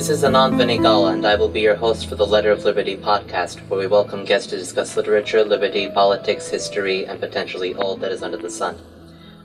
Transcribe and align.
This 0.00 0.08
is 0.08 0.22
Anand 0.22 0.54
Venigala, 0.54 1.12
and 1.12 1.26
I 1.26 1.34
will 1.34 1.50
be 1.50 1.60
your 1.60 1.74
host 1.74 2.06
for 2.06 2.14
the 2.14 2.24
Letter 2.24 2.50
of 2.50 2.64
Liberty 2.64 2.96
podcast, 2.96 3.58
where 3.68 3.78
we 3.78 3.86
welcome 3.86 4.24
guests 4.24 4.48
to 4.48 4.56
discuss 4.56 4.96
literature, 4.96 5.44
liberty, 5.44 5.90
politics, 5.90 6.48
history, 6.48 7.04
and 7.04 7.20
potentially 7.20 7.74
all 7.74 7.96
that 7.96 8.10
is 8.10 8.22
under 8.22 8.38
the 8.38 8.48
sun. 8.48 8.78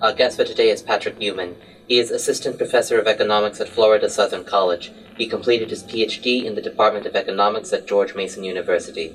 Our 0.01 0.13
guest 0.13 0.37
for 0.37 0.45
today 0.45 0.69
is 0.69 0.81
Patrick 0.81 1.17
Newman. 1.17 1.57
He 1.89 1.99
is 1.99 2.09
Assistant 2.09 2.57
Professor 2.57 2.97
of 2.97 3.05
Economics 3.05 3.59
at 3.59 3.67
Florida 3.67 4.07
Southern 4.07 4.45
College. 4.45 4.93
He 5.17 5.27
completed 5.27 5.71
his 5.71 5.83
PhD 5.83 6.45
in 6.45 6.55
the 6.55 6.61
Department 6.61 7.05
of 7.05 7.17
Economics 7.17 7.73
at 7.73 7.85
George 7.85 8.15
Mason 8.15 8.45
University. 8.45 9.13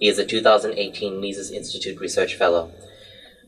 He 0.00 0.08
is 0.08 0.18
a 0.18 0.24
2018 0.24 1.20
Mises 1.20 1.50
Institute 1.50 2.00
Research 2.00 2.34
Fellow. 2.34 2.72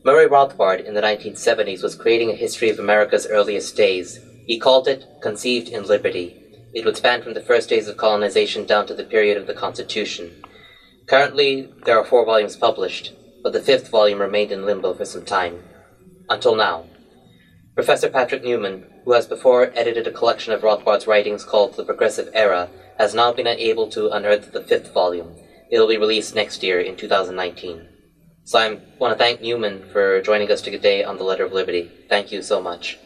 Murray 0.03 0.27
Rothbard 0.27 0.85
in 0.85 0.93
the 0.93 1.01
1970s 1.01 1.81
was 1.81 1.95
creating 1.95 2.29
a 2.29 2.35
history 2.35 2.69
of 2.69 2.77
America's 2.77 3.25
earliest 3.25 3.75
days. 3.75 4.19
He 4.45 4.59
called 4.59 4.87
it 4.87 5.05
Conceived 5.23 5.69
in 5.69 5.87
Liberty. 5.87 6.40
It 6.73 6.85
would 6.85 6.97
span 6.97 7.21
from 7.21 7.33
the 7.33 7.41
first 7.41 7.69
days 7.69 7.87
of 7.87 7.97
colonization 7.97 8.65
down 8.65 8.87
to 8.87 8.93
the 8.93 9.03
period 9.03 9.37
of 9.37 9.47
the 9.47 9.53
Constitution. 9.53 10.43
Currently, 11.07 11.69
there 11.85 11.97
are 11.97 12.05
four 12.05 12.25
volumes 12.25 12.55
published, 12.55 13.13
but 13.43 13.51
the 13.51 13.61
fifth 13.61 13.89
volume 13.89 14.19
remained 14.19 14.51
in 14.51 14.65
limbo 14.65 14.93
for 14.93 15.05
some 15.05 15.25
time. 15.25 15.63
Until 16.29 16.55
now. 16.55 16.85
Professor 17.75 18.09
Patrick 18.09 18.43
Newman, 18.43 18.85
who 19.03 19.13
has 19.13 19.27
before 19.27 19.71
edited 19.75 20.07
a 20.07 20.11
collection 20.11 20.53
of 20.53 20.63
Rothbard's 20.63 21.07
writings 21.07 21.43
called 21.43 21.75
The 21.75 21.83
Progressive 21.83 22.29
Era, 22.33 22.69
has 22.97 23.13
now 23.13 23.33
been 23.33 23.47
able 23.47 23.89
to 23.89 24.09
unearth 24.09 24.51
the 24.51 24.61
fifth 24.61 24.93
volume. 24.93 25.35
It'll 25.71 25.87
be 25.87 25.97
released 25.97 26.35
next 26.35 26.63
year 26.63 26.79
in 26.79 26.95
2019. 26.95 27.87
So 28.43 28.59
I 28.59 28.79
want 28.97 29.17
to 29.17 29.23
thank 29.23 29.41
Newman 29.41 29.89
for 29.91 30.21
joining 30.21 30.51
us 30.51 30.61
today 30.61 31.03
on 31.03 31.17
the 31.17 31.23
Letter 31.23 31.45
of 31.45 31.53
Liberty. 31.53 31.91
Thank 32.09 32.31
you 32.31 32.41
so 32.41 32.61
much. 32.61 32.97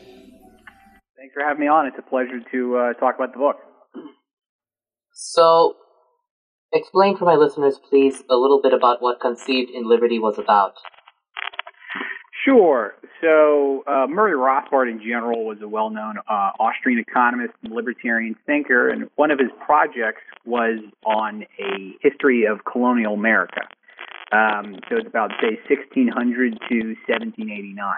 Thanks 1.25 1.33
for 1.33 1.43
having 1.43 1.61
me 1.61 1.67
on. 1.67 1.87
It's 1.87 1.97
a 1.97 2.03
pleasure 2.03 2.39
to 2.51 2.77
uh, 2.77 2.93
talk 2.99 3.15
about 3.15 3.33
the 3.33 3.39
book. 3.39 3.57
So, 5.11 5.73
explain 6.71 7.17
for 7.17 7.25
my 7.25 7.33
listeners, 7.33 7.79
please, 7.89 8.21
a 8.29 8.35
little 8.35 8.61
bit 8.61 8.73
about 8.73 9.01
what 9.01 9.19
Conceived 9.19 9.71
in 9.71 9.89
Liberty 9.89 10.19
was 10.19 10.37
about. 10.37 10.73
Sure. 12.43 12.93
So, 13.21 13.83
uh, 13.87 14.05
Murray 14.05 14.33
Rothbard 14.33 14.91
in 14.91 14.99
general 14.99 15.47
was 15.47 15.57
a 15.63 15.67
well 15.67 15.89
known 15.89 16.19
uh, 16.29 16.51
Austrian 16.59 16.99
economist 16.99 17.55
and 17.63 17.73
libertarian 17.73 18.35
thinker, 18.45 18.89
and 18.89 19.09
one 19.15 19.31
of 19.31 19.39
his 19.39 19.49
projects 19.65 20.21
was 20.45 20.77
on 21.07 21.41
a 21.59 21.95
history 22.01 22.45
of 22.45 22.59
colonial 22.71 23.15
America. 23.15 23.61
Um, 24.31 24.75
so, 24.87 24.97
it's 24.97 25.07
about, 25.07 25.31
say, 25.41 25.57
1600 25.67 26.59
to 26.69 26.75
1789. 27.07 27.95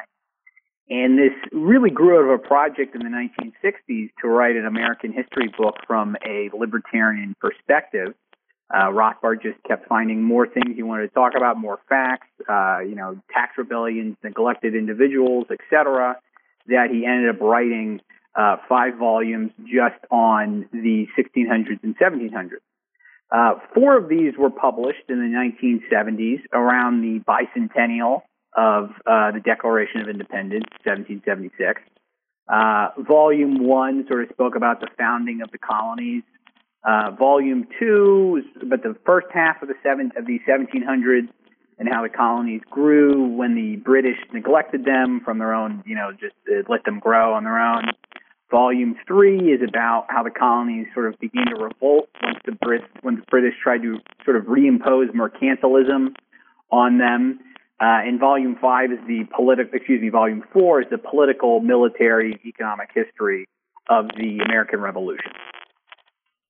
And 0.90 1.18
this 1.18 1.34
really 1.52 1.90
grew 1.90 2.18
out 2.18 2.34
of 2.34 2.40
a 2.40 2.48
project 2.48 2.96
in 2.96 3.02
the 3.02 3.10
1960s 3.10 4.10
to 4.22 4.28
write 4.28 4.56
an 4.56 4.66
American 4.66 5.12
history 5.12 5.54
book 5.58 5.76
from 5.86 6.16
a 6.26 6.50
libertarian 6.58 7.36
perspective. 7.42 8.14
Uh, 8.74 8.92
Rothbard 8.92 9.42
just 9.42 9.62
kept 9.68 9.88
finding 9.88 10.22
more 10.22 10.48
things 10.48 10.76
he 10.76 10.84
wanted 10.84 11.08
to 11.08 11.14
talk 11.14 11.34
about, 11.36 11.58
more 11.58 11.80
facts, 11.90 12.28
uh, 12.50 12.80
you 12.80 12.96
know, 12.96 13.18
tax 13.34 13.58
rebellions, 13.58 14.16
neglected 14.24 14.76
individuals, 14.76 15.48
etc. 15.52 16.18
That 16.68 16.88
he 16.92 17.06
ended 17.06 17.36
up 17.36 17.42
writing 17.42 18.02
uh, 18.36 18.58
five 18.70 18.98
volumes 18.98 19.52
just 19.60 20.00
on 20.12 20.68
the 20.72 21.08
1600s 21.18 21.84
and 21.84 21.98
1700s. 21.98 22.60
Uh, 23.30 23.60
four 23.74 23.98
of 23.98 24.08
these 24.08 24.34
were 24.38 24.50
published 24.50 25.10
in 25.10 25.20
the 25.20 25.84
1970s 25.84 26.42
around 26.54 27.02
the 27.02 27.20
bicentennial 27.28 28.22
of 28.58 28.90
uh, 29.06 29.32
the 29.32 29.40
Declaration 29.40 30.02
of 30.02 30.10
Independence, 30.10 30.66
1776. 30.84 31.82
Uh, 32.50 32.90
volume 33.08 33.64
one 33.64 34.06
sort 34.08 34.24
of 34.24 34.30
spoke 34.30 34.56
about 34.56 34.82
the 34.82 34.88
founding 34.98 35.42
of 35.42 35.52
the 35.52 35.58
colonies. 35.58 36.23
Uh, 36.84 37.12
volume 37.12 37.67
two 37.80 38.32
was 38.34 38.44
about 38.62 38.82
the 38.82 38.96
first 39.06 39.28
half 39.34 39.62
of 39.62 39.67
the 39.67 39.76
seven 39.84 40.12
of 40.17 40.26
the 40.26 40.40
1700s 40.50 41.30
and 41.80 41.88
how 41.88 42.02
the 42.02 42.10
colonies 42.10 42.62
grew 42.72 43.28
when 43.28 43.56
the 43.56 43.76
British 43.78 44.17
neglected 44.34 44.86
them 44.86 45.22
from 45.23 45.38
their 45.38 45.54
own, 45.54 45.84
you 45.86 45.96
know, 45.96 46.12
just 46.12 46.36
uh, 46.50 46.64
let 46.70 46.84
them 46.86 47.00
grow 47.00 47.34
on 47.34 47.44
their 47.44 47.60
own. 47.60 47.84
Volume 48.50 48.96
three 49.06 49.52
is 49.52 49.60
about 49.67 50.06
how 50.10 50.23
the 50.23 50.32
colonies 50.32 50.88
sort 50.94 51.08
of 51.08 51.20
began 51.20 51.48
to 51.48 51.56
revolt 51.56 52.10
once 52.23 52.40
the 52.46 52.54
Brit 52.54 52.82
when 53.02 53.17
the 53.17 53.23
British 53.30 53.54
tried 53.62 53.82
to 53.82 53.98
sort 54.23 54.38
of 54.38 54.44
reimpose 54.46 55.12
mercantilism 55.12 56.16
on 56.72 56.98
them. 56.98 57.40
Uh, 57.77 58.02
and 58.10 58.20
volume 58.20 58.58
five 58.60 58.89
is 58.92 58.98
the 59.05 59.30
political, 59.36 59.70
excuse 59.73 60.02
me, 60.02 60.10
volume 60.10 60.42
four 60.52 60.82
is 60.82 60.89
the 60.89 60.98
political, 60.98 61.61
military, 61.61 62.33
economic 62.43 62.89
history 62.89 63.45
of 63.89 64.10
the 64.17 64.42
American 64.42 64.82
Revolution. 64.82 65.30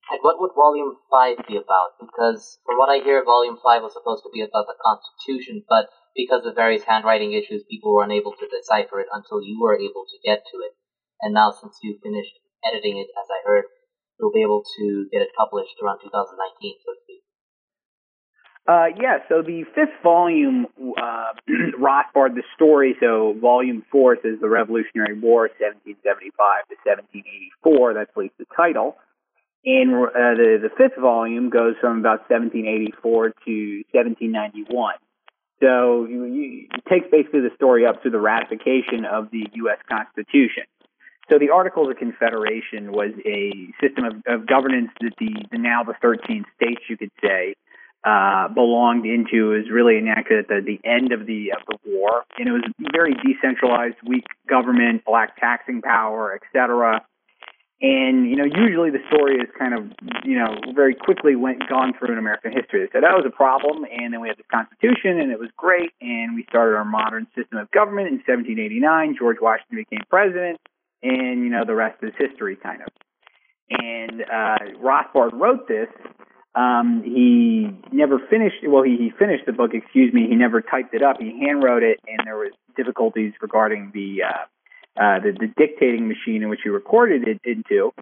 And 0.08 0.24
what 0.24 0.40
would 0.40 0.56
volume 0.56 0.96
five 1.12 1.36
be 1.44 1.60
about? 1.60 2.00
Because 2.00 2.56
from 2.64 2.80
what 2.80 2.88
I 2.88 3.04
hear, 3.04 3.20
volume 3.28 3.60
five 3.60 3.84
was 3.84 3.92
supposed 3.92 4.24
to 4.24 4.32
be 4.32 4.40
about 4.40 4.64
the 4.64 4.80
Constitution, 4.80 5.68
but 5.68 5.92
because 6.16 6.48
of 6.48 6.56
various 6.56 6.88
handwriting 6.88 7.36
issues, 7.36 7.60
people 7.68 7.92
were 7.92 8.08
unable 8.08 8.32
to 8.32 8.48
decipher 8.48 9.04
it 9.04 9.12
until 9.12 9.44
you 9.44 9.60
were 9.60 9.76
able 9.76 10.08
to 10.08 10.16
get 10.24 10.48
to 10.48 10.64
it. 10.64 10.72
And 11.20 11.36
now, 11.36 11.52
since 11.52 11.76
you 11.84 12.00
finished 12.00 12.40
editing 12.64 12.96
it, 12.96 13.12
as 13.20 13.28
I 13.28 13.44
heard, 13.44 13.68
you'll 14.16 14.32
be 14.32 14.40
able 14.40 14.64
to 14.64 15.06
get 15.12 15.20
it 15.20 15.36
published 15.36 15.76
around 15.84 16.00
2019, 16.00 16.16
so. 16.80 17.07
Uh, 18.68 18.88
yeah, 19.00 19.16
so 19.30 19.40
the 19.40 19.64
fifth 19.74 19.96
volume, 20.02 20.66
uh, 21.00 21.32
Rothbard, 21.80 22.34
the 22.34 22.42
story, 22.54 22.94
so 23.00 23.34
volume 23.40 23.82
four 23.90 24.18
says 24.22 24.40
the 24.42 24.48
Revolutionary 24.48 25.18
War, 25.18 25.48
1775 25.56 26.68
to 26.68 26.76
1784, 26.84 27.94
that's 27.94 28.10
at 28.10 28.16
least 28.16 28.34
the 28.36 28.44
title. 28.54 28.98
And 29.64 29.94
uh, 29.94 30.36
the, 30.36 30.58
the 30.60 30.70
fifth 30.76 31.00
volume 31.00 31.48
goes 31.48 31.76
from 31.80 32.00
about 32.00 32.28
1784 32.28 33.32
to 33.48 33.82
1791. 33.90 34.94
So 35.60 36.04
you, 36.04 36.24
you, 36.26 36.68
it 36.68 36.84
takes 36.92 37.08
basically 37.10 37.40
the 37.40 37.56
story 37.56 37.86
up 37.86 38.02
to 38.02 38.10
the 38.10 38.20
ratification 38.20 39.06
of 39.08 39.30
the 39.32 39.48
U.S. 39.64 39.78
Constitution. 39.88 40.68
So 41.30 41.38
the 41.38 41.50
Articles 41.50 41.88
of 41.88 41.96
Confederation 41.96 42.92
was 42.92 43.16
a 43.24 43.72
system 43.80 44.04
of, 44.04 44.12
of 44.28 44.46
governance 44.46 44.92
that 45.00 45.16
the, 45.18 45.40
the 45.50 45.58
now 45.58 45.84
the 45.84 45.94
13 46.02 46.44
states, 46.56 46.82
you 46.88 46.98
could 46.98 47.12
say, 47.24 47.56
uh, 48.04 48.48
belonged 48.48 49.06
into 49.06 49.54
is 49.54 49.70
really 49.70 49.98
enacted 49.98 50.38
at 50.38 50.48
the, 50.48 50.60
the 50.64 50.88
end 50.88 51.12
of 51.12 51.26
the 51.26 51.52
of 51.52 51.66
the 51.66 51.78
war, 51.86 52.24
and 52.38 52.48
it 52.48 52.52
was 52.52 52.62
very 52.92 53.14
decentralized, 53.14 53.96
weak 54.06 54.26
government, 54.48 55.04
black 55.04 55.36
taxing 55.38 55.82
power, 55.82 56.32
etc. 56.34 57.04
And 57.80 58.28
you 58.28 58.36
know, 58.36 58.44
usually 58.44 58.90
the 58.90 59.02
story 59.08 59.36
is 59.36 59.48
kind 59.58 59.74
of 59.74 59.90
you 60.24 60.38
know 60.38 60.54
very 60.74 60.94
quickly 60.94 61.34
went 61.34 61.68
gone 61.68 61.92
through 61.98 62.12
in 62.12 62.18
American 62.18 62.52
history. 62.52 62.86
They 62.86 62.90
said 62.92 63.02
that 63.02 63.14
was 63.14 63.26
a 63.26 63.34
problem, 63.34 63.84
and 63.84 64.12
then 64.12 64.20
we 64.20 64.28
had 64.28 64.38
the 64.38 64.46
Constitution, 64.50 65.18
and 65.18 65.30
it 65.32 65.38
was 65.38 65.50
great, 65.56 65.90
and 66.00 66.34
we 66.34 66.44
started 66.48 66.76
our 66.76 66.84
modern 66.84 67.26
system 67.36 67.58
of 67.58 67.70
government 67.72 68.08
in 68.08 68.22
1789. 68.26 69.16
George 69.18 69.38
Washington 69.42 69.78
became 69.78 70.06
president, 70.08 70.60
and 71.02 71.42
you 71.42 71.50
know 71.50 71.64
the 71.64 71.74
rest 71.74 71.98
is 72.02 72.12
history, 72.18 72.56
kind 72.56 72.82
of. 72.82 72.88
And 73.70 74.22
uh, 74.22 74.78
Rothbard 74.82 75.32
wrote 75.34 75.68
this 75.68 75.88
um, 76.58 77.02
he 77.04 77.68
never 77.92 78.18
finished. 78.18 78.56
Well, 78.66 78.82
he, 78.82 78.96
he 78.96 79.12
finished 79.16 79.46
the 79.46 79.52
book. 79.52 79.70
Excuse 79.74 80.12
me. 80.12 80.26
He 80.28 80.34
never 80.34 80.60
typed 80.60 80.92
it 80.92 81.02
up. 81.02 81.18
He 81.20 81.26
handwrote 81.26 81.82
it, 81.82 82.00
and 82.08 82.18
there 82.24 82.36
was 82.36 82.52
difficulties 82.76 83.32
regarding 83.40 83.92
the 83.94 84.24
uh, 84.24 85.00
uh, 85.00 85.20
the, 85.20 85.32
the 85.38 85.46
dictating 85.56 86.08
machine 86.08 86.42
in 86.42 86.48
which 86.48 86.60
he 86.64 86.68
recorded 86.70 87.28
it 87.28 87.40
into. 87.44 87.92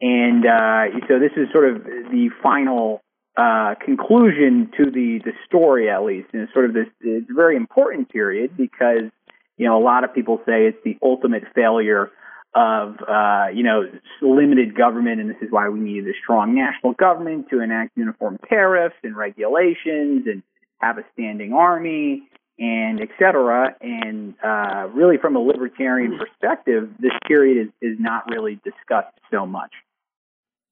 And 0.00 0.44
uh, 0.44 1.06
so 1.06 1.20
this 1.20 1.30
is 1.36 1.52
sort 1.52 1.68
of 1.70 1.84
the 1.84 2.30
final 2.42 3.00
uh, 3.36 3.76
conclusion 3.84 4.72
to 4.76 4.90
the 4.90 5.20
the 5.24 5.32
story, 5.46 5.88
at 5.88 6.02
least, 6.02 6.30
and 6.32 6.42
it's 6.42 6.52
sort 6.52 6.64
of 6.64 6.74
this. 6.74 6.86
It's 7.02 7.30
a 7.30 7.34
very 7.34 7.54
important 7.54 8.08
period 8.10 8.56
because 8.56 9.12
you 9.56 9.68
know 9.68 9.80
a 9.80 9.84
lot 9.84 10.02
of 10.02 10.12
people 10.12 10.38
say 10.46 10.66
it's 10.66 10.82
the 10.84 10.98
ultimate 11.00 11.44
failure 11.54 12.10
of 12.54 12.96
uh, 13.06 13.46
you 13.54 13.62
know 13.62 13.82
limited 14.22 14.76
government, 14.76 15.20
and 15.20 15.30
this 15.30 15.40
is 15.40 15.48
why 15.50 15.68
we 15.68 15.80
needed 15.80 16.08
a 16.08 16.16
strong 16.22 16.54
national 16.54 16.94
government 16.94 17.46
to 17.50 17.60
enact 17.60 17.96
uniform 17.96 18.38
tariffs 18.48 18.96
and 19.02 19.16
regulations 19.16 20.26
and 20.26 20.42
have 20.78 20.98
a 20.98 21.04
standing 21.12 21.52
army 21.52 22.28
and 22.58 23.00
et 23.00 23.08
cetera. 23.18 23.74
And 23.80 24.34
uh, 24.42 24.88
really, 24.92 25.16
from 25.16 25.36
a 25.36 25.40
libertarian 25.40 26.18
perspective, 26.18 26.90
this 26.98 27.14
period 27.26 27.68
is, 27.68 27.70
is 27.80 27.96
not 27.98 28.28
really 28.28 28.60
discussed 28.64 29.16
so 29.30 29.46
much. 29.46 29.70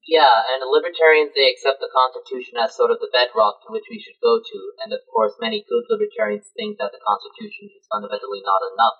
Yeah, 0.08 0.24
and 0.24 0.64
libertarians 0.64 1.36
they 1.36 1.52
accept 1.52 1.84
the 1.84 1.92
Constitution 1.92 2.56
as 2.56 2.72
sort 2.72 2.88
of 2.88 2.96
the 2.96 3.12
bedrock 3.12 3.60
to 3.64 3.68
which 3.68 3.84
we 3.92 4.00
should 4.00 4.16
go 4.24 4.40
to, 4.40 4.58
and 4.80 4.88
of 4.96 5.04
course, 5.04 5.36
many 5.36 5.60
good 5.68 5.84
libertarians 5.92 6.48
think 6.56 6.80
that 6.80 6.96
the 6.96 7.02
Constitution 7.04 7.68
is 7.76 7.84
fundamentally 7.92 8.40
not 8.40 8.64
enough 8.72 8.96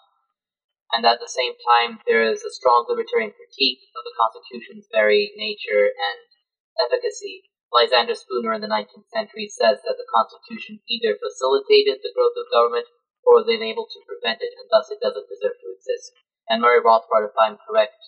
and 0.97 1.05
at 1.05 1.21
the 1.21 1.29
same 1.29 1.53
time, 1.77 2.01
there 2.09 2.25
is 2.25 2.41
a 2.45 2.55
strong 2.55 2.89
libertarian 2.89 3.33
critique 3.37 3.85
of 3.93 4.03
the 4.09 4.17
Constitution's 4.17 4.89
very 4.89 5.33
nature 5.37 5.93
and 5.93 6.19
efficacy. 6.81 7.49
Lysander 7.69 8.17
Spooner 8.17 8.57
in 8.57 8.65
the 8.65 8.73
19th 8.73 9.13
century 9.13 9.49
says 9.53 9.85
that 9.85 10.01
the 10.01 10.09
Constitution 10.09 10.81
either 10.89 11.21
facilitated 11.21 12.01
the 12.01 12.15
growth 12.17 12.37
of 12.41 12.49
government 12.49 12.89
or 13.29 13.37
was 13.37 13.51
unable 13.53 13.85
to 13.85 14.09
prevent 14.09 14.41
it, 14.41 14.57
and 14.57 14.69
thus 14.73 14.89
it 14.89 15.05
doesn't 15.05 15.29
deserve 15.29 15.61
to 15.61 15.69
exist. 15.77 16.17
And 16.49 16.65
Murray 16.65 16.81
Rothbard, 16.81 17.29
if 17.29 17.37
I'm 17.37 17.61
correct, 17.69 18.01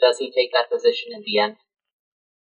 does 0.00 0.20
he 0.20 0.28
take 0.28 0.52
that 0.52 0.68
position 0.68 1.16
in 1.16 1.24
the 1.24 1.40
end? 1.40 1.56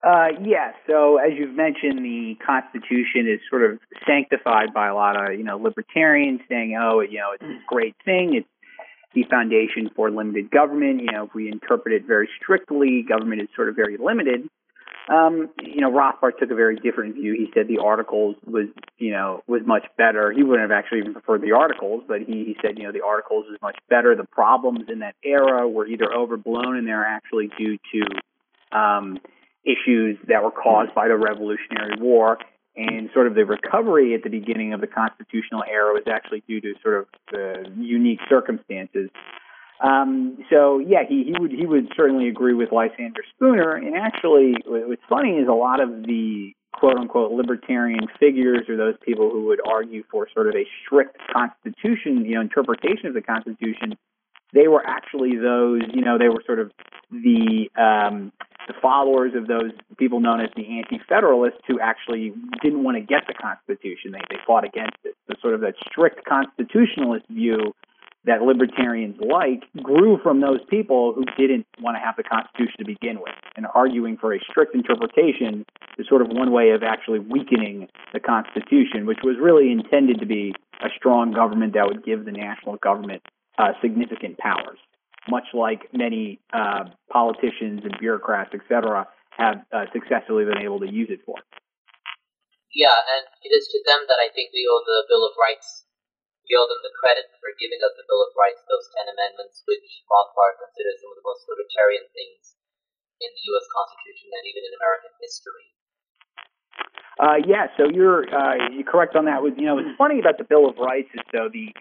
Uh, 0.06 0.38
yeah. 0.44 0.74
So 0.88 1.18
as 1.18 1.33
you've 1.38 1.56
mentioned, 1.56 2.06
the 2.06 2.38
Constitution 2.45 3.25
is 3.25 3.39
sort 3.50 3.63
of 3.63 3.80
sanctified 4.06 4.74
by 4.74 4.88
a 4.88 4.94
lot 4.94 5.15
of 5.18 5.38
you 5.38 5.44
know 5.44 5.57
libertarians 5.57 6.42
saying, 6.50 6.77
oh, 6.80 7.01
you 7.01 7.18
know, 7.18 7.33
it's 7.33 7.44
a 7.44 7.62
great 7.68 7.95
thing. 8.06 8.36
It's 8.36 8.47
the 9.16 9.24
foundation 9.24 9.90
for 9.96 10.12
limited 10.12 10.52
government. 10.52 11.02
You 11.02 11.12
know, 11.12 11.26
if 11.26 11.34
we 11.34 11.50
interpret 11.52 11.94
it 11.94 12.06
very 12.06 12.30
strictly, 12.42 13.04
government 13.08 13.42
is 13.42 13.48
sort 13.56 13.70
of 13.70 13.76
very 13.76 13.98
limited. 13.98 14.48
Um, 15.08 15.50
you 15.62 15.82
know, 15.82 15.92
Rothbard 15.92 16.38
took 16.40 16.50
a 16.50 16.56
very 16.56 16.78
different 16.78 17.16
view. 17.16 17.34
He 17.34 17.52
said 17.54 17.68
the 17.68 17.78
articles 17.78 18.36
was, 18.46 18.68
you 18.98 19.12
know, 19.12 19.42
was 19.48 19.62
much 19.66 19.86
better. 19.98 20.32
He 20.32 20.44
wouldn't 20.44 20.70
have 20.70 20.76
actually 20.78 21.00
even 21.00 21.14
preferred 21.14 21.42
the 21.42 21.52
articles, 21.52 22.04
but 22.08 22.22
he, 22.22 22.44
he 22.44 22.58
said, 22.62 22.78
you 22.78 22.86
know, 22.86 22.92
the 22.92 23.04
articles 23.06 23.46
was 23.48 23.60
much 23.62 23.78
better. 23.88 24.16
The 24.16 24.24
problems 24.24 24.86
in 24.92 25.00
that 25.00 25.16
era 25.24 25.70
were 25.70 25.86
either 25.86 26.12
overblown 26.12 26.76
and 26.76 26.88
they're 26.88 27.06
actually 27.06 27.50
due 27.58 27.78
to 27.94 28.78
um, 28.78 29.20
issues 29.64 30.18
that 30.28 30.44
were 30.44 30.52
caused 30.52 30.96
by 30.96 31.08
the 31.08 31.16
Revolutionary 31.16 32.02
War. 32.02 32.40
And 32.77 33.10
sort 33.13 33.27
of 33.27 33.36
the 33.36 33.45
recovery 33.45 34.13
at 34.16 34.24
the 34.24 34.30
beginning 34.30 34.74
of 34.74 34.81
the 34.81 34.88
constitutional 34.88 35.63
era 35.63 35.94
was 35.94 36.04
actually 36.12 36.44
due 36.48 36.60
to 36.60 36.74
sort 36.83 36.95
of 37.00 37.06
the 37.31 37.72
unique 37.77 38.19
circumstances 38.27 39.10
um, 39.83 40.38
so 40.50 40.80
yeah, 40.80 41.04
he, 41.07 41.25
he 41.25 41.33
would 41.38 41.51
he 41.51 41.66
would 41.66 41.92
certainly 41.95 42.30
agree 42.30 42.54
with 42.54 42.72
Lysander 42.72 43.24
Spooner. 43.36 43.75
And 43.75 43.95
actually, 43.95 44.56
what's 44.66 45.01
funny 45.10 45.31
is 45.31 45.48
a 45.48 45.54
lot 45.54 45.81
of 45.81 45.89
the 46.04 46.54
quote 46.74 46.98
unquote 46.98 47.31
libertarian 47.31 48.07
figures 48.19 48.69
or 48.69 48.78
those 48.78 48.95
people 49.04 49.30
who 49.30 49.45
would 49.45 49.60
argue 49.68 50.04
for 50.10 50.28
sort 50.33 50.48
of 50.48 50.56
a 50.56 50.66
strict 50.83 51.18
constitution, 51.33 52.25
you 52.25 52.36
know, 52.36 52.42
interpretation 52.42 53.07
of 53.07 53.13
the 53.13 53.21
Constitution, 53.21 53.98
they 54.54 54.68
were 54.68 54.86
actually 54.86 55.36
those, 55.36 55.81
you 55.94 56.01
know, 56.01 56.18
they 56.18 56.30
were 56.30 56.44
sort 56.45 56.60
of 56.60 56.71
the 57.12 57.69
um, 57.78 58.31
the 58.68 58.74
followers 58.82 59.34
of 59.36 59.48
those 59.48 59.72
people 59.98 60.20
known 60.20 60.42
as 60.42 60.50
the 60.56 60.80
anti-federalists 60.80 61.62
who 61.68 61.80
actually 61.80 62.34
didn't 62.62 62.84
want 62.84 62.98
to 62.98 63.02
get 63.02 63.24
the 63.28 63.34
Constitution. 63.34 64.12
They 64.12 64.22
they 64.30 64.38
fought 64.46 64.64
against 64.64 64.98
it. 65.04 65.16
So 65.28 65.36
sort 65.42 65.54
of 65.54 65.62
that 65.62 65.76
strict 65.90 66.26
constitutionalist 66.26 67.28
view 67.30 67.74
that 68.26 68.42
libertarians 68.42 69.16
like 69.22 69.64
grew 69.84 70.18
from 70.22 70.42
those 70.42 70.60
people 70.70 71.14
who 71.14 71.26
didn't 71.38 71.66
want 71.80 71.96
to 71.96 72.02
have 72.02 72.16
the 72.18 72.24
Constitution 72.24 72.74
to 72.80 72.86
begin 72.86 73.20
with. 73.22 73.34
And 73.56 73.68
arguing 73.74 74.18
for 74.18 74.34
a 74.34 74.40
strict 74.50 74.74
interpretation 74.74 75.66
is 75.98 76.08
sort 76.10 76.22
of 76.22 76.30
one 76.30 76.52
way 76.52 76.72
of 76.72 76.82
actually 76.82 77.20
weakening 77.20 77.88
the 78.14 78.20
Constitution, 78.20 79.06
which 79.06 79.20
was 79.24 79.38
really 79.40 79.72
intended 79.72 80.20
to 80.20 80.26
be 80.26 80.54
a 80.82 80.90
strong 80.96 81.32
government 81.32 81.74
that 81.74 81.86
would 81.86 82.04
give 82.04 82.26
the 82.26 82.32
national 82.32 82.78
government 82.78 83.22
uh, 83.58 83.72
significant 83.82 84.38
powers, 84.38 84.80
much 85.30 85.45
like 85.54 85.89
many 85.94 86.39
uh, 86.54 86.86
politicians 87.12 87.81
and 87.83 87.95
bureaucrats, 88.00 88.51
et 88.54 88.62
cetera, 88.69 89.07
have 89.38 89.66
uh, 89.74 89.86
successfully 89.92 90.45
been 90.45 90.63
able 90.63 90.80
to 90.80 90.89
use 90.89 91.10
it 91.10 91.19
for. 91.25 91.36
Yeah, 92.74 92.94
and 92.94 93.24
it 93.42 93.56
is 93.56 93.72
to 93.72 93.80
them 93.88 94.04
that 94.07 94.19
I 94.19 94.31
think 94.36 94.51
we 94.51 94.68
owe 94.68 94.83
the 94.83 95.07
Bill 95.07 95.24
of 95.24 95.33
Rights 95.39 95.86
we 96.45 96.54
owe 96.54 96.69
them 96.69 96.81
the 96.86 96.94
credit 97.01 97.25
for 97.42 97.50
giving 97.57 97.81
us 97.81 97.94
the 97.98 98.06
Bill 98.06 98.22
of 98.22 98.31
Rights, 98.38 98.62
those 98.69 98.86
ten 98.94 99.10
amendments, 99.10 99.66
which 99.66 100.06
Rothbard 100.06 100.62
considers 100.62 101.01
some 101.01 101.10
of 101.10 101.18
the 101.18 101.25
most 101.25 101.42
libertarian 101.50 102.06
things 102.13 102.54
in 103.18 103.30
the 103.33 103.44
U.S. 103.54 103.66
Constitution 103.74 104.30
and 104.30 104.45
even 104.45 104.62
in 104.62 104.74
American 104.78 105.13
history. 105.18 105.68
Uh, 107.18 107.39
yeah, 107.48 107.71
so 107.80 107.89
you're 107.89 108.30
uh, 108.30 108.69
you're 108.69 108.86
correct 108.86 109.18
on 109.18 109.25
that. 109.25 109.42
Was 109.42 109.57
you 109.57 109.66
know, 109.66 109.81
what's 109.81 109.89
funny 109.98 110.21
about 110.21 110.38
the 110.38 110.45
Bill 110.45 110.69
of 110.69 110.78
Rights 110.78 111.10
is 111.18 111.25
though 111.33 111.50
the 111.50 111.74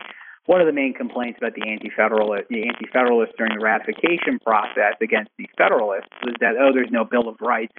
one 0.47 0.61
of 0.61 0.67
the 0.67 0.73
main 0.73 0.93
complaints 0.93 1.39
about 1.39 1.55
the 1.55 1.69
anti-federalists, 1.69 2.47
the 2.51 2.69
anti-federalists 2.69 3.35
during 3.39 3.57
the 3.57 3.65
ratification 3.65 4.39
process 4.45 4.95
against 5.01 5.31
the 5.39 5.49
Federalists 5.57 6.13
was 6.23 6.35
that 6.41 6.55
oh, 6.61 6.73
there's 6.73 6.91
no 6.91 7.05
Bill 7.05 7.29
of 7.29 7.37
Rights. 7.41 7.73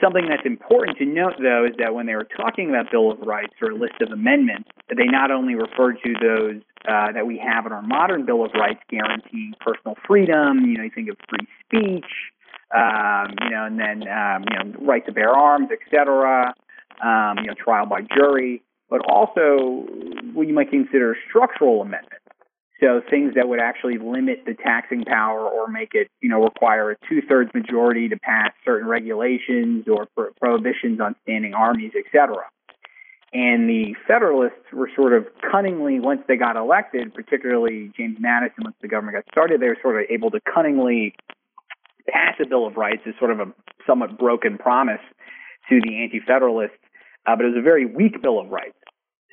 Something 0.00 0.26
that's 0.28 0.46
important 0.46 0.96
to 0.98 1.04
note, 1.04 1.34
though, 1.42 1.66
is 1.66 1.74
that 1.78 1.92
when 1.92 2.06
they 2.06 2.14
were 2.14 2.28
talking 2.36 2.68
about 2.70 2.92
Bill 2.92 3.10
of 3.10 3.18
Rights 3.18 3.54
or 3.60 3.70
a 3.70 3.74
list 3.74 4.00
of 4.00 4.12
amendments, 4.12 4.68
they 4.88 5.06
not 5.06 5.32
only 5.32 5.56
referred 5.56 5.96
to 6.04 6.12
those 6.22 6.62
uh, 6.86 7.10
that 7.10 7.26
we 7.26 7.36
have 7.38 7.66
in 7.66 7.72
our 7.72 7.82
modern 7.82 8.24
Bill 8.24 8.44
of 8.44 8.52
Rights 8.54 8.78
guaranteeing 8.88 9.54
personal 9.58 9.96
freedom, 10.06 10.60
you 10.70 10.78
know, 10.78 10.84
you 10.84 10.90
think 10.94 11.10
of 11.10 11.16
free 11.28 11.48
speech, 11.64 12.06
um, 12.72 13.34
you 13.42 13.50
know, 13.50 13.64
and 13.64 13.80
then, 13.80 14.06
um, 14.06 14.44
you 14.48 14.56
know, 14.56 14.86
right 14.86 15.04
to 15.06 15.10
bear 15.10 15.30
arms, 15.30 15.68
et 15.72 15.80
cetera, 15.90 16.54
um, 17.02 17.38
you 17.38 17.48
know, 17.48 17.54
trial 17.54 17.86
by 17.86 18.02
jury, 18.02 18.62
but 18.90 19.00
also 19.08 19.86
what 20.32 20.46
you 20.46 20.54
might 20.54 20.70
consider 20.70 21.16
structural 21.28 21.82
amendments. 21.82 22.14
So 22.80 23.02
things 23.10 23.34
that 23.34 23.48
would 23.48 23.60
actually 23.60 23.98
limit 23.98 24.44
the 24.46 24.54
taxing 24.54 25.04
power 25.04 25.40
or 25.40 25.66
make 25.66 25.94
it, 25.94 26.08
you 26.20 26.28
know, 26.28 26.42
require 26.42 26.92
a 26.92 26.96
two-thirds 27.08 27.50
majority 27.52 28.08
to 28.08 28.16
pass 28.16 28.52
certain 28.64 28.86
regulations 28.86 29.86
or 29.88 30.06
pro- 30.14 30.30
prohibitions 30.40 31.00
on 31.00 31.16
standing 31.24 31.54
armies, 31.54 31.92
etc. 31.98 32.36
And 33.32 33.68
the 33.68 33.94
Federalists 34.06 34.72
were 34.72 34.88
sort 34.94 35.12
of 35.12 35.26
cunningly, 35.50 35.98
once 35.98 36.22
they 36.28 36.36
got 36.36 36.56
elected, 36.56 37.12
particularly 37.14 37.92
James 37.96 38.16
Madison, 38.20 38.62
once 38.64 38.76
the 38.80 38.88
government 38.88 39.16
got 39.16 39.24
started, 39.30 39.60
they 39.60 39.66
were 39.66 39.78
sort 39.82 40.00
of 40.00 40.08
able 40.08 40.30
to 40.30 40.40
cunningly 40.40 41.14
pass 42.08 42.36
a 42.40 42.46
Bill 42.46 42.66
of 42.66 42.76
Rights 42.76 43.02
as 43.06 43.14
sort 43.18 43.32
of 43.32 43.40
a 43.40 43.52
somewhat 43.86 44.18
broken 44.18 44.56
promise 44.56 45.02
to 45.68 45.80
the 45.82 46.02
Anti-Federalists, 46.02 46.78
uh, 47.26 47.36
but 47.36 47.44
it 47.44 47.48
was 47.48 47.58
a 47.58 47.62
very 47.62 47.84
weak 47.84 48.22
Bill 48.22 48.38
of 48.38 48.48
Rights. 48.48 48.77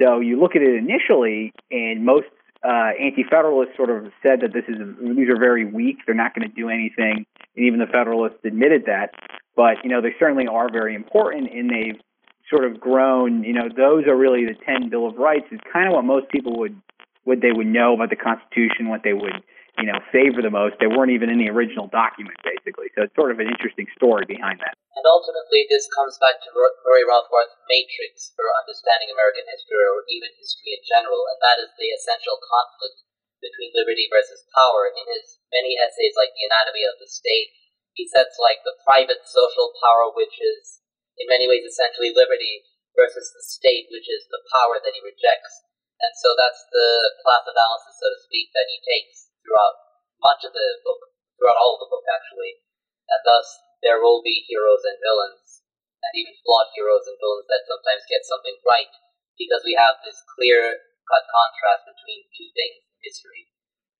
So 0.02 0.20
you 0.20 0.40
look 0.40 0.56
at 0.56 0.62
it 0.62 0.76
initially, 0.76 1.54
and 1.72 2.06
most 2.06 2.28
uh, 2.64 2.92
anti-federalists 3.00 3.78
sort 3.78 3.90
of 3.90 4.12
said 4.22 4.42
that 4.42 4.52
this 4.54 4.66
is 4.68 4.78
these 5.16 5.30
are 5.30 5.40
very 5.40 5.66
weak. 5.66 5.98
They're 6.06 6.16
not 6.16 6.34
going 6.36 6.50
to 6.50 6.54
do 6.54 6.70
anything, 6.70 7.26
and 7.56 7.66
even 7.66 7.80
the 7.80 7.86
Federalists 7.88 8.44
admitted 8.44 8.86
that. 8.88 9.12
But 9.56 9.84
you 9.84 9.90
know, 9.90 10.02
they 10.02 10.16
certainly 10.20 10.48
are 10.48 10.70
very 10.72 10.96
important, 10.96 11.52
and 11.52 11.70
they've 11.70 12.02
sort 12.50 12.66
of 12.66 12.80
grown. 12.80 13.44
You 13.44 13.54
know, 13.54 13.70
those 13.70 14.06
are 14.08 14.16
really 14.16 14.46
the 14.46 14.56
ten 14.66 14.90
Bill 14.90 15.08
of 15.08 15.16
Rights. 15.16 15.46
Is 15.52 15.60
kind 15.72 15.88
of 15.88 15.94
what 15.94 16.04
most 16.04 16.30
people 16.30 16.60
would 16.60 16.80
what 17.24 17.42
they 17.42 17.52
would 17.52 17.68
know 17.68 17.94
about 17.94 18.10
the 18.10 18.16
Constitution, 18.16 18.90
what 18.90 19.02
they 19.04 19.14
would 19.14 19.44
you 19.78 19.88
know 19.88 20.00
favor 20.12 20.40
the 20.42 20.54
most. 20.54 20.80
They 20.80 20.88
weren't 20.88 21.12
even 21.12 21.28
in 21.30 21.40
the 21.40 21.52
original 21.52 21.88
document, 21.92 22.38
basically. 22.44 22.92
So 22.96 23.08
it's 23.08 23.16
sort 23.16 23.32
of 23.32 23.40
an 23.44 23.48
interesting 23.52 23.88
story 23.96 24.24
behind 24.28 24.60
that. 24.64 24.76
And 24.96 25.06
ultimately, 25.08 25.68
this 25.68 25.88
comes 25.92 26.16
back 26.20 26.40
to 26.44 26.50
Murray 26.56 27.04
Rothbard's 27.04 27.56
matrix 27.68 28.32
for 28.36 28.48
understanding 28.56 29.12
American 29.12 29.44
history 29.52 29.84
or 29.84 30.08
even 30.08 30.32
history 30.40 30.80
in 30.80 30.84
general, 30.88 31.20
and 31.32 31.40
that 31.44 31.60
is 31.60 31.72
the 31.76 31.92
essential 31.92 32.40
conflict 32.40 33.04
between 33.44 33.76
liberty 33.76 34.08
versus 34.08 34.48
power. 34.56 34.88
In 34.90 35.06
his 35.12 35.40
many 35.52 35.76
essays, 35.76 36.16
like 36.16 36.32
The 36.32 36.48
Anatomy 36.48 36.84
of 36.88 36.96
the 36.98 37.12
State, 37.12 37.52
he 37.96 38.08
sets 38.08 38.40
like 38.40 38.64
the 38.64 38.80
private 38.88 39.24
social 39.28 39.76
power, 39.84 40.12
which 40.16 40.40
is 40.40 40.84
in 41.20 41.32
many 41.32 41.48
ways 41.48 41.64
essentially 41.64 42.12
liberty, 42.12 42.64
versus 42.96 43.28
the 43.36 43.44
state, 43.44 43.92
which 43.92 44.08
is 44.08 44.24
the 44.32 44.44
power 44.56 44.80
that 44.80 44.96
he 44.96 45.04
rejects. 45.04 45.68
And 46.00 46.12
so 46.16 46.36
that's 46.36 46.64
the 46.72 46.90
class 47.24 47.44
analysis, 47.44 47.96
so 48.00 48.08
to 48.12 48.20
speak, 48.24 48.52
that 48.52 48.68
he 48.68 48.80
takes 48.84 49.32
throughout 49.46 49.78
much 50.26 50.42
of 50.42 50.52
the 50.58 50.68
book, 50.82 51.14
throughout 51.38 51.62
all 51.62 51.78
of 51.78 51.86
the 51.86 51.92
book, 51.94 52.06
actually. 52.10 52.66
And 53.06 53.22
thus, 53.22 53.46
there 53.86 54.02
will 54.02 54.26
be 54.26 54.42
heroes 54.50 54.82
and 54.82 54.98
villains, 54.98 55.62
and 56.02 56.12
even 56.18 56.34
flawed 56.42 56.74
heroes 56.74 57.06
and 57.06 57.22
villains 57.22 57.46
that 57.54 57.70
sometimes 57.70 58.10
get 58.10 58.26
something 58.26 58.58
right, 58.66 58.90
because 59.38 59.62
we 59.62 59.78
have 59.78 60.02
this 60.02 60.18
clear 60.34 60.82
cut 61.06 61.24
contrast 61.30 61.86
between 61.86 62.26
two 62.34 62.50
things 62.58 62.82
in 62.82 62.98
history. 63.06 63.46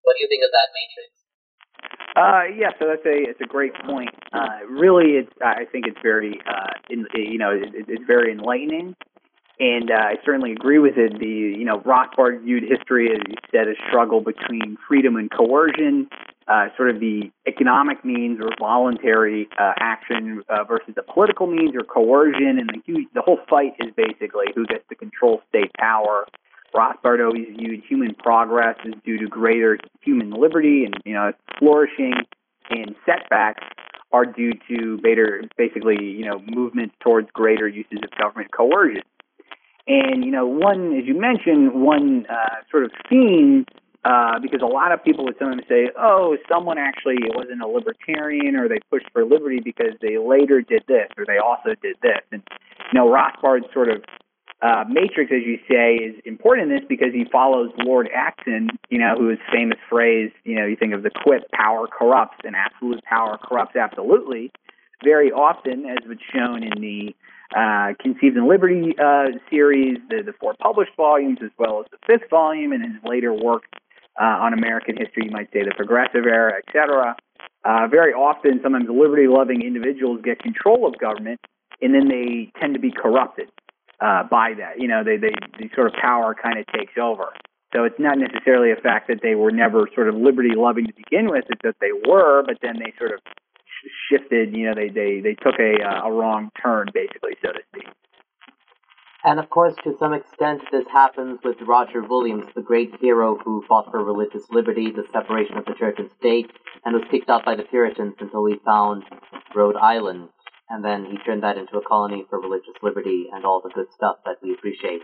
What 0.02 0.18
do 0.18 0.26
you 0.26 0.30
think 0.30 0.42
of 0.42 0.50
that 0.50 0.74
matrix? 0.74 1.12
Uh, 2.16 2.46
yeah, 2.56 2.72
so 2.80 2.88
that's 2.88 3.06
a 3.06 3.18
it's 3.30 3.42
a 3.42 3.50
great 3.50 3.76
point. 3.86 4.10
Uh, 4.32 4.66
really, 4.72 5.22
it's 5.22 5.34
I 5.44 5.70
think 5.70 5.86
it's 5.86 6.00
very 6.02 6.40
uh, 6.48 6.74
in, 6.90 7.06
you 7.14 7.38
know 7.38 7.52
it, 7.52 7.86
it's 7.86 8.08
very 8.08 8.32
enlightening, 8.32 8.96
and 9.60 9.90
uh, 9.90 9.96
I 9.96 10.16
certainly 10.26 10.52
agree 10.52 10.80
with 10.80 10.98
it. 10.98 11.20
The 11.20 11.26
you 11.26 11.66
know 11.66 11.80
Rothbard 11.80 12.44
viewed 12.44 12.64
history 12.64 13.12
as 13.12 13.20
you 13.28 13.36
said 13.52 13.68
a 13.68 13.76
struggle 13.88 14.22
between 14.22 14.78
freedom 14.88 15.16
and 15.16 15.32
coercion, 15.32 16.10
uh, 16.48 16.68
sort 16.76 16.90
of 16.90 17.00
the 17.00 17.32
economic 17.48 18.04
means 18.04 18.40
or 18.42 18.50
voluntary 18.60 19.48
uh, 19.60 19.74
action 19.80 20.44
uh, 20.50 20.64
versus 20.64 20.94
the 20.96 21.04
political 21.04 21.48
means 21.48 21.76
or 21.76 21.84
coercion, 21.84 22.60
and 22.60 22.70
the 22.70 22.82
huge, 22.86 23.08
the 23.14 23.22
whole 23.22 23.40
fight 23.50 23.74
is 23.80 23.92
basically 23.96 24.46
who 24.54 24.66
gets 24.66 24.88
to 24.90 24.96
control 24.96 25.42
state 25.50 25.72
power. 25.80 26.26
Rothbard 26.76 27.26
always 27.26 27.48
viewed 27.58 27.82
human 27.88 28.14
progress 28.16 28.76
as 28.86 28.94
due 29.06 29.18
to 29.18 29.28
greater 29.28 29.78
human 30.02 30.32
liberty 30.32 30.84
and 30.86 30.96
you 31.06 31.14
know 31.14 31.32
flourishing, 31.58 32.14
and 32.70 32.96
setbacks 33.06 33.64
are 34.12 34.26
due 34.26 34.54
to 34.68 34.98
better, 34.98 35.44
basically 35.58 36.04
you 36.04 36.26
know 36.26 36.42
movements 36.46 36.94
towards 37.00 37.30
greater 37.32 37.68
uses 37.68 38.00
of 38.04 38.12
government 38.20 38.52
coercion. 38.52 39.02
And 39.88 40.26
you 40.26 40.32
know, 40.32 40.46
one 40.46 40.98
as 40.98 41.06
you 41.06 41.20
mentioned, 41.20 41.74
one 41.74 42.26
uh, 42.30 42.62
sort 42.72 42.86
of 42.86 42.92
theme 43.10 43.66
uh, 44.06 44.38
because 44.40 44.62
a 44.62 44.70
lot 44.70 44.92
of 44.92 45.04
people 45.04 45.26
would 45.26 45.36
sometimes 45.40 45.64
say, 45.68 45.90
oh, 45.98 46.38
someone 46.48 46.78
actually 46.78 47.18
wasn't 47.34 47.60
a 47.60 47.68
libertarian 47.68 48.56
or 48.56 48.70
they 48.70 48.78
pushed 48.92 49.10
for 49.12 49.26
liberty 49.26 49.60
because 49.60 49.94
they 50.00 50.20
later 50.20 50.62
did 50.62 50.84
this 50.88 51.10
or 51.18 51.26
they 51.26 51.40
also 51.40 51.70
did 51.82 51.98
this. 52.04 52.22
And, 52.32 52.44
you 52.94 53.00
know, 53.00 53.12
Rothbard's 53.12 53.66
sort 53.74 53.90
of 53.90 54.04
uh, 54.62 54.84
matrix, 54.88 55.32
as 55.32 55.42
you 55.44 55.58
say, 55.68 55.96
is 55.96 56.16
important 56.24 56.72
in 56.72 56.78
this 56.78 56.86
because 56.88 57.14
he 57.14 57.26
follows 57.32 57.72
Lord 57.80 58.08
Acton, 58.14 58.70
you 58.90 59.00
know, 59.00 59.16
whose 59.18 59.40
famous 59.52 59.80
phrase, 59.90 60.32
you 60.44 60.56
know, 60.56 60.66
you 60.66 60.76
think 60.76 60.94
of 60.94 61.02
the 61.02 61.10
quip, 61.10 61.50
power 61.52 61.88
corrupts 61.88 62.38
and 62.44 62.56
absolute 62.56 63.04
power 63.06 63.40
corrupts 63.40 63.76
absolutely. 63.76 64.52
very 65.04 65.32
often, 65.32 65.86
as 65.88 65.98
was 66.08 66.20
shown 66.32 66.62
in 66.62 66.80
the 66.80 67.16
uh, 67.56 67.94
Conceived 68.00 68.38
in 68.38 68.48
Liberty 68.48 68.96
uh, 68.98 69.38
series, 69.50 69.98
the, 70.10 70.24
the 70.24 70.34
four 70.40 70.56
published 70.60 70.96
volumes, 70.98 71.40
as 71.44 71.52
well 71.58 71.82
as 71.82 71.86
the 71.92 71.98
fifth 72.08 72.30
volume, 72.30 72.72
and 72.72 72.84
his 72.84 73.04
later 73.04 73.34
work 73.34 73.64
uh, 74.20 74.24
on 74.24 74.54
American 74.54 74.96
history, 74.98 75.26
you 75.26 75.32
might 75.32 75.52
say 75.52 75.64
the 75.64 75.74
Progressive 75.76 76.26
Era, 76.26 76.54
etc. 76.66 77.16
Uh, 77.64 77.88
very 77.88 78.14
often, 78.14 78.60
sometimes 78.64 78.88
liberty-loving 78.90 79.62
individuals 79.62 80.22
get 80.24 80.40
control 80.40 80.88
of 80.88 80.98
government, 80.98 81.40
and 81.82 81.94
then 81.94 82.08
they 82.08 82.52
tend 82.60 82.74
to 82.74 82.80
be 82.80 82.92
corrupted 82.92 83.50
uh, 84.00 84.24
by 84.24 84.54
that. 84.58 84.80
You 84.80 84.88
know, 84.88 85.04
they, 85.04 85.18
they, 85.18 85.34
the 85.60 85.70
sort 85.76 85.88
of 85.88 85.94
power 85.94 86.36
kind 86.36 86.60
of 86.60 86.66
takes 86.68 86.94
over. 87.02 87.34
So 87.76 87.84
it's 87.84 88.00
not 88.00 88.18
necessarily 88.18 88.72
a 88.72 88.80
fact 88.80 89.10
that 89.10 89.20
they 89.22 89.36
were 89.36 89.52
never 89.52 89.90
sort 89.94 90.08
of 90.08 90.16
liberty 90.16 90.56
loving 90.56 90.88
to 90.88 90.94
begin 90.94 91.30
with. 91.30 91.44
It's 91.50 91.62
that 91.64 91.76
they 91.82 91.92
were, 92.08 92.44
but 92.46 92.58
then 92.62 92.80
they 92.80 92.94
sort 92.98 93.12
of 93.12 93.20
shifted. 94.10 94.56
You 94.56 94.68
know, 94.68 94.76
they 94.76 94.90
they 94.90 95.22
they 95.22 95.36
took 95.36 95.56
a 95.60 95.84
uh, 95.84 96.08
a 96.08 96.12
wrong 96.12 96.50
turn, 96.62 96.88
basically, 96.94 97.38
so 97.42 97.52
to 97.52 97.60
speak. 97.70 97.88
And 99.26 99.40
of 99.40 99.50
course, 99.50 99.74
to 99.84 99.96
some 99.98 100.14
extent, 100.14 100.62
this 100.72 100.86
happens 100.94 101.40
with 101.44 101.58
Roger 101.68 102.04
Williams, 102.04 102.46
the 102.54 102.62
great 102.62 102.92
hero 103.02 103.36
who 103.44 103.64
fought 103.68 103.90
for 103.90 104.04
religious 104.04 104.44
liberty, 104.52 104.92
the 104.92 105.04
separation 105.12 105.58
of 105.58 105.66
the 105.66 105.74
church 105.74 105.96
and 105.98 106.12
state, 106.20 106.52
and 106.86 106.94
was 106.94 107.04
kicked 107.10 107.28
out 107.28 107.44
by 107.44 107.56
the 107.56 107.64
Puritans 107.64 108.14
until 108.20 108.46
he 108.46 108.58
found 108.64 109.04
Rhode 109.56 109.78
Island. 109.78 110.30
And 110.70 110.86
then 110.86 111.06
he 111.06 111.18
turned 111.26 111.42
that 111.42 111.58
into 111.58 111.78
a 111.78 111.82
colony 111.82 112.26
for 112.30 112.40
religious 112.40 112.76
liberty 112.84 113.26
and 113.34 113.46
all 113.46 113.62
the 113.62 113.74
good 113.74 113.88
stuff 113.96 114.18
that 114.26 114.38
we 114.44 114.54
appreciate. 114.54 115.02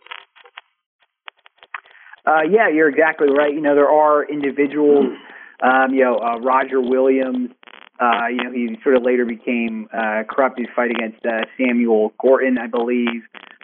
Uh, 2.25 2.43
yeah, 2.50 2.69
you're 2.69 2.89
exactly 2.89 3.27
right. 3.35 3.51
You 3.51 3.61
know, 3.61 3.73
there 3.73 3.89
are 3.89 4.23
individuals, 4.23 5.17
um, 5.63 5.95
you 5.95 6.03
know, 6.03 6.17
uh, 6.17 6.39
Roger 6.39 6.79
Williams, 6.79 7.50
uh, 8.01 8.27
you 8.29 8.43
know, 8.43 8.51
he 8.51 8.77
sort 8.84 8.96
of 8.96 9.03
later 9.03 9.25
became 9.25 9.88
uh, 9.93 10.24
corrupt. 10.27 10.58
He 10.58 10.65
fight 10.75 10.89
against 10.91 11.24
uh, 11.25 11.46
Samuel 11.58 12.13
Gorton, 12.20 12.58
I 12.58 12.67
believe. 12.67 13.22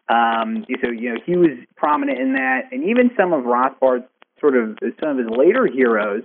Um, 0.10 0.66
so, 0.84 0.92
you 0.92 1.14
know, 1.14 1.20
he 1.26 1.36
was 1.36 1.58
prominent 1.76 2.20
in 2.20 2.34
that. 2.34 2.70
And 2.72 2.88
even 2.88 3.10
some 3.18 3.34
of 3.34 3.46
Rothbard's 3.46 4.06
sort 4.40 4.56
of, 4.56 4.78
some 5.02 5.10
of 5.10 5.18
his 5.18 5.28
later 5.30 5.66
heroes 5.66 6.24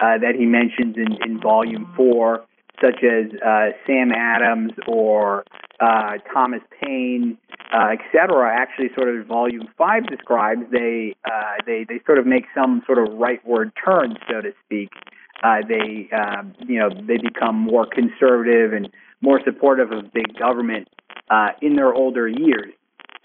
uh, 0.00 0.18
that 0.18 0.34
he 0.36 0.46
mentions 0.46 0.96
in, 0.96 1.16
in 1.24 1.40
volume 1.40 1.92
four, 1.96 2.44
such 2.82 3.04
as 3.04 3.30
uh, 3.40 3.70
Sam 3.86 4.10
Adams 4.10 4.72
or 4.88 5.44
uh, 5.80 6.18
Thomas 6.32 6.60
Paine, 6.82 7.38
uh, 7.72 7.92
etc. 7.92 8.52
Actually, 8.52 8.90
sort 8.98 9.14
of 9.14 9.26
volume 9.26 9.68
five 9.78 10.06
describes 10.08 10.62
they 10.72 11.14
uh, 11.24 11.62
they 11.66 11.86
they 11.88 12.00
sort 12.04 12.18
of 12.18 12.26
make 12.26 12.44
some 12.54 12.82
sort 12.86 12.98
of 12.98 13.14
rightward 13.14 13.72
turn, 13.84 14.16
so 14.28 14.40
to 14.40 14.52
speak. 14.64 14.90
Uh, 15.42 15.58
they 15.68 16.08
um, 16.16 16.54
you 16.66 16.78
know 16.78 16.88
they 16.90 17.18
become 17.18 17.56
more 17.56 17.86
conservative 17.86 18.72
and 18.72 18.90
more 19.20 19.40
supportive 19.44 19.92
of 19.92 20.12
big 20.12 20.38
government 20.38 20.88
uh, 21.30 21.48
in 21.60 21.76
their 21.76 21.92
older 21.92 22.28
years. 22.28 22.72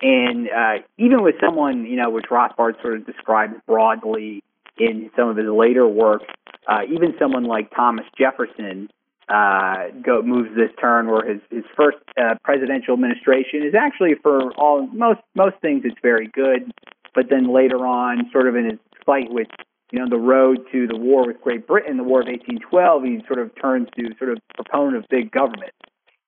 And 0.02 0.48
uh, 0.50 0.84
even 0.98 1.24
with 1.24 1.36
someone, 1.44 1.86
you 1.86 1.98
know, 1.98 2.10
which 2.10 2.26
Rothbard 2.32 2.82
sort 2.82 2.96
of 2.96 3.06
describes 3.06 3.56
broadly 3.68 4.44
in 4.78 5.12
some 5.18 5.28
of 5.28 5.36
his 5.36 5.48
later 5.48 5.86
work, 5.86 6.22
uh, 6.68 6.84
even 6.90 7.16
someone 7.20 7.44
like 7.44 7.70
Thomas 7.76 8.06
Jefferson, 8.18 8.90
uh, 9.28 9.90
go 10.04 10.22
moves 10.22 10.50
this 10.56 10.72
turn 10.80 11.08
where 11.08 11.28
his 11.34 11.42
his 11.52 11.66
first 11.78 11.98
uh, 12.18 12.36
presidential 12.44 12.94
administration 12.94 13.62
is 13.64 13.76
actually 13.76 14.16
for 14.24 14.52
all 14.54 14.88
most 14.88 15.20
most 15.36 15.56
things 15.62 15.84
it's 15.86 16.00
very 16.02 16.28
good, 16.28 16.72
but 17.14 17.26
then 17.30 17.54
later 17.54 17.86
on, 17.86 18.30
sort 18.32 18.48
of 18.48 18.56
in 18.56 18.66
his 18.66 18.80
fight 19.06 19.30
with 19.30 19.48
you 19.92 20.00
know 20.00 20.10
the 20.10 20.18
road 20.18 20.60
to 20.72 20.88
the 20.88 20.98
war 20.98 21.26
with 21.26 21.42
Great 21.42 21.68
Britain, 21.68 21.98
the 21.98 22.04
War 22.04 22.22
of 22.22 22.28
1812, 22.28 23.04
he 23.04 23.20
sort 23.28 23.40
of 23.40 23.52
turns 23.60 23.88
to 23.98 24.16
sort 24.18 24.32
of 24.32 24.38
proponent 24.56 24.98
of 24.98 25.06
big 25.10 25.32
government. 25.32 25.74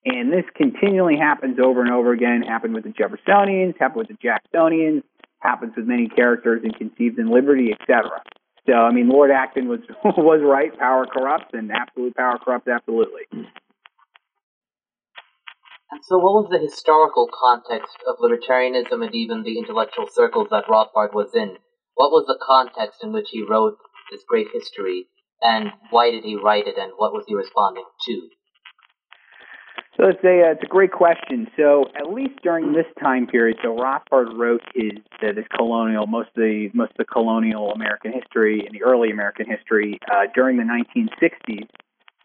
And 0.04 0.34
this 0.34 0.46
continually 0.56 1.16
happens 1.18 1.60
over 1.64 1.82
and 1.82 1.92
over 1.92 2.12
again. 2.12 2.42
Happened 2.42 2.74
with 2.74 2.86
the 2.86 2.90
Jeffersonians, 2.90 3.76
happened 3.80 4.08
with 4.08 4.18
the 4.18 4.18
Jacksonians, 4.18 5.04
happens 5.40 5.74
with 5.76 5.86
many 5.86 6.08
characters 6.08 6.62
in 6.64 6.72
Conceived 6.72 7.20
in 7.20 7.30
Liberty, 7.30 7.72
etc. 7.72 8.10
So, 8.68 8.74
I 8.74 8.92
mean, 8.92 9.10
Lord 9.10 9.32
Acton 9.32 9.68
was 9.68 9.80
was 10.04 10.42
right. 10.44 10.78
Power 10.78 11.06
corrupts, 11.06 11.54
and 11.54 11.72
absolute 11.72 12.16
power 12.16 12.40
corrupts 12.44 12.68
absolutely. 12.68 13.24
And 15.92 16.00
so, 16.04 16.18
what 16.18 16.34
was 16.34 16.48
the 16.50 16.60
historical 16.60 17.28
context 17.28 17.98
of 18.08 18.18
libertarianism 18.18 19.04
and 19.06 19.14
even 19.14 19.44
the 19.44 19.58
intellectual 19.58 20.08
circles 20.10 20.48
that 20.50 20.66
Rothbard 20.66 21.14
was 21.14 21.36
in? 21.36 21.58
What 22.02 22.10
was 22.10 22.26
the 22.26 22.40
context 22.42 23.04
in 23.04 23.14
which 23.14 23.28
he 23.30 23.46
wrote 23.48 23.78
this 24.10 24.24
great 24.28 24.48
history, 24.52 25.06
and 25.40 25.70
why 25.92 26.10
did 26.10 26.24
he 26.24 26.36
write 26.36 26.66
it, 26.66 26.76
and 26.76 26.94
what 26.98 27.14
was 27.14 27.26
he 27.28 27.36
responding 27.36 27.86
to? 28.08 28.28
So 29.98 30.08
it's 30.08 30.24
a 30.24 30.50
uh, 30.50 30.52
it's 30.54 30.64
a 30.64 30.66
great 30.66 30.92
question. 30.92 31.46
So 31.56 31.86
at 31.96 32.12
least 32.12 32.42
during 32.42 32.74
this 32.74 32.88
time 33.00 33.28
period, 33.28 33.58
so 33.62 33.78
Rothbard 33.78 34.36
wrote 34.36 34.64
his 34.74 34.98
uh, 35.22 35.34
this 35.34 35.46
colonial 35.56 36.08
most 36.08 36.30
of 36.30 36.42
the 36.42 36.72
most 36.74 36.90
of 36.94 36.98
the 36.98 37.06
colonial 37.06 37.72
American 37.72 38.14
history 38.14 38.66
and 38.66 38.74
the 38.74 38.82
early 38.82 39.12
American 39.12 39.46
history 39.46 40.00
uh, 40.12 40.26
during 40.34 40.58
the 40.58 40.64
1960s, 40.64 41.68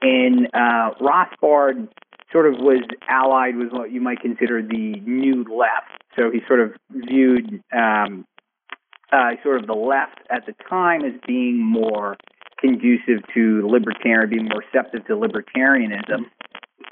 and 0.00 0.46
uh, 0.54 0.96
Rothbard 1.02 1.88
sort 2.32 2.46
of 2.46 2.60
was 2.60 2.82
allied 3.10 3.56
with 3.56 3.72
what 3.72 3.92
you 3.92 4.00
might 4.00 4.20
consider 4.20 4.62
the 4.62 4.98
new 5.04 5.44
left. 5.54 6.02
So 6.16 6.30
he 6.30 6.40
sort 6.48 6.60
of 6.60 6.72
viewed 6.90 7.62
um, 7.76 8.24
uh, 9.12 9.30
sort 9.42 9.60
of 9.60 9.66
the 9.66 9.74
left 9.74 10.20
at 10.30 10.46
the 10.46 10.54
time 10.68 11.04
as 11.04 11.12
being 11.26 11.58
more 11.62 12.16
conducive 12.58 13.22
to 13.34 13.66
libertarian, 13.68 14.30
being 14.30 14.48
more 14.48 14.62
receptive 14.72 15.06
to 15.06 15.14
libertarianism. 15.14 16.26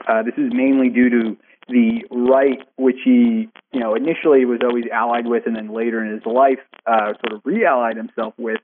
Uh, 0.06 0.22
this 0.22 0.34
is 0.36 0.52
mainly 0.52 0.88
due 0.88 1.08
to 1.08 1.36
the 1.68 2.04
right, 2.10 2.58
which 2.76 2.98
he, 3.04 3.48
you 3.72 3.80
know, 3.80 3.94
initially 3.94 4.44
was 4.44 4.60
always 4.62 4.84
allied 4.92 5.26
with, 5.26 5.44
and 5.46 5.56
then 5.56 5.72
later 5.72 6.04
in 6.04 6.12
his 6.12 6.26
life, 6.26 6.58
uh, 6.86 7.14
sort 7.24 7.32
of 7.32 7.40
re-allied 7.44 7.96
himself 7.96 8.34
with. 8.36 8.60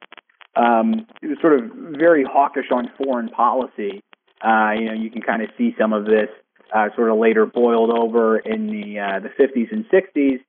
Um, 0.56 1.06
he 1.20 1.28
was 1.28 1.38
sort 1.40 1.58
of 1.58 1.70
very 1.96 2.24
hawkish 2.24 2.66
on 2.70 2.90
foreign 3.02 3.28
policy. 3.28 4.02
Uh, 4.44 4.72
you 4.78 4.86
know, 4.86 4.94
you 4.94 5.10
can 5.10 5.22
kind 5.22 5.42
of 5.42 5.48
see 5.56 5.74
some 5.78 5.92
of 5.92 6.04
this 6.04 6.28
uh, 6.74 6.88
sort 6.94 7.10
of 7.10 7.18
later 7.18 7.46
boiled 7.46 7.90
over 7.90 8.38
in 8.38 8.66
the 8.66 8.98
uh, 8.98 9.20
the 9.20 9.28
50s 9.28 9.72
and 9.72 9.84
60s. 9.88 10.40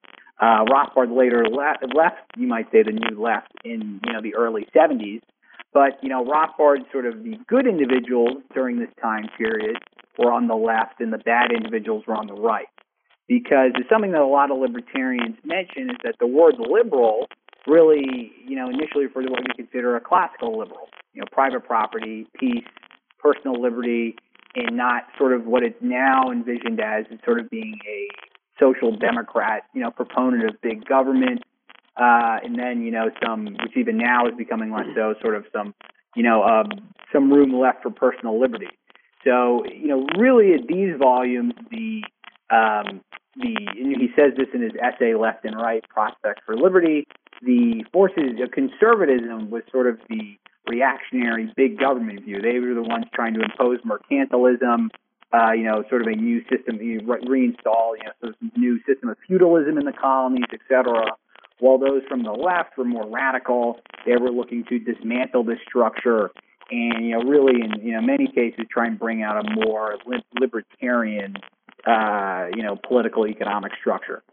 Uh, 0.42 0.66
Rothbard 0.66 1.16
later 1.16 1.46
left, 1.46 1.86
left, 1.96 2.18
you 2.36 2.48
might 2.48 2.66
say, 2.72 2.82
the 2.82 2.92
new 2.92 3.22
left 3.22 3.52
in 3.64 4.02
you 4.06 4.14
know 4.14 4.22
the 4.22 4.36
early 4.36 4.66
70s. 4.76 5.22
But 5.72 6.00
you 6.02 6.10
know, 6.10 6.26
Rothbard, 6.26 6.92
sort 6.92 7.06
of 7.06 7.24
the 7.24 7.38
good 7.48 7.68
individuals 7.68 8.44
during 8.54 8.80
this 8.80 8.90
time 9.00 9.30
period, 9.38 9.78
were 10.18 10.32
on 10.32 10.48
the 10.48 10.56
left 10.56 11.00
and 11.00 11.14
the 11.14 11.20
bad 11.20 11.52
individuals 11.52 12.04
were 12.08 12.16
on 12.16 12.28
the 12.28 12.34
right. 12.34 12.68
Because 13.28 13.72
it's 13.76 13.88
something 13.88 14.12
that 14.12 14.22
a 14.22 14.26
lot 14.26 14.52
of 14.52 14.58
libertarians 14.58 15.38
mention 15.46 15.90
is 15.92 15.98
that 16.04 16.16
the 16.20 16.28
word 16.28 16.56
liberal 16.60 17.28
really, 17.68 18.32
you 18.46 18.56
know, 18.56 18.68
initially 18.68 19.06
refers 19.06 19.28
to 19.28 19.32
what 19.32 19.42
we 19.42 19.54
consider 19.64 19.96
a 19.96 20.02
classical 20.02 20.58
liberal, 20.58 20.90
you 21.14 21.22
know, 21.22 21.28
private 21.32 21.64
property, 21.66 22.28
peace, 22.38 22.66
personal 23.20 23.62
liberty, 23.62 24.16
and 24.56 24.76
not 24.76 25.04
sort 25.18 25.34
of 25.34 25.46
what 25.46 25.64
it's 25.64 25.78
now 25.82 26.32
envisioned 26.32 26.82
as, 26.82 27.06
as 27.12 27.20
sort 27.24 27.40
of 27.40 27.50
being 27.50 27.80
a 27.88 28.08
social 28.62 28.96
democrat, 28.96 29.64
you 29.74 29.82
know, 29.82 29.92
proponent 29.92 30.48
of 30.50 30.62
big 30.62 30.86
government, 30.86 31.44
uh, 31.98 32.38
and 32.44 32.58
then 32.58 32.82
you 32.84 32.92
know 32.92 33.10
some, 33.24 33.46
which 33.46 33.76
even 33.76 33.98
now 33.98 34.28
is 34.28 34.34
becoming 34.38 34.72
less 34.72 34.88
so, 34.96 35.16
sort 35.22 35.36
of 35.36 35.46
some, 35.52 35.74
you 36.16 36.24
know, 36.24 36.44
um, 36.44 36.70
some 37.12 37.32
room 37.32 37.54
left 37.54 37.84
for 37.84 37.90
personal 37.90 38.40
liberty. 38.40 38.70
So, 39.24 39.66
you 39.66 39.88
know, 39.88 40.08
really 40.18 40.54
at 40.54 40.68
these 40.68 40.96
volumes, 40.98 41.54
the 41.70 42.04
um, 42.50 43.02
the 43.36 43.56
he 43.76 44.10
says 44.16 44.34
this 44.38 44.48
in 44.54 44.62
his 44.62 44.74
essay 44.82 45.14
"Left 45.16 45.46
and 45.46 45.56
Right: 45.56 45.84
Prospects 45.90 46.42
for 46.46 46.56
Liberty." 46.56 47.08
The 47.42 47.84
forces 47.92 48.40
of 48.44 48.52
conservatism 48.52 49.50
was 49.50 49.64
sort 49.72 49.88
of 49.88 49.98
the 50.10 50.38
reactionary 50.68 51.52
big 51.56 51.80
government 51.80 52.24
view. 52.24 52.40
They 52.42 52.60
were 52.60 52.76
the 52.76 52.84
ones 52.84 53.06
trying 53.14 53.34
to 53.34 53.42
impose 53.42 53.80
mercantilism, 53.82 54.90
uh, 55.34 55.52
you 55.54 55.64
know, 55.64 55.84
sort 55.90 56.02
of 56.02 56.08
a 56.08 56.16
new 56.16 56.42
system, 56.50 56.82
you 56.82 57.00
reinstall, 57.02 57.96
you 57.98 58.04
know, 58.04 58.12
sort 58.20 58.34
of 58.34 58.58
new 58.58 58.80
system 58.88 59.10
of 59.10 59.18
feudalism 59.28 59.78
in 59.78 59.86
the 59.86 59.94
colonies, 59.94 60.46
etc. 60.52 61.06
While 61.60 61.78
those 61.78 62.02
from 62.10 62.24
the 62.24 62.32
left 62.32 62.78
were 62.78 62.86
more 62.86 63.08
radical, 63.08 63.80
they 64.06 64.18
were 64.18 64.32
looking 64.32 64.66
to 64.70 64.80
dismantle 64.80 65.44
this 65.44 65.60
structure 65.68 66.32
and 66.72 67.06
you 67.06 67.12
know 67.12 67.24
really 67.30 67.62
in 67.62 67.86
you 67.86 67.94
know 67.94 68.02
many 68.02 68.28
cases 68.28 68.66
try 68.72 68.88
and 68.88 68.98
bring 68.98 69.22
out 69.22 69.38
a 69.46 69.50
more 69.54 69.98
libertarian 70.40 71.36
uh, 71.86 72.48
you 72.56 72.64
know 72.64 72.80
political 72.88 73.28
economic 73.28 73.72
structure. 73.80 74.24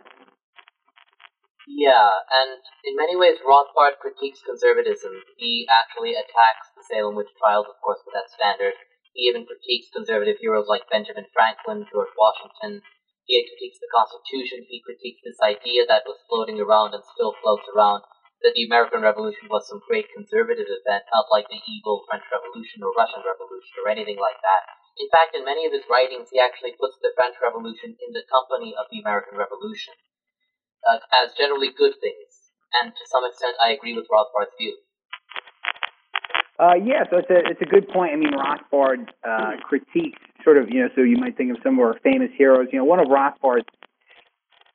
Yeah, 1.69 2.09
and 2.33 2.65
in 2.89 2.97
many 2.97 3.13
ways, 3.13 3.37
Rothbard 3.45 4.01
critiques 4.01 4.41
conservatism. 4.41 5.13
He 5.37 5.69
actually 5.69 6.17
attacks 6.17 6.73
the 6.73 6.81
Salem 6.89 7.13
witch 7.13 7.29
trials, 7.37 7.69
of 7.69 7.77
course, 7.85 8.01
with 8.09 8.17
that 8.17 8.33
standard. 8.33 8.73
He 9.19 9.27
even 9.27 9.51
critiques 9.51 9.91
conservative 9.91 10.39
heroes 10.39 10.71
like 10.71 10.87
Benjamin 10.87 11.27
Franklin, 11.35 11.91
George 11.91 12.15
Washington. 12.15 12.87
He 13.27 13.43
critiques 13.43 13.83
the 13.83 13.91
Constitution. 13.91 14.63
He 14.71 14.79
critiques 14.79 15.27
this 15.27 15.43
idea 15.43 15.83
that 15.91 16.07
was 16.07 16.23
floating 16.31 16.63
around 16.63 16.95
and 16.95 17.03
still 17.03 17.35
floats 17.43 17.67
around 17.75 18.07
that 18.47 18.55
the 18.55 18.63
American 18.63 19.03
Revolution 19.03 19.51
was 19.51 19.67
some 19.67 19.83
great 19.91 20.07
conservative 20.15 20.71
event, 20.71 21.03
not 21.11 21.27
like 21.35 21.51
the 21.51 21.59
evil 21.67 22.07
French 22.07 22.31
Revolution 22.31 22.87
or 22.87 22.95
Russian 22.95 23.27
Revolution 23.27 23.75
or 23.83 23.91
anything 23.91 24.23
like 24.23 24.39
that. 24.47 24.63
In 25.03 25.11
fact, 25.11 25.35
in 25.35 25.43
many 25.43 25.67
of 25.67 25.75
his 25.75 25.91
writings, 25.91 26.31
he 26.31 26.39
actually 26.39 26.79
puts 26.79 26.95
the 27.03 27.11
French 27.19 27.35
Revolution 27.43 27.99
in 27.99 28.15
the 28.15 28.23
company 28.31 28.71
of 28.79 28.87
the 28.87 29.03
American 29.03 29.35
Revolution 29.35 29.99
uh, 30.87 31.03
as 31.11 31.35
generally 31.35 31.75
good 31.75 31.99
things. 31.99 32.55
And 32.71 32.95
to 32.95 33.05
some 33.11 33.27
extent, 33.27 33.59
I 33.59 33.75
agree 33.75 33.99
with 33.99 34.07
Rothbard's 34.07 34.55
view. 34.55 34.79
Uh, 36.59 36.75
yeah, 36.75 37.05
so 37.09 37.19
it's 37.19 37.31
a 37.31 37.39
it's 37.51 37.63
a 37.63 37.65
good 37.65 37.89
point. 37.89 38.13
I 38.13 38.17
mean, 38.17 38.33
Rothbard 38.33 39.09
uh, 39.23 39.63
critiques 39.63 40.19
sort 40.43 40.59
of 40.59 40.69
you 40.71 40.83
know, 40.83 40.89
so 40.97 41.03
you 41.03 41.17
might 41.17 41.37
think 41.37 41.53
of 41.53 41.59
some 41.63 41.79
of 41.79 41.81
our 41.81 41.99
famous 42.03 42.31
heroes. 42.37 42.69
You 42.73 42.81
know, 42.81 42.85
one 42.85 42.99
of 42.99 43.07
Rothbard's 43.07 43.69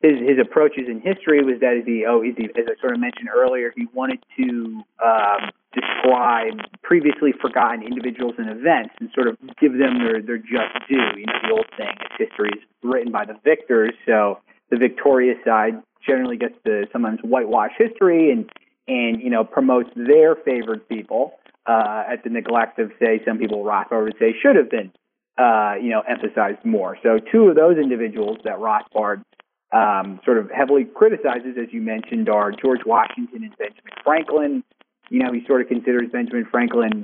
his 0.01 0.19
his 0.19 0.37
approaches 0.39 0.87
in 0.87 1.01
history 1.01 1.43
was 1.43 1.59
that 1.59 1.83
he 1.85 2.05
oh 2.07 2.21
he, 2.21 2.31
as 2.31 2.65
I 2.67 2.79
sort 2.79 2.93
of 2.93 3.01
mentioned 3.01 3.27
earlier, 3.35 3.73
he 3.75 3.87
wanted 3.93 4.23
to 4.37 4.81
um, 5.03 5.51
describe 5.73 6.59
previously 6.83 7.33
forgotten 7.41 7.83
individuals 7.83 8.35
and 8.37 8.49
events 8.49 8.95
and 9.01 9.09
sort 9.13 9.27
of 9.27 9.35
give 9.59 9.73
them 9.73 9.99
their 9.99 10.21
their 10.21 10.37
just 10.37 10.71
due. 10.87 11.19
You 11.19 11.25
know, 11.25 11.39
the 11.43 11.51
old 11.51 11.67
saying 11.77 11.97
that 11.99 12.11
history 12.17 12.51
is 12.55 12.63
written 12.81 13.11
by 13.11 13.25
the 13.25 13.35
victors, 13.43 13.91
so 14.05 14.39
the 14.71 14.77
victorious 14.77 15.37
side 15.43 15.81
generally 16.07 16.37
gets 16.37 16.55
to 16.65 16.85
sometimes 16.93 17.19
whitewash 17.23 17.71
history 17.77 18.31
and 18.31 18.49
and 18.87 19.21
you 19.21 19.29
know 19.29 19.43
promotes 19.43 19.89
their 19.95 20.35
favored 20.35 20.87
people 20.87 21.39
uh, 21.65 22.03
at 22.11 22.23
the 22.23 22.29
neglect 22.29 22.79
of 22.79 22.91
say 22.99 23.21
some 23.25 23.37
people 23.37 23.63
Rothbard 23.63 24.05
would 24.05 24.15
say 24.19 24.33
should 24.41 24.55
have 24.55 24.69
been 24.69 24.91
uh, 25.37 25.75
you 25.81 25.89
know 25.89 26.01
emphasized 26.01 26.63
more. 26.63 26.97
So 27.03 27.19
two 27.19 27.47
of 27.47 27.55
those 27.55 27.77
individuals 27.77 28.37
that 28.43 28.57
Rothbard 28.59 29.23
um, 29.71 30.19
sort 30.23 30.37
of 30.37 30.51
heavily 30.51 30.85
criticizes, 30.85 31.57
as 31.61 31.67
you 31.71 31.81
mentioned, 31.81 32.29
are 32.29 32.51
George 32.51 32.81
Washington 32.85 33.43
and 33.43 33.57
Benjamin 33.57 33.93
Franklin. 34.03 34.63
You 35.09 35.19
know, 35.19 35.33
he 35.33 35.45
sort 35.45 35.61
of 35.61 35.67
considers 35.67 36.09
Benjamin 36.11 36.45
Franklin 36.49 37.03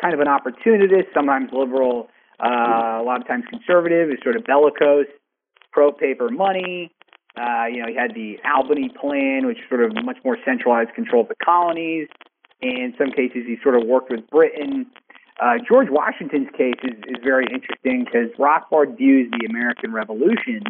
kind 0.00 0.14
of 0.14 0.20
an 0.20 0.28
opportunist, 0.28 1.08
sometimes 1.14 1.50
liberal, 1.52 2.08
uh, 2.38 3.00
a 3.00 3.04
lot 3.04 3.20
of 3.20 3.26
times 3.26 3.44
conservative, 3.50 4.10
is 4.10 4.18
sort 4.22 4.36
of 4.36 4.44
bellicose, 4.44 5.06
pro 5.72 5.92
paper 5.92 6.28
money, 6.30 6.92
uh, 7.36 7.66
you 7.70 7.80
know, 7.80 7.88
he 7.88 7.94
had 7.94 8.14
the 8.14 8.38
Albany 8.44 8.88
Plan, 8.88 9.46
which 9.46 9.58
sort 9.68 9.84
of 9.84 9.94
much 10.04 10.18
more 10.24 10.36
centralized 10.44 10.94
control 10.94 11.22
of 11.22 11.28
the 11.28 11.36
colonies. 11.42 12.08
In 12.62 12.94
some 12.98 13.10
cases, 13.10 13.44
he 13.46 13.56
sort 13.62 13.76
of 13.76 13.86
worked 13.86 14.10
with 14.10 14.28
Britain. 14.30 14.86
Uh, 15.40 15.54
George 15.66 15.88
Washington's 15.90 16.50
case 16.56 16.76
is, 16.84 16.98
is 17.08 17.16
very 17.24 17.46
interesting 17.52 18.04
because 18.04 18.28
Rothbard 18.38 18.98
views 18.98 19.30
the 19.30 19.46
American 19.46 19.92
Revolution 19.92 20.62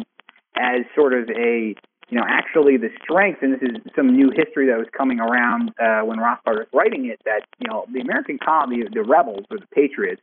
as 0.55 0.85
sort 0.95 1.13
of 1.13 1.29
a, 1.29 1.75
you 2.09 2.17
know, 2.17 2.23
actually 2.27 2.77
the 2.77 2.89
strength, 3.03 3.39
and 3.41 3.53
this 3.53 3.61
is 3.61 3.75
some 3.95 4.15
new 4.15 4.31
history 4.33 4.67
that 4.67 4.77
was 4.77 4.87
coming 4.95 5.19
around 5.19 5.71
uh, 5.79 6.01
when 6.01 6.19
Rothbard 6.19 6.59
was 6.59 6.67
writing 6.73 7.05
it, 7.05 7.19
that, 7.25 7.41
you 7.59 7.67
know, 7.69 7.85
the 7.93 7.99
American 7.99 8.37
colony, 8.37 8.83
the 8.93 9.03
rebels 9.03 9.45
or 9.49 9.57
the 9.57 9.67
patriots, 9.67 10.21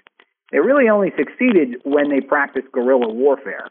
they 0.50 0.60
really 0.60 0.88
only 0.88 1.12
succeeded 1.16 1.80
when 1.84 2.08
they 2.08 2.22
practiced 2.22 2.72
guerrilla 2.72 3.12
warfare. 3.12 3.68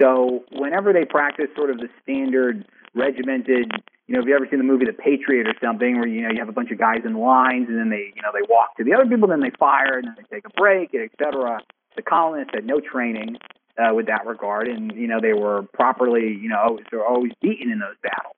So 0.00 0.44
whenever 0.52 0.92
they 0.92 1.04
practiced 1.04 1.56
sort 1.56 1.70
of 1.70 1.78
the 1.78 1.88
standard 2.02 2.64
regimented, 2.94 3.72
you 4.06 4.14
know, 4.14 4.20
have 4.20 4.28
you 4.28 4.34
ever 4.34 4.46
seen 4.50 4.58
the 4.58 4.64
movie 4.64 4.84
The 4.84 4.92
Patriot 4.92 5.46
or 5.46 5.54
something 5.62 5.98
where, 5.98 6.08
you 6.08 6.22
know, 6.22 6.30
you 6.30 6.38
have 6.38 6.48
a 6.48 6.52
bunch 6.52 6.70
of 6.70 6.78
guys 6.78 7.00
in 7.04 7.14
lines 7.14 7.68
and 7.68 7.78
then 7.78 7.90
they, 7.90 8.12
you 8.14 8.22
know, 8.22 8.30
they 8.32 8.44
walk 8.48 8.76
to 8.76 8.84
the 8.84 8.92
other 8.92 9.06
people, 9.06 9.28
then 9.28 9.40
they 9.40 9.52
fire 9.58 9.98
and 9.98 10.08
then 10.08 10.14
they 10.18 10.36
take 10.36 10.44
a 10.46 10.60
break, 10.60 10.90
et 10.94 11.10
cetera. 11.18 11.60
The 11.96 12.02
colonists 12.02 12.52
had 12.54 12.66
no 12.66 12.80
training 12.80 13.36
uh, 13.78 13.94
with 13.94 14.06
that 14.06 14.26
regard 14.26 14.68
and, 14.68 14.92
you 14.92 15.06
know, 15.06 15.20
they 15.20 15.32
were 15.32 15.62
properly, 15.72 16.36
you 16.40 16.48
know, 16.48 16.78
they 16.90 16.96
were 16.96 17.06
always 17.06 17.32
beaten 17.40 17.70
in 17.70 17.78
those 17.78 17.96
battles. 18.02 18.36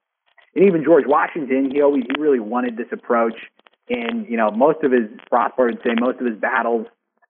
And 0.54 0.66
even 0.66 0.84
George 0.84 1.04
Washington, 1.06 1.70
he 1.72 1.82
always, 1.82 2.04
he 2.04 2.20
really 2.20 2.40
wanted 2.40 2.76
this 2.76 2.88
approach. 2.92 3.36
And, 3.88 4.28
you 4.28 4.36
know, 4.36 4.50
most 4.50 4.84
of 4.84 4.92
his, 4.92 5.10
Rothbard 5.32 5.70
would 5.70 5.82
say 5.84 5.94
most 5.98 6.20
of 6.20 6.26
his 6.26 6.38
battles 6.38 6.86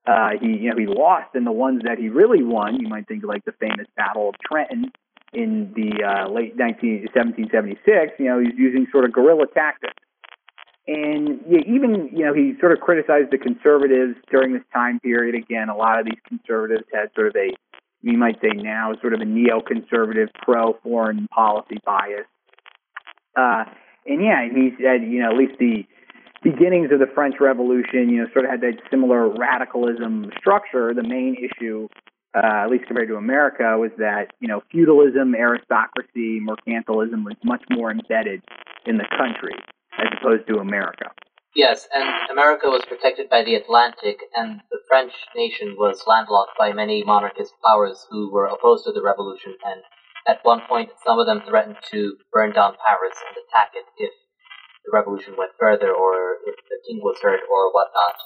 uh, 0.07 0.31
he, 0.41 0.49
you 0.49 0.71
know, 0.71 0.77
he 0.77 0.87
lost, 0.87 1.35
and 1.35 1.45
the 1.45 1.53
ones 1.53 1.83
that 1.85 1.99
he 1.99 2.09
really 2.09 2.43
won, 2.43 2.79
you 2.79 2.89
might 2.89 3.09
think 3.09 3.25
like 3.25 3.45
the 3.45 3.53
famous 3.59 3.87
Battle 3.97 4.29
of 4.29 4.37
Trenton 4.39 4.93
in 5.33 5.73
the 5.75 6.05
uh, 6.05 6.29
late 6.31 6.57
19, 6.57 7.09
1776. 7.13 8.15
You 8.19 8.25
know, 8.27 8.39
he's 8.41 8.57
using 8.57 8.87
sort 8.91 9.05
of 9.05 9.13
guerrilla 9.13 9.47
tactics. 9.53 9.95
And 10.87 11.41
yeah, 11.49 11.61
even 11.67 12.11
you 12.13 12.25
know 12.25 12.33
he 12.33 12.55
sort 12.61 12.73
of 12.73 12.79
criticized 12.79 13.33
the 13.33 13.39
conservatives 13.39 14.15
during 14.31 14.53
this 14.53 14.63
time 14.73 15.01
period. 15.01 15.35
Again, 15.35 15.69
a 15.69 15.77
lot 15.77 15.99
of 15.99 16.07
these 16.07 16.21
conservatives 16.29 16.85
had 16.95 17.11
sort 17.15 17.29
of 17.29 17.37
a, 17.37 17.51
you 18.03 18.17
might 18.17 18.41
say 18.41 18.51
now, 18.55 18.93
sort 19.01 19.13
of 19.13 19.21
a 19.21 19.25
neoconservative, 19.25 20.29
pro-foreign 20.43 21.27
policy 21.29 21.79
bias. 21.85 22.27
Uh, 23.37 23.65
and 24.07 24.23
yeah, 24.23 24.47
he 24.49 24.71
said, 24.79 25.03
you 25.03 25.21
know, 25.21 25.33
at 25.33 25.37
least 25.37 25.59
the 25.59 25.85
beginnings 26.43 26.93
of 26.93 27.01
the 27.01 27.11
French 27.13 27.35
Revolution, 27.41 28.09
you 28.09 28.23
know, 28.23 28.27
sort 28.33 28.45
of 28.45 28.53
had 28.53 28.61
that 28.61 28.79
similar 28.89 29.29
radicalism 29.29 30.31
structure. 30.39 30.95
The 30.95 31.03
main 31.03 31.35
issue, 31.35 31.89
uh, 32.37 32.65
at 32.65 32.71
least 32.71 32.87
compared 32.87 33.09
to 33.09 33.17
America, 33.17 33.79
was 33.79 33.93
that 33.99 34.33
you 34.41 34.49
know 34.49 34.63
feudalism, 34.71 35.35
aristocracy, 35.35 36.41
mercantilism 36.41 37.25
was 37.25 37.37
much 37.45 37.63
more 37.71 37.91
embedded 37.91 38.43
in 38.85 38.99
the 38.99 39.09
country 39.17 39.55
as 39.99 40.09
opposed 40.21 40.47
to 40.49 40.59
America. 40.59 41.11
Yes, 41.57 41.89
and 41.89 42.29
America 42.31 42.69
was 42.69 42.85
protected 42.85 43.31
by 43.31 43.43
the 43.43 43.55
Atlantic, 43.55 44.21
and 44.37 44.61
the 44.71 44.85
French 44.87 45.13
nation 45.35 45.75
was 45.79 46.05
landlocked 46.07 46.53
by 46.59 46.73
many 46.73 47.03
monarchist 47.03 47.55
powers 47.65 48.07
who 48.11 48.31
were 48.31 48.45
opposed 48.45 48.85
to 48.85 48.93
the 48.93 49.01
revolution. 49.01 49.57
And 49.65 49.81
at 50.29 50.45
one 50.45 50.61
point, 50.69 50.91
some 51.03 51.19
of 51.19 51.25
them 51.25 51.41
threatened 51.49 51.79
to 51.93 52.19
burn 52.31 52.53
down 52.53 52.77
Paris 52.85 53.17
and 53.25 53.41
attack 53.41 53.73
it 53.73 53.87
if 53.97 54.13
the 54.85 54.93
revolution 54.93 55.33
went 55.39 55.53
further, 55.59 55.89
or 55.89 56.45
if 56.45 56.57
the 56.69 56.77
king 56.87 57.01
was 57.01 57.17
hurt, 57.23 57.41
or 57.51 57.73
whatnot. 57.73 58.21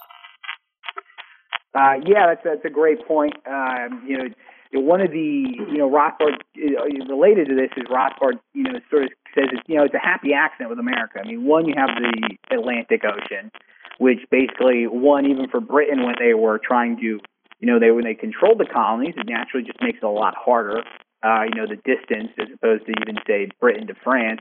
Uh, 1.75 2.03
yeah, 2.07 2.27
that's 2.27 2.43
that's 2.45 2.65
a 2.65 2.71
great 2.71 3.07
point. 3.07 3.35
Um, 3.47 4.05
you 4.07 4.19
know, 4.19 4.25
one 4.73 5.01
of 5.01 5.11
the 5.11 5.45
you 5.71 5.79
know 5.79 5.91
Rothbard 5.91 6.35
uh, 6.59 7.13
related 7.13 7.49
to 7.49 7.55
this 7.55 7.71
is 7.77 7.85
Rothbard 7.87 8.41
you 8.55 8.65
know 8.65 8.81
sort 8.91 9.05
of 9.05 9.11
says 9.35 9.47
it's, 9.53 9.63
you 9.69 9.77
know 9.77 9.85
it's 9.85 9.95
a 9.95 9.99
happy 9.99 10.33
accident 10.33 10.71
with 10.71 10.79
America. 10.79 11.21
I 11.23 11.27
mean, 11.27 11.45
one 11.45 11.67
you 11.67 11.75
have 11.77 11.91
the 11.97 12.37
Atlantic 12.57 13.03
Ocean, 13.05 13.51
which 13.99 14.19
basically 14.31 14.87
one 14.87 15.27
even 15.27 15.49
for 15.49 15.61
Britain 15.61 16.05
when 16.05 16.17
they 16.19 16.35
were 16.35 16.59
trying 16.59 16.97
to 16.97 17.03
you 17.03 17.67
know 17.67 17.79
they 17.79 17.91
when 17.93 18.05
they 18.05 18.15
controlled 18.15 18.59
the 18.59 18.67
colonies, 18.67 19.15
it 19.17 19.29
naturally 19.29 19.65
just 19.65 19.81
makes 19.81 19.99
it 20.03 20.05
a 20.05 20.11
lot 20.11 20.35
harder. 20.37 20.83
Uh, 21.23 21.43
you 21.43 21.55
know, 21.55 21.67
the 21.69 21.77
distance 21.77 22.33
as 22.41 22.49
opposed 22.55 22.87
to 22.87 22.93
even 23.03 23.17
say 23.27 23.49
Britain 23.61 23.87
to 23.87 23.95
France 24.03 24.41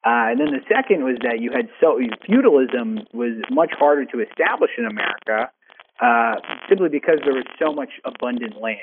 uh, 0.00 0.32
and 0.32 0.40
then 0.40 0.48
the 0.48 0.64
second 0.64 1.04
was 1.04 1.18
that 1.20 1.40
you 1.40 1.52
had 1.52 1.68
so 1.78 2.00
feudalism 2.24 3.04
was 3.12 3.36
much 3.50 3.68
harder 3.76 4.06
to 4.06 4.24
establish 4.24 4.70
in 4.78 4.86
America, 4.86 5.52
uh, 6.00 6.36
simply 6.68 6.88
because 6.88 7.18
there 7.24 7.34
was 7.34 7.44
so 7.58 7.72
much 7.72 7.90
abundant 8.04 8.60
land, 8.60 8.80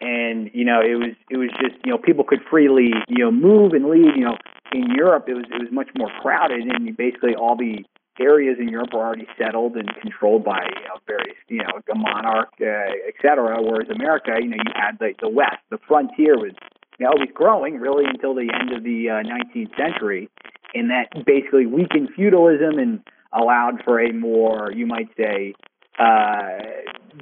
and 0.00 0.50
you 0.52 0.64
know 0.64 0.80
it 0.80 0.94
was 0.94 1.14
it 1.30 1.36
was 1.36 1.50
just 1.60 1.76
you 1.84 1.92
know 1.92 1.98
people 1.98 2.24
could 2.24 2.40
freely 2.50 2.92
you 3.08 3.24
know 3.24 3.30
move 3.30 3.72
and 3.72 3.88
leave. 3.88 4.16
You 4.16 4.24
know 4.24 4.38
in 4.72 4.90
Europe 4.90 5.24
it 5.28 5.34
was 5.34 5.44
it 5.50 5.60
was 5.60 5.72
much 5.72 5.88
more 5.96 6.10
crowded, 6.20 6.62
and 6.62 6.96
basically 6.96 7.34
all 7.34 7.56
the 7.56 7.84
areas 8.20 8.56
in 8.58 8.68
Europe 8.68 8.90
were 8.92 9.00
already 9.00 9.28
settled 9.38 9.76
and 9.76 9.88
controlled 10.02 10.44
by 10.44 10.64
you 10.64 10.84
know 10.88 10.98
various 11.06 11.36
you 11.48 11.58
know 11.58 11.70
a 11.90 11.94
monarch, 11.94 12.50
uh, 12.60 13.08
et 13.08 13.14
cetera. 13.22 13.62
Whereas 13.62 13.88
America, 13.90 14.32
you 14.40 14.48
know, 14.48 14.56
you 14.56 14.72
had 14.74 14.98
the 14.98 15.14
the 15.20 15.28
West, 15.28 15.62
the 15.70 15.78
frontier 15.86 16.36
was 16.36 16.52
you 16.98 17.06
know, 17.06 17.12
was 17.14 17.28
growing 17.32 17.78
really 17.78 18.04
until 18.06 18.34
the 18.34 18.50
end 18.52 18.72
of 18.72 18.82
the 18.82 19.08
uh, 19.08 19.22
19th 19.22 19.76
century, 19.76 20.28
and 20.74 20.90
that 20.90 21.24
basically 21.24 21.66
weakened 21.66 22.10
feudalism 22.14 22.78
and 22.78 23.00
allowed 23.32 23.82
for 23.84 24.00
a 24.00 24.12
more, 24.12 24.72
you 24.74 24.86
might 24.86 25.08
say, 25.16 25.54
uh, 25.98 26.58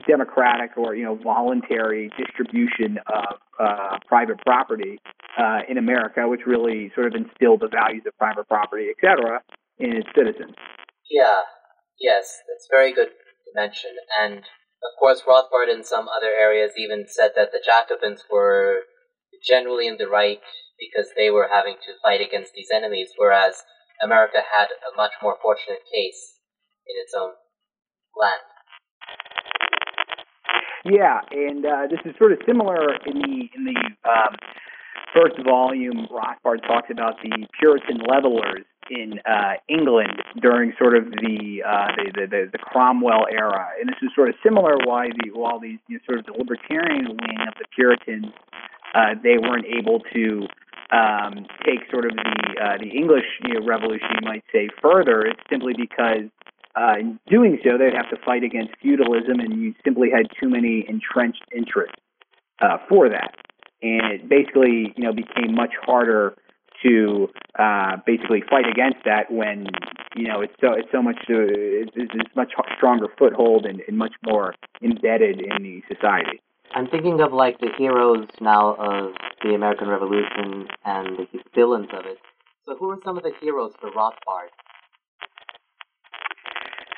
democratic 0.07 0.77
or 0.77 0.95
you 0.95 1.05
know 1.05 1.17
voluntary 1.17 2.11
distribution 2.19 2.99
of 3.07 3.39
uh, 3.59 3.99
private 4.07 4.39
property 4.45 4.99
uh, 5.39 5.61
in 5.69 5.79
America, 5.79 6.29
which 6.29 6.41
really 6.47 6.93
sort 6.95 7.07
of 7.07 7.15
instilled 7.15 7.61
the 7.61 7.69
values 7.69 8.03
of 8.07 8.17
private 8.19 8.49
property, 8.49 8.89
et 8.91 8.97
cetera, 9.01 9.41
in 9.79 9.97
its 9.97 10.09
citizens. 10.17 10.55
Yeah, 11.11 11.41
yes, 12.01 12.39
that's 12.49 12.69
very 12.71 12.93
good 12.93 13.09
to 13.09 13.51
mention. 13.55 13.91
And 14.21 14.39
of 14.85 14.93
course, 14.99 15.23
Rothbard 15.27 15.73
in 15.73 15.85
some 15.85 16.09
other 16.09 16.31
areas 16.31 16.73
even 16.77 17.07
said 17.09 17.33
that 17.37 17.53
the 17.53 17.63
Jacobins 17.65 18.25
were 18.31 18.83
generally 19.45 19.87
in 19.87 19.97
the 19.97 20.09
right 20.09 20.41
because 20.79 21.11
they 21.17 21.31
were 21.31 21.49
having 21.51 21.77
to 21.87 22.01
fight 22.03 22.21
against 22.21 22.53
these 22.53 22.69
enemies, 22.75 23.11
whereas 23.17 23.65
America 24.03 24.39
had 24.57 24.69
a 24.85 24.97
much 24.97 25.13
more 25.23 25.37
fortunate 25.41 25.85
case 25.93 26.37
in 26.87 27.01
its 27.01 27.15
own 27.17 27.33
land. 28.13 28.45
Yeah, 30.89 31.21
and 31.33 31.67
uh, 31.67 31.87
this 31.91 32.01
is 32.05 32.15
sort 32.17 32.33
of 32.33 32.39
similar 32.47 32.95
in 33.07 33.19
the 33.19 33.51
in 33.55 33.65
the 33.65 33.77
um, 34.09 34.37
first 35.15 35.35
volume. 35.45 36.07
Rothbard 36.11 36.63
talks 36.63 36.91
about 36.91 37.17
the 37.23 37.47
Puritan 37.59 37.99
levelers 38.07 38.65
in 38.89 39.19
uh, 39.27 39.55
England 39.69 40.23
during 40.41 40.73
sort 40.79 40.97
of 40.97 41.11
the, 41.11 41.63
uh, 41.67 41.89
the, 42.15 42.27
the 42.31 42.51
the 42.53 42.59
Cromwell 42.59 43.27
era, 43.31 43.67
and 43.81 43.89
this 43.89 43.97
is 44.01 44.11
sort 44.15 44.29
of 44.29 44.37
similar 44.45 44.77
why 44.85 45.09
the 45.09 45.31
while 45.33 45.59
these 45.59 45.79
you 45.89 45.99
know, 45.99 46.01
sort 46.07 46.21
of 46.21 46.27
the 46.27 46.33
libertarian 46.39 47.09
wing 47.09 47.39
of 47.49 47.55
the 47.59 47.67
Puritans 47.75 48.33
uh, 48.95 49.15
they 49.23 49.37
weren't 49.39 49.67
able 49.67 50.01
to 50.15 50.47
um, 50.91 51.47
take 51.67 51.81
sort 51.91 52.07
of 52.07 52.13
the 52.15 52.63
uh, 52.63 52.79
the 52.79 52.89
English 52.89 53.27
you 53.43 53.61
know, 53.61 53.67
Revolution, 53.67 54.09
you 54.23 54.29
might 54.29 54.45
say, 54.53 54.69
further. 54.81 55.23
It's 55.27 55.43
simply 55.51 55.75
because 55.77 56.31
uh, 56.77 56.99
in 57.01 57.19
doing 57.29 57.59
so, 57.65 57.79
they'd 57.79 57.97
have 57.97 58.11
to 58.11 58.17
fight 58.25 58.45
against 58.45 58.73
feudalism, 58.83 59.41
and 59.41 59.61
you 59.61 59.75
simply 59.85 60.09
had 60.11 60.27
too 60.39 60.49
many 60.49 60.85
entrenched 60.89 61.45
interests 61.57 61.97
uh, 62.61 62.79
for 62.89 63.09
that. 63.09 63.35
And 63.83 64.13
it 64.13 64.29
basically, 64.29 64.93
you 64.97 65.05
know, 65.05 65.13
became 65.13 65.55
much 65.55 65.73
harder 65.85 66.35
to 66.85 67.29
uh, 67.59 67.97
basically 68.07 68.43
fight 68.49 68.67
against 68.71 68.99
that 69.05 69.31
when 69.31 69.67
you 70.15 70.29
know 70.29 70.41
it's 70.41 70.53
so 70.61 70.73
it's 70.73 70.89
so 70.93 71.03
much 71.03 71.17
uh, 71.31 71.49
it's, 71.49 71.93
it's 71.97 72.37
much 72.37 72.53
stronger 72.77 73.07
foothold 73.19 73.65
and, 73.65 73.81
and 73.89 73.97
much 73.97 74.13
more 74.25 74.55
embedded 74.83 75.41
in 75.41 75.63
the 75.63 75.83
society. 75.89 76.43
I'm 76.75 76.89
thinking 76.89 77.21
of 77.21 77.33
like 77.33 77.59
the 77.61 77.71
heroes 77.79 78.27
now 78.41 78.75
of 78.75 79.13
the 79.43 79.55
American 79.55 79.89
Revolution 79.89 80.69
and 80.85 81.17
the 81.17 81.39
villains 81.55 81.89
of 81.93 82.05
it. 82.05 82.19
So 82.67 82.77
who 82.77 82.91
are 82.91 82.99
some 83.05 83.17
of 83.17 83.23
the 83.23 83.33
heroes 83.41 83.73
for 83.81 83.91
Rothbard? 83.91 84.51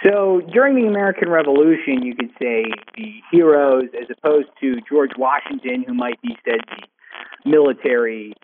So 0.04 0.40
during 0.52 0.76
the 0.76 0.86
American 0.86 1.28
Revolution, 1.28 2.02
you 2.02 2.14
could 2.14 2.30
say 2.40 2.64
the 2.96 3.20
heroes, 3.32 3.88
as 4.00 4.08
opposed 4.16 4.48
to 4.60 4.76
George 4.88 5.10
Washington, 5.18 5.84
who 5.86 5.94
might 5.94 6.20
be 6.22 6.36
said 6.44 6.60
the 6.68 7.50
military, 7.50 8.34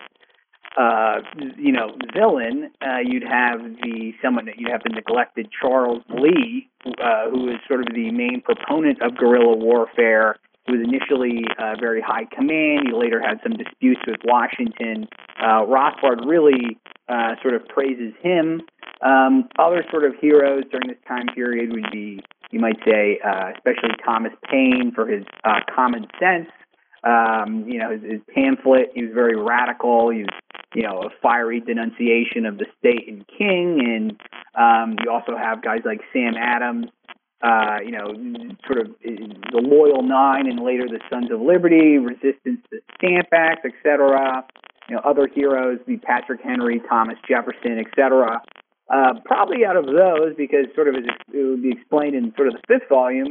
uh, 0.77 1.21
you 1.57 1.71
know, 1.71 1.95
villain. 2.13 2.71
Uh, 2.81 2.97
you'd 3.03 3.23
have 3.23 3.61
the 3.61 4.11
someone 4.21 4.45
that 4.45 4.57
you 4.57 4.67
have 4.69 4.81
the 4.83 4.89
neglected 4.89 5.47
Charles 5.61 6.03
Lee, 6.09 6.69
uh, 6.85 7.29
who 7.29 7.49
is 7.49 7.55
sort 7.67 7.81
of 7.81 7.87
the 7.93 8.11
main 8.11 8.41
proponent 8.43 9.01
of 9.01 9.15
guerrilla 9.15 9.55
warfare. 9.55 10.35
He 10.65 10.73
was 10.73 10.81
initially 10.81 11.45
uh, 11.57 11.75
very 11.79 12.01
high 12.01 12.25
command. 12.25 12.87
He 12.87 12.93
later 12.93 13.21
had 13.21 13.39
some 13.43 13.53
disputes 13.53 14.01
with 14.05 14.17
Washington. 14.25 15.07
Uh, 15.39 15.61
Rothbard 15.61 16.25
really 16.25 16.79
uh, 17.07 17.35
sort 17.41 17.53
of 17.53 17.67
praises 17.67 18.13
him 18.21 18.61
um, 19.05 19.47
other 19.59 19.85
sort 19.91 20.03
of 20.03 20.13
heroes 20.19 20.63
during 20.71 20.87
this 20.87 20.97
time 21.07 21.27
period 21.35 21.71
would 21.71 21.91
be, 21.91 22.19
you 22.51 22.59
might 22.59 22.77
say, 22.83 23.19
uh, 23.23 23.51
especially 23.55 23.91
Thomas 24.03 24.33
Paine 24.49 24.91
for 24.93 25.07
his 25.07 25.23
uh, 25.43 25.59
common 25.73 26.07
sense. 26.19 26.49
Um, 27.03 27.65
you 27.67 27.77
know, 27.77 27.91
his, 27.91 28.01
his 28.01 28.21
pamphlet, 28.33 28.89
he 28.95 29.03
was 29.03 29.13
very 29.13 29.39
radical. 29.39 30.09
He 30.09 30.21
was, 30.21 30.29
you 30.73 30.81
know, 30.81 31.03
a 31.03 31.09
fiery 31.21 31.59
denunciation 31.59 32.47
of 32.47 32.57
the 32.57 32.65
state 32.79 33.07
and 33.07 33.23
king. 33.27 33.79
And 33.85 34.19
um, 34.55 34.97
you 35.03 35.11
also 35.11 35.37
have 35.37 35.61
guys 35.61 35.81
like 35.85 36.01
Sam 36.11 36.33
Adams, 36.35 36.87
uh, 37.43 37.77
you 37.85 37.91
know, 37.91 38.07
sort 38.65 38.79
of 38.79 38.95
the 39.03 39.61
Loyal 39.61 40.01
Nine 40.01 40.47
and 40.47 40.59
later 40.61 40.87
the 40.87 40.99
Sons 41.11 41.29
of 41.31 41.41
Liberty, 41.41 41.99
resistance 41.99 42.59
to 42.71 42.71
the 42.71 42.81
Stamp 42.97 43.27
Act, 43.31 43.67
etc. 43.67 44.43
You 44.89 44.95
know, 44.95 45.01
other 45.05 45.27
heroes, 45.27 45.77
be 45.85 45.97
Patrick 45.97 46.41
Henry, 46.41 46.81
Thomas 46.89 47.17
Jefferson, 47.27 47.77
etc. 47.77 48.41
Uh, 48.93 49.13
probably 49.25 49.65
out 49.65 49.75
of 49.75 49.85
those, 49.85 50.35
because 50.37 50.65
sort 50.75 50.87
of 50.87 50.95
as 50.95 51.03
it 51.33 51.43
would 51.43 51.63
be 51.63 51.71
explained 51.71 52.15
in 52.15 52.31
sort 52.35 52.47
of 52.47 52.53
the 52.53 52.61
fifth 52.67 52.87
volume, 52.87 53.29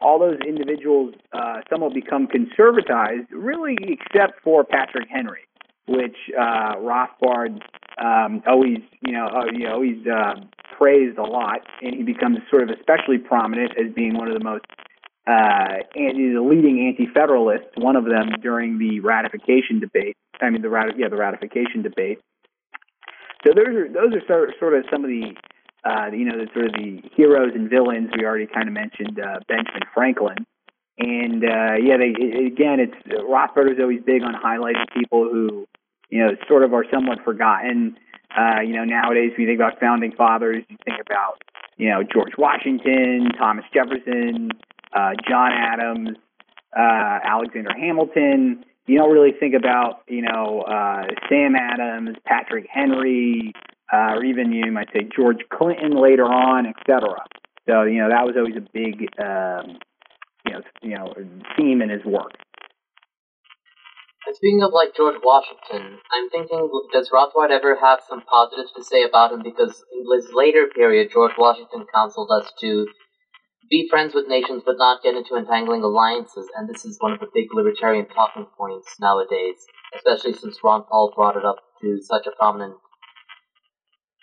all 0.00 0.18
those 0.18 0.38
individuals 0.46 1.14
uh, 1.32 1.60
somewhat 1.70 1.94
become 1.94 2.26
conservatized, 2.26 3.26
really, 3.30 3.76
except 3.82 4.42
for 4.42 4.64
Patrick 4.64 5.08
Henry, 5.08 5.46
which 5.86 6.16
uh, 6.38 6.74
Rothbard 6.76 7.60
um, 8.02 8.42
always, 8.46 8.78
you 9.00 9.12
know, 9.12 9.26
uh, 9.26 9.44
you 9.52 9.64
know, 9.64 9.74
always 9.74 10.04
uh, 10.06 10.34
praised 10.76 11.18
a 11.18 11.22
lot, 11.22 11.60
and 11.82 11.94
he 11.94 12.02
becomes 12.02 12.38
sort 12.50 12.64
of 12.64 12.76
especially 12.76 13.18
prominent 13.18 13.72
as 13.78 13.94
being 13.94 14.14
one 14.14 14.28
of 14.28 14.34
the 14.36 14.44
most 14.44 14.64
uh, 15.26 15.82
and 15.96 16.36
the 16.36 16.40
leading 16.40 16.86
anti-federalists, 16.86 17.66
one 17.76 17.96
of 17.96 18.04
them 18.04 18.30
during 18.42 18.78
the 18.78 19.00
ratification 19.00 19.80
debate. 19.80 20.16
I 20.40 20.50
mean, 20.50 20.62
the 20.62 20.68
rat- 20.68 20.96
yeah, 20.96 21.08
the 21.08 21.16
ratification 21.16 21.82
debate. 21.82 22.20
So 23.46 23.52
those 23.54 23.76
are 23.76 23.88
those 23.88 24.12
are 24.12 24.52
sort 24.58 24.74
of 24.74 24.84
some 24.90 25.04
of 25.04 25.10
the 25.10 25.30
uh, 25.84 26.10
you 26.10 26.24
know 26.24 26.36
the 26.36 26.50
sort 26.52 26.66
of 26.66 26.72
the 26.72 27.00
heroes 27.14 27.52
and 27.54 27.70
villains 27.70 28.10
we 28.16 28.24
already 28.24 28.46
kind 28.46 28.66
of 28.66 28.74
mentioned 28.74 29.20
uh, 29.20 29.38
Benjamin 29.46 29.86
Franklin, 29.94 30.46
and 30.98 31.44
uh, 31.44 31.78
yeah, 31.78 31.96
they 31.96 32.10
again 32.42 32.80
it's 32.82 32.96
Rothbard 33.06 33.70
is 33.70 33.78
always 33.80 34.02
big 34.04 34.22
on 34.22 34.34
highlighting 34.34 34.90
people 34.92 35.28
who 35.30 35.68
you 36.10 36.24
know 36.24 36.34
sort 36.48 36.64
of 36.64 36.74
are 36.74 36.84
somewhat 36.92 37.18
forgotten. 37.24 37.96
Uh, 38.36 38.62
you 38.62 38.74
know 38.74 38.82
nowadays 38.82 39.30
when 39.38 39.42
you 39.42 39.46
think 39.46 39.60
about 39.60 39.78
founding 39.78 40.10
fathers, 40.10 40.64
you 40.68 40.76
think 40.84 40.98
about 41.06 41.40
you 41.76 41.88
know 41.88 42.02
George 42.02 42.32
Washington, 42.36 43.30
Thomas 43.38 43.64
Jefferson, 43.72 44.50
uh, 44.92 45.12
John 45.30 45.52
Adams, 45.52 46.18
uh, 46.76 47.18
Alexander 47.22 47.70
Hamilton 47.78 48.64
you 48.86 48.98
don't 48.98 49.12
really 49.12 49.32
think 49.38 49.54
about, 49.54 50.02
you 50.08 50.22
know, 50.22 50.62
uh, 50.62 51.02
Sam 51.28 51.54
Adams, 51.56 52.16
Patrick 52.24 52.66
Henry, 52.72 53.52
uh, 53.92 54.14
or 54.14 54.24
even 54.24 54.52
you 54.52 54.70
might 54.72 54.88
say 54.92 55.08
George 55.14 55.38
Clinton 55.52 56.00
later 56.00 56.24
on, 56.24 56.66
et 56.66 56.76
cetera. 56.86 57.24
So, 57.68 57.82
you 57.82 57.98
know, 58.00 58.08
that 58.10 58.24
was 58.24 58.34
always 58.36 58.56
a 58.56 58.66
big, 58.72 59.08
um, 59.18 59.78
you 60.46 60.52
know, 60.52 60.60
you 60.82 60.94
know, 60.96 61.14
theme 61.56 61.82
in 61.82 61.90
his 61.90 62.04
work. 62.04 62.32
And 64.26 64.34
speaking 64.34 64.62
of 64.62 64.72
like 64.72 64.94
George 64.96 65.20
Washington, 65.22 65.98
I'm 66.10 66.28
thinking, 66.30 66.68
does 66.92 67.10
Rothbard 67.10 67.50
ever 67.50 67.76
have 67.76 68.00
some 68.08 68.22
positives 68.22 68.72
to 68.74 68.82
say 68.82 69.04
about 69.04 69.32
him? 69.32 69.42
Because 69.42 69.84
in 69.92 70.02
his 70.14 70.30
later 70.34 70.66
period, 70.74 71.10
George 71.12 71.34
Washington 71.38 71.86
counseled 71.94 72.30
us 72.30 72.52
to 72.60 72.86
be 73.70 73.88
friends 73.90 74.14
with 74.14 74.28
nations 74.28 74.62
but 74.64 74.76
not 74.78 75.02
get 75.02 75.14
into 75.14 75.36
entangling 75.36 75.82
alliances, 75.82 76.48
and 76.56 76.68
this 76.68 76.84
is 76.84 76.96
one 77.00 77.12
of 77.12 77.20
the 77.20 77.26
big 77.34 77.46
libertarian 77.54 78.06
talking 78.06 78.46
points 78.56 78.88
nowadays, 79.00 79.56
especially 79.94 80.32
since 80.32 80.58
Ron 80.62 80.84
Paul 80.84 81.12
brought 81.14 81.36
it 81.36 81.44
up 81.44 81.56
to 81.82 81.98
such 82.00 82.26
a 82.26 82.30
prominent 82.36 82.76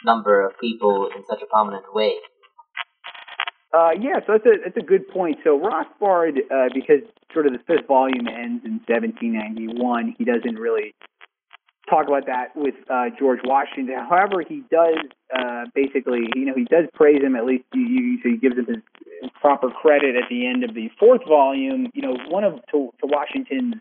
number 0.05 0.45
of 0.45 0.59
people 0.59 1.09
in 1.15 1.23
such 1.25 1.41
a 1.41 1.45
prominent 1.45 1.85
way. 1.93 2.15
Uh, 3.73 3.89
yeah, 3.99 4.19
so 4.27 4.33
that's 4.33 4.45
a 4.45 4.61
that's 4.63 4.77
a 4.77 4.85
good 4.85 5.07
point. 5.09 5.37
So 5.43 5.59
Rothbard, 5.59 6.37
uh, 6.51 6.69
because 6.73 7.01
sort 7.33 7.47
of 7.47 7.53
the 7.53 7.59
fifth 7.65 7.87
volume 7.87 8.27
ends 8.27 8.63
in 8.65 8.79
1791, 8.85 10.15
he 10.17 10.25
doesn't 10.25 10.55
really 10.55 10.93
talk 11.93 12.07
about 12.07 12.25
that 12.25 12.55
with 12.55 12.75
uh, 12.89 13.13
George 13.19 13.39
Washington. 13.43 13.95
However, 14.09 14.41
he 14.47 14.63
does 14.71 14.97
uh, 15.29 15.65
basically, 15.75 16.25
you 16.35 16.45
know, 16.45 16.55
he 16.55 16.65
does 16.65 16.85
praise 16.93 17.21
him. 17.21 17.35
At 17.35 17.45
least 17.45 17.65
he, 17.73 18.17
he 18.23 18.37
gives 18.37 18.57
him 18.57 18.65
his 18.65 19.29
proper 19.39 19.69
credit 19.69 20.15
at 20.15 20.29
the 20.29 20.47
end 20.47 20.63
of 20.63 20.73
the 20.73 20.89
fourth 20.99 21.21
volume. 21.27 21.89
You 21.93 22.01
know, 22.01 22.17
one 22.27 22.43
of 22.43 22.55
to, 22.71 22.89
to 22.99 23.05
Washington's, 23.05 23.75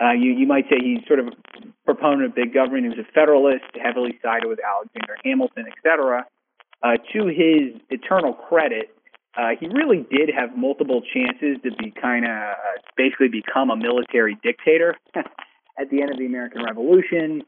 uh, 0.00 0.12
you 0.12 0.32
you 0.32 0.46
might 0.46 0.64
say 0.70 0.76
he's 0.80 1.06
sort 1.06 1.18
of 1.18 1.28
a 1.28 1.32
proponent 1.84 2.24
of 2.24 2.34
big 2.34 2.54
government. 2.54 2.84
He 2.84 2.88
was 2.88 2.98
a 2.98 3.12
Federalist, 3.12 3.64
heavily 3.74 4.18
sided 4.22 4.48
with 4.48 4.60
Alexander 4.62 5.16
Hamilton, 5.24 5.66
etc. 5.76 6.26
Uh, 6.82 6.96
to 7.12 7.26
his 7.26 7.80
eternal 7.90 8.32
credit, 8.32 8.94
uh, 9.36 9.50
he 9.58 9.66
really 9.68 10.06
did 10.10 10.30
have 10.34 10.56
multiple 10.56 11.02
chances 11.02 11.58
to 11.62 11.70
be 11.76 11.90
kind 11.90 12.24
of 12.24 12.30
uh, 12.30 12.80
basically 12.96 13.28
become 13.28 13.70
a 13.70 13.76
military 13.76 14.38
dictator. 14.42 14.96
at 15.80 15.90
the 15.90 16.02
end 16.02 16.10
of 16.10 16.18
the 16.18 16.26
American 16.26 16.62
Revolution. 16.64 17.42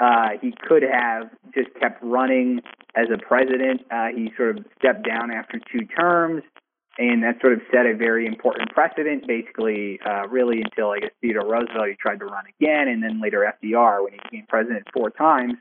Uh, 0.00 0.30
he 0.40 0.52
could 0.66 0.82
have 0.82 1.30
just 1.54 1.68
kept 1.80 2.02
running 2.02 2.60
as 2.96 3.06
a 3.12 3.18
president. 3.18 3.82
Uh, 3.90 4.08
he 4.14 4.32
sort 4.36 4.58
of 4.58 4.64
stepped 4.78 5.06
down 5.06 5.30
after 5.30 5.60
two 5.70 5.86
terms, 5.86 6.42
and 6.98 7.22
that 7.22 7.40
sort 7.40 7.52
of 7.52 7.60
set 7.72 7.86
a 7.86 7.94
very 7.94 8.26
important 8.26 8.70
precedent, 8.70 9.26
basically, 9.26 10.00
uh, 10.04 10.26
really 10.28 10.60
until 10.62 10.90
I 10.90 10.98
guess 10.98 11.10
Theodore 11.20 11.46
Roosevelt 11.46 11.88
he 11.88 11.94
tried 11.94 12.18
to 12.20 12.26
run 12.26 12.44
again, 12.60 12.88
and 12.88 13.02
then 13.02 13.20
later 13.22 13.50
FDR 13.62 14.02
when 14.02 14.14
he 14.14 14.18
became 14.30 14.46
president 14.48 14.86
four 14.92 15.10
times. 15.10 15.54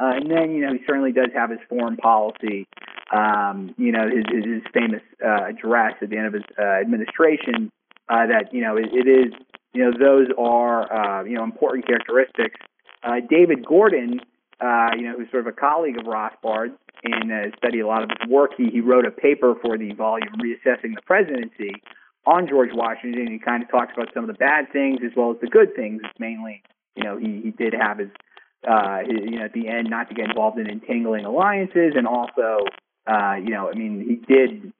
Uh, 0.00 0.10
and 0.16 0.30
then, 0.30 0.52
you 0.52 0.66
know, 0.66 0.72
he 0.72 0.80
certainly 0.86 1.12
does 1.12 1.30
have 1.34 1.50
his 1.50 1.60
foreign 1.68 1.96
policy, 1.96 2.66
um, 3.12 3.74
you 3.78 3.92
know, 3.92 4.08
his, 4.08 4.24
his 4.44 4.62
famous 4.72 5.02
uh, 5.24 5.46
address 5.46 5.94
at 6.02 6.10
the 6.10 6.16
end 6.16 6.26
of 6.26 6.32
his 6.32 6.42
uh, 6.58 6.80
administration 6.80 7.70
uh, 8.08 8.26
that, 8.26 8.52
you 8.52 8.60
know, 8.60 8.76
it, 8.76 8.86
it 8.92 9.06
is 9.06 9.32
you 9.74 9.84
know, 9.84 9.92
those 9.98 10.28
are, 10.38 10.90
uh, 10.90 11.24
you 11.24 11.36
know, 11.36 11.44
important 11.44 11.86
characteristics. 11.86 12.58
Uh, 13.02 13.16
David 13.28 13.66
Gordon, 13.66 14.20
uh, 14.60 14.90
you 14.96 15.02
know, 15.02 15.18
who's 15.18 15.30
sort 15.30 15.46
of 15.46 15.52
a 15.52 15.56
colleague 15.56 15.98
of 15.98 16.06
Rothbard 16.06 16.72
and 17.02 17.30
uh, 17.30 17.56
studied 17.58 17.80
a 17.80 17.86
lot 17.86 18.02
of 18.02 18.08
his 18.08 18.30
work, 18.30 18.52
he, 18.56 18.70
he 18.70 18.80
wrote 18.80 19.04
a 19.04 19.10
paper 19.10 19.54
for 19.60 19.76
the 19.76 19.92
volume 19.92 20.32
Reassessing 20.40 20.94
the 20.94 21.02
Presidency 21.04 21.82
on 22.24 22.48
George 22.48 22.70
Washington. 22.72 23.26
He 23.30 23.38
kind 23.38 23.62
of 23.62 23.70
talks 23.70 23.92
about 23.94 24.14
some 24.14 24.24
of 24.24 24.28
the 24.28 24.38
bad 24.38 24.72
things 24.72 25.00
as 25.04 25.10
well 25.16 25.32
as 25.32 25.36
the 25.40 25.48
good 25.48 25.74
things. 25.74 26.02
Mainly, 26.18 26.62
you 26.94 27.02
know, 27.02 27.18
he, 27.18 27.42
he 27.42 27.50
did 27.50 27.74
have 27.74 27.98
his, 27.98 28.10
uh, 28.66 29.00
you 29.06 29.38
know, 29.38 29.44
at 29.44 29.52
the 29.52 29.68
end 29.68 29.90
not 29.90 30.08
to 30.08 30.14
get 30.14 30.30
involved 30.30 30.58
in 30.58 30.70
entangling 30.70 31.24
alliances 31.24 31.94
and 31.96 32.06
also, 32.06 32.64
uh, 33.08 33.34
you 33.34 33.50
know, 33.50 33.68
I 33.70 33.76
mean, 33.76 34.00
he 34.08 34.34
did 34.34 34.72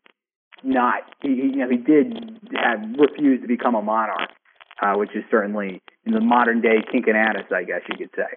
not, 0.63 1.03
he, 1.21 1.29
you 1.29 1.57
know, 1.57 1.69
he 1.69 1.79
did 1.79 2.41
have 2.55 2.81
refused 2.97 3.43
to 3.43 3.49
become 3.49 3.75
a 3.75 3.83
monarch 3.83 4.31
uh, 4.83 4.95
which 4.95 5.11
is 5.15 5.25
certainly 5.31 5.83
in 6.05 6.13
the 6.13 6.21
modern 6.21 6.61
day 6.61 6.83
Cincinnatus, 6.91 7.51
I 7.53 7.65
guess 7.65 7.83
you 7.89 7.97
could 7.97 8.15
say. 8.17 8.37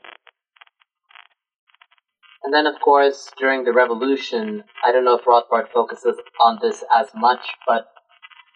And 2.43 2.53
then, 2.53 2.67
of 2.67 2.79
course, 2.79 3.31
during 3.37 3.65
the 3.65 3.73
Revolution, 3.73 4.63
I 4.85 4.91
don't 4.91 5.03
know 5.03 5.17
if 5.17 5.25
Rothbard 5.25 5.69
focuses 5.73 6.15
on 6.39 6.59
this 6.61 6.83
as 6.95 7.07
much, 7.15 7.41
but 7.67 7.87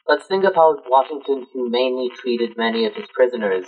let's 0.08 0.28
think 0.28 0.46
of 0.46 0.56
how 0.56 0.78
Washington 0.88 1.46
humanely 1.52 2.10
treated 2.16 2.58
many 2.58 2.86
of 2.86 2.94
his 2.94 3.08
prisoners 3.14 3.66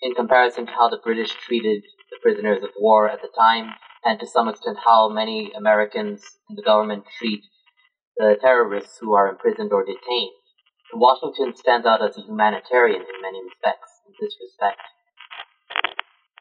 in 0.00 0.14
comparison 0.14 0.66
to 0.66 0.72
how 0.72 0.88
the 0.88 1.00
British 1.02 1.32
treated 1.46 1.82
the 2.10 2.18
prisoners 2.22 2.62
of 2.62 2.70
war 2.78 3.10
at 3.10 3.22
the 3.22 3.28
time, 3.38 3.74
and 4.04 4.20
to 4.20 4.26
some 4.26 4.48
extent 4.48 4.78
how 4.84 5.08
many 5.08 5.52
Americans 5.56 6.22
in 6.48 6.56
the 6.56 6.62
government 6.62 7.04
treat 7.18 7.42
the 8.16 8.36
terrorists 8.40 8.98
who 9.00 9.14
are 9.14 9.28
imprisoned 9.28 9.72
or 9.72 9.84
detained. 9.84 10.32
Washington 10.96 11.56
stands 11.56 11.86
out 11.86 12.02
as 12.02 12.16
a 12.18 12.22
humanitarian 12.22 13.02
in 13.02 13.22
many 13.22 13.42
respects. 13.42 14.00
In 14.06 14.14
this 14.20 14.36
respect. 14.40 14.80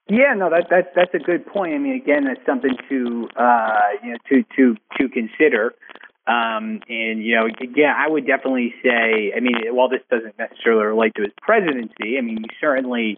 Yeah, 0.10 0.34
no, 0.36 0.50
that 0.50 0.68
that's 0.70 0.90
that's 0.96 1.14
a 1.14 1.24
good 1.24 1.46
point. 1.48 1.74
I 1.74 1.78
mean, 1.78 1.96
again, 1.96 2.26
that's 2.26 2.46
something 2.46 2.76
to 2.90 3.30
uh, 3.36 3.98
you 4.04 4.12
know 4.12 4.18
to 4.30 4.44
to 4.56 4.76
to 5.00 5.10
consider. 5.10 5.74
Um, 6.28 6.80
and 6.88 7.24
you 7.24 7.36
know, 7.36 7.48
yeah, 7.76 7.94
I 7.98 8.10
would 8.10 8.28
definitely 8.28 8.74
say. 8.84 9.34
I 9.36 9.40
mean, 9.40 9.56
while 9.72 9.90
this 9.90 10.02
doesn't 10.10 10.38
necessarily 10.38 10.86
relate 10.86 11.16
to 11.16 11.24
his 11.24 11.34
presidency, 11.42 12.18
I 12.18 12.22
mean, 12.22 12.38
you 12.38 12.50
certainly 12.62 13.18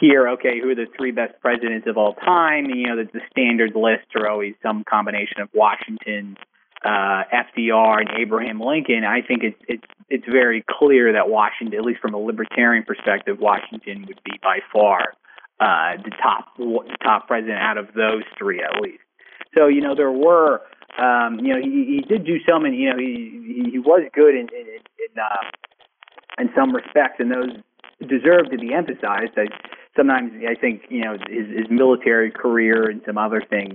hear, 0.00 0.28
okay, 0.30 0.58
who 0.60 0.70
are 0.70 0.74
the 0.74 0.86
three 0.96 1.12
best 1.12 1.38
presidents 1.40 1.86
of 1.86 1.98
all 1.98 2.14
time? 2.14 2.64
And, 2.64 2.80
you 2.80 2.86
know, 2.88 2.96
the, 2.96 3.04
the 3.12 3.20
standard 3.30 3.72
lists 3.76 4.08
are 4.16 4.26
always 4.28 4.54
some 4.62 4.82
combination 4.88 5.42
of 5.42 5.50
Washington, 5.54 6.38
uh, 6.82 7.22
FDR, 7.28 8.00
and 8.00 8.08
Abraham 8.18 8.60
Lincoln. 8.60 9.04
I 9.04 9.20
think 9.20 9.42
it's 9.44 9.60
it's 9.68 9.84
it's 10.10 10.26
very 10.26 10.64
clear 10.68 11.12
that 11.12 11.28
Washington, 11.28 11.78
at 11.78 11.84
least 11.84 12.00
from 12.00 12.14
a 12.14 12.18
libertarian 12.18 12.84
perspective, 12.84 13.38
Washington 13.40 14.04
would 14.08 14.20
be 14.24 14.38
by 14.42 14.58
far 14.72 15.14
uh, 15.60 15.96
the 16.02 16.10
top 16.22 16.56
the 16.58 16.96
top 17.02 17.26
president 17.28 17.58
out 17.58 17.78
of 17.78 17.86
those 17.94 18.24
three, 18.38 18.60
at 18.60 18.80
least. 18.80 19.02
So 19.56 19.68
you 19.68 19.80
know, 19.80 19.94
there 19.94 20.12
were 20.12 20.62
um, 20.98 21.38
you 21.40 21.54
know, 21.54 21.60
he, 21.60 21.96
he 21.96 22.00
did 22.00 22.26
do 22.26 22.38
some, 22.48 22.64
and 22.64 22.74
you 22.74 22.90
know, 22.90 22.98
he 22.98 23.70
he 23.72 23.78
was 23.78 24.02
good 24.12 24.34
in 24.34 24.48
in, 24.48 24.66
in, 24.66 25.18
uh, 25.18 25.44
in 26.38 26.50
some 26.54 26.74
respects, 26.74 27.16
and 27.20 27.30
those 27.30 27.56
deserve 28.00 28.50
to 28.50 28.58
be 28.58 28.74
emphasized. 28.74 29.32
I, 29.36 29.46
sometimes 29.96 30.32
I 30.48 30.54
think 30.54 30.82
you 30.88 31.02
know 31.04 31.12
his, 31.28 31.46
his 31.56 31.66
military 31.70 32.30
career 32.30 32.90
and 32.90 33.02
some 33.06 33.18
other 33.18 33.40
things. 33.40 33.74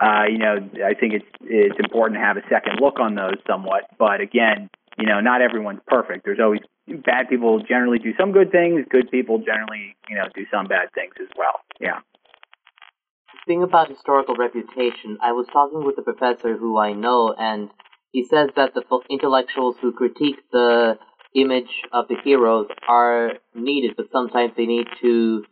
Uh, 0.00 0.24
you 0.30 0.38
know, 0.38 0.56
I 0.84 0.94
think 0.94 1.14
it's 1.14 1.26
it's 1.42 1.78
important 1.78 2.18
to 2.18 2.24
have 2.24 2.36
a 2.36 2.42
second 2.48 2.80
look 2.80 3.00
on 3.00 3.14
those 3.14 3.36
somewhat. 3.46 3.84
But 3.98 4.20
again, 4.20 4.70
you 4.98 5.06
know, 5.06 5.20
not 5.20 5.42
everyone's 5.42 5.80
perfect. 5.86 6.24
There's 6.24 6.40
always 6.40 6.60
bad 7.04 7.28
people 7.28 7.60
generally 7.60 7.98
do 7.98 8.12
some 8.18 8.32
good 8.32 8.50
things. 8.50 8.84
Good 8.90 9.10
people 9.10 9.38
generally, 9.38 9.96
you 10.08 10.16
know, 10.16 10.24
do 10.34 10.44
some 10.50 10.66
bad 10.66 10.92
things 10.94 11.14
as 11.20 11.28
well. 11.36 11.60
Yeah 11.80 12.00
thing 13.46 13.62
about 13.62 13.88
historical 13.88 14.34
reputation, 14.34 15.18
I 15.22 15.32
was 15.32 15.46
talking 15.52 15.84
with 15.84 15.96
a 15.98 16.02
professor 16.02 16.56
who 16.56 16.78
I 16.78 16.92
know, 16.92 17.34
and 17.38 17.70
he 18.12 18.24
says 18.24 18.50
that 18.56 18.74
the 18.74 18.82
intellectuals 19.08 19.76
who 19.80 19.92
critique 19.92 20.40
the 20.52 20.98
image 21.34 21.82
of 21.92 22.08
the 22.08 22.16
heroes 22.22 22.66
are 22.88 23.34
needed, 23.54 23.94
but 23.96 24.10
sometimes 24.10 24.52
they 24.56 24.66
need 24.66 24.86
to 25.00 25.44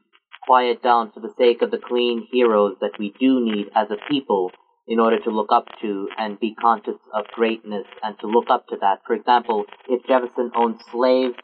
quiet 0.46 0.83
down 0.83 1.11
for 1.12 1.20
the 1.20 1.33
sake 1.38 1.62
of 1.62 1.70
the 1.70 1.78
clean 1.78 2.26
heroes 2.30 2.76
that 2.80 2.98
we 2.98 3.14
do 3.18 3.40
need 3.40 3.66
as 3.74 3.88
a 3.90 3.96
people 4.11 4.50
in 4.87 5.01
order 5.01 5.18
to 5.18 5.31
look 5.31 5.51
up 5.51 5.66
to 5.81 6.09
and 6.18 6.38
be 6.38 6.55
conscious 6.55 6.99
of 7.12 7.27
greatness 7.29 7.87
and 8.03 8.18
to 8.20 8.27
look 8.27 8.51
up 8.51 8.66
to 8.68 8.77
that. 8.81 9.01
For 9.07 9.14
example, 9.14 9.64
if 9.88 10.07
Jefferson 10.07 10.51
owned 10.55 10.81
slaves, 10.92 11.35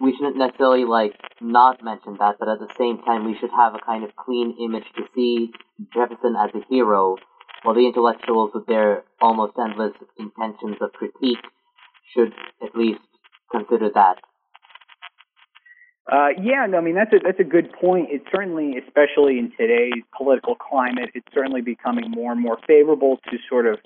we 0.00 0.14
shouldn't 0.16 0.36
necessarily 0.36 0.84
like 0.84 1.14
not 1.40 1.84
mention 1.84 2.16
that, 2.18 2.36
but 2.38 2.48
at 2.48 2.58
the 2.58 2.72
same 2.78 3.02
time 3.02 3.24
we 3.24 3.36
should 3.38 3.50
have 3.50 3.74
a 3.74 3.84
kind 3.84 4.04
of 4.04 4.16
clean 4.16 4.56
image 4.62 4.86
to 4.96 5.02
see 5.14 5.50
Jefferson 5.92 6.36
as 6.36 6.50
a 6.54 6.64
hero, 6.70 7.16
while 7.62 7.74
the 7.74 7.86
intellectuals 7.86 8.52
with 8.54 8.66
their 8.66 9.04
almost 9.20 9.54
endless 9.58 9.92
intentions 10.18 10.76
of 10.80 10.92
critique 10.92 11.44
should 12.14 12.32
at 12.62 12.74
least 12.74 13.00
consider 13.50 13.90
that. 13.94 14.16
Uh, 16.10 16.30
yeah, 16.42 16.66
no, 16.68 16.78
I 16.78 16.80
mean 16.80 16.96
that's 16.96 17.12
a 17.12 17.20
that's 17.24 17.38
a 17.38 17.44
good 17.44 17.72
point. 17.72 18.08
It's 18.10 18.26
certainly, 18.34 18.74
especially 18.76 19.38
in 19.38 19.52
today's 19.56 20.02
political 20.16 20.56
climate, 20.56 21.10
it's 21.14 21.26
certainly 21.32 21.60
becoming 21.60 22.10
more 22.10 22.32
and 22.32 22.40
more 22.40 22.58
favorable 22.66 23.18
to 23.30 23.38
sort 23.48 23.66
of 23.66 23.78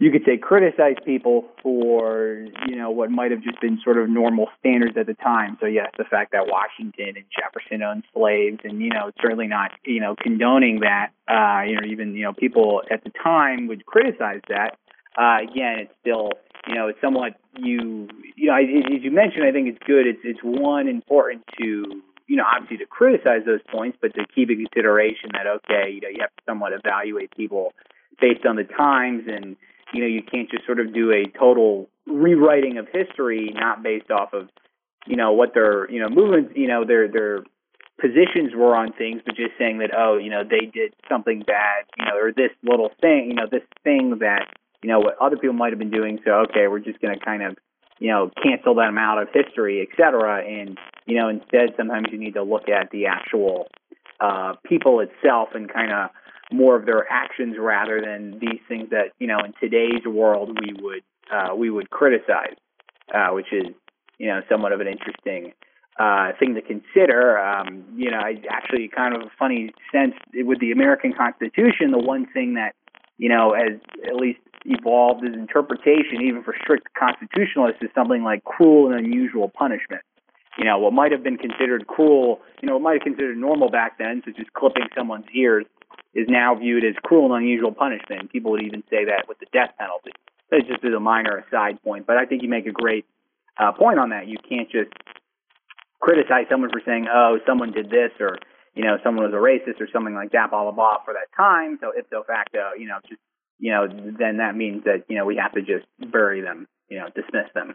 you 0.00 0.10
could 0.10 0.22
say 0.24 0.38
criticize 0.38 0.96
people 1.04 1.44
for 1.62 2.46
you 2.66 2.74
know 2.74 2.90
what 2.90 3.10
might 3.10 3.32
have 3.32 3.42
just 3.42 3.60
been 3.60 3.78
sort 3.84 3.98
of 3.98 4.08
normal 4.08 4.46
standards 4.58 4.96
at 4.96 5.06
the 5.06 5.14
time. 5.14 5.58
So 5.60 5.66
yes, 5.66 5.90
the 5.98 6.04
fact 6.04 6.32
that 6.32 6.46
Washington 6.46 7.16
and 7.16 7.26
Jefferson 7.28 7.82
owned 7.82 8.04
slaves, 8.14 8.60
and 8.64 8.80
you 8.80 8.88
know 8.88 9.10
certainly 9.20 9.46
not 9.46 9.72
you 9.84 10.00
know 10.00 10.16
condoning 10.18 10.80
that. 10.80 11.10
Uh, 11.28 11.68
you 11.68 11.78
know 11.78 11.86
even 11.86 12.14
you 12.14 12.24
know 12.24 12.32
people 12.32 12.80
at 12.90 13.04
the 13.04 13.12
time 13.22 13.66
would 13.66 13.84
criticize 13.84 14.40
that. 14.48 14.78
Uh, 15.18 15.42
again, 15.42 15.80
it's 15.80 15.92
still 16.00 16.30
you 16.66 16.74
know 16.74 16.88
it's 16.88 17.00
somewhat 17.00 17.34
you 17.58 18.08
you 18.36 18.46
know 18.48 18.54
as 18.54 19.02
you 19.02 19.10
mentioned. 19.10 19.44
I 19.44 19.52
think 19.52 19.68
it's 19.68 19.82
good. 19.86 20.06
It's 20.06 20.20
it's 20.24 20.40
one 20.42 20.88
important 20.88 21.44
to 21.58 22.02
you 22.26 22.36
know 22.36 22.44
obviously 22.44 22.78
to 22.78 22.86
criticize 22.86 23.44
those 23.46 23.60
points, 23.70 23.98
but 24.00 24.14
to 24.14 24.24
keep 24.34 24.50
in 24.50 24.56
consideration 24.56 25.30
that 25.32 25.46
okay 25.46 25.90
you 25.90 26.00
know 26.00 26.08
you 26.08 26.20
have 26.20 26.34
to 26.36 26.42
somewhat 26.46 26.72
evaluate 26.72 27.34
people 27.36 27.72
based 28.20 28.44
on 28.44 28.56
the 28.56 28.64
times 28.64 29.24
and 29.26 29.56
you 29.92 30.00
know, 30.00 30.06
you 30.06 30.22
can't 30.22 30.50
just 30.50 30.64
sort 30.66 30.80
of 30.80 30.94
do 30.94 31.10
a 31.10 31.26
total 31.38 31.88
rewriting 32.06 32.78
of 32.78 32.86
history, 32.92 33.52
not 33.54 33.82
based 33.82 34.10
off 34.10 34.32
of, 34.32 34.48
you 35.06 35.16
know, 35.16 35.32
what 35.32 35.54
their, 35.54 35.90
you 35.90 36.00
know, 36.00 36.08
movements, 36.08 36.52
you 36.54 36.68
know, 36.68 36.84
their 36.84 37.08
their 37.08 37.42
positions 38.00 38.52
were 38.54 38.74
on 38.74 38.92
things, 38.92 39.20
but 39.24 39.36
just 39.36 39.52
saying 39.58 39.78
that, 39.78 39.90
oh, 39.96 40.16
you 40.16 40.30
know, 40.30 40.42
they 40.42 40.66
did 40.66 40.94
something 41.08 41.42
bad, 41.46 41.84
you 41.98 42.04
know, 42.04 42.16
or 42.16 42.32
this 42.32 42.50
little 42.62 42.90
thing, 43.00 43.26
you 43.28 43.34
know, 43.34 43.46
this 43.50 43.62
thing 43.84 44.18
that, 44.20 44.46
you 44.82 44.88
know, 44.88 45.00
what 45.00 45.16
other 45.20 45.36
people 45.36 45.54
might 45.54 45.72
have 45.72 45.78
been 45.78 45.90
doing. 45.90 46.18
So, 46.24 46.44
okay, 46.48 46.68
we're 46.68 46.80
just 46.80 47.00
going 47.00 47.18
to 47.18 47.24
kind 47.24 47.42
of, 47.42 47.56
you 47.98 48.08
know, 48.08 48.30
cancel 48.42 48.74
them 48.74 48.96
out 48.98 49.20
of 49.20 49.28
history, 49.32 49.80
et 49.82 49.94
cetera. 49.96 50.42
And, 50.44 50.78
you 51.06 51.18
know, 51.18 51.28
instead, 51.28 51.74
sometimes 51.76 52.06
you 52.10 52.18
need 52.18 52.34
to 52.34 52.42
look 52.42 52.68
at 52.68 52.90
the 52.90 53.06
actual 53.06 53.68
uh, 54.20 54.54
people 54.64 55.00
itself 55.00 55.50
and 55.54 55.72
kind 55.72 55.92
of 55.92 56.10
more 56.52 56.76
of 56.76 56.86
their 56.86 57.10
actions 57.10 57.56
rather 57.58 58.00
than 58.00 58.38
these 58.40 58.60
things 58.68 58.90
that 58.90 59.12
you 59.18 59.26
know 59.26 59.38
in 59.38 59.52
today's 59.60 60.04
world 60.06 60.58
we 60.60 60.72
would 60.82 61.02
uh, 61.32 61.54
we 61.54 61.70
would 61.70 61.90
criticize, 61.90 62.56
uh, 63.14 63.28
which 63.28 63.52
is 63.52 63.66
you 64.18 64.26
know 64.26 64.40
somewhat 64.48 64.72
of 64.72 64.80
an 64.80 64.88
interesting 64.88 65.52
uh, 65.98 66.32
thing 66.38 66.54
to 66.54 66.62
consider. 66.62 67.38
Um, 67.38 67.84
you 67.96 68.10
know, 68.10 68.18
I 68.18 68.34
actually 68.50 68.88
kind 68.88 69.14
of 69.14 69.22
a 69.22 69.30
funny 69.38 69.70
sense 69.92 70.14
with 70.34 70.60
the 70.60 70.72
American 70.72 71.12
Constitution. 71.12 71.92
The 71.92 71.98
one 71.98 72.26
thing 72.32 72.54
that 72.54 72.74
you 73.16 73.28
know 73.28 73.54
has 73.54 73.80
at 74.06 74.16
least 74.16 74.40
evolved 74.64 75.24
as 75.24 75.34
interpretation, 75.34 76.22
even 76.22 76.42
for 76.42 76.54
strict 76.62 76.88
constitutionalists, 76.98 77.82
is 77.82 77.90
something 77.94 78.22
like 78.22 78.44
cruel 78.44 78.90
and 78.90 78.98
unusual 78.98 79.48
punishment. 79.48 80.02
You 80.58 80.64
know, 80.64 80.78
what 80.78 80.92
might 80.92 81.12
have 81.12 81.22
been 81.22 81.38
considered 81.38 81.86
cruel, 81.86 82.40
you 82.60 82.68
know, 82.68 82.74
what 82.74 82.82
might 82.82 82.94
have 82.94 83.02
considered 83.02 83.38
normal 83.38 83.70
back 83.70 83.98
then, 83.98 84.22
such 84.24 84.38
as 84.38 84.46
clipping 84.52 84.88
someone's 84.96 85.26
ears, 85.34 85.64
is 86.14 86.26
now 86.28 86.54
viewed 86.54 86.84
as 86.84 86.94
cruel 87.02 87.32
and 87.32 87.42
unusual 87.42 87.72
punishment. 87.72 88.30
People 88.30 88.50
would 88.52 88.62
even 88.62 88.82
say 88.90 89.04
that 89.06 89.26
with 89.28 89.38
the 89.38 89.46
death 89.52 89.70
penalty. 89.78 90.10
That's 90.50 90.66
just 90.66 90.84
as 90.84 90.92
a 90.92 91.00
minor 91.00 91.44
aside 91.46 91.80
point, 91.82 92.06
but 92.06 92.16
I 92.16 92.26
think 92.26 92.42
you 92.42 92.48
make 92.48 92.66
a 92.66 92.72
great 92.72 93.06
uh, 93.56 93.72
point 93.72 94.00
on 94.00 94.10
that. 94.10 94.26
You 94.26 94.36
can't 94.48 94.68
just 94.68 94.90
criticize 96.00 96.46
someone 96.50 96.70
for 96.70 96.82
saying, 96.84 97.06
"Oh, 97.06 97.38
someone 97.46 97.70
did 97.70 97.88
this," 97.88 98.10
or 98.18 98.36
you 98.74 98.84
know, 98.84 98.98
someone 99.04 99.30
was 99.30 99.34
a 99.34 99.38
racist 99.38 99.80
or 99.80 99.88
something 99.92 100.14
like 100.14 100.32
that, 100.32 100.50
blah 100.50 100.62
blah 100.62 100.72
blah, 100.72 101.04
for 101.04 101.14
that 101.14 101.30
time. 101.36 101.78
So 101.80 101.92
ipso 101.96 102.24
facto, 102.26 102.70
you 102.76 102.88
know, 102.88 102.98
just 103.08 103.20
you 103.60 103.72
know, 103.72 103.86
then 103.86 104.38
that 104.38 104.56
means 104.56 104.84
that 104.84 105.04
you 105.08 105.16
know 105.16 105.26
we 105.26 105.36
have 105.36 105.52
to 105.52 105.60
just 105.60 105.86
bury 106.10 106.40
them, 106.40 106.66
you 106.88 106.98
know, 106.98 107.06
dismiss 107.14 107.52
them. 107.54 107.74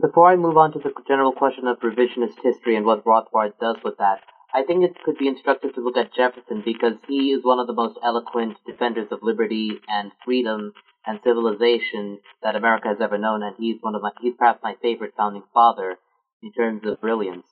Before 0.00 0.28
I 0.30 0.36
move 0.36 0.56
on 0.56 0.72
to 0.72 0.78
the 0.78 0.92
general 1.06 1.32
question 1.32 1.66
of 1.66 1.78
revisionist 1.80 2.42
history 2.42 2.76
and 2.76 2.84
what 2.84 3.04
Rothbard 3.04 3.52
does 3.60 3.76
with 3.84 3.98
that, 3.98 4.20
I 4.54 4.62
think 4.64 4.84
it 4.84 5.02
could 5.04 5.16
be 5.16 5.28
instructive 5.28 5.74
to 5.74 5.80
look 5.80 5.96
at 5.96 6.14
Jefferson 6.14 6.62
because 6.64 6.94
he 7.06 7.30
is 7.32 7.44
one 7.44 7.58
of 7.58 7.66
the 7.66 7.72
most 7.72 7.98
eloquent 8.02 8.56
defenders 8.66 9.08
of 9.10 9.22
liberty 9.22 9.80
and 9.88 10.12
freedom 10.24 10.72
and 11.06 11.20
civilization 11.22 12.18
that 12.42 12.56
America 12.56 12.88
has 12.88 13.00
ever 13.00 13.18
known, 13.18 13.42
and 13.42 13.54
he's 13.58 13.78
one 13.80 13.94
of 13.94 14.02
my 14.02 14.10
he's 14.20 14.34
perhaps 14.36 14.62
my 14.62 14.74
favorite 14.82 15.14
founding 15.16 15.44
father 15.54 15.96
in 16.42 16.52
terms 16.52 16.84
of 16.84 17.00
brilliance. 17.00 17.46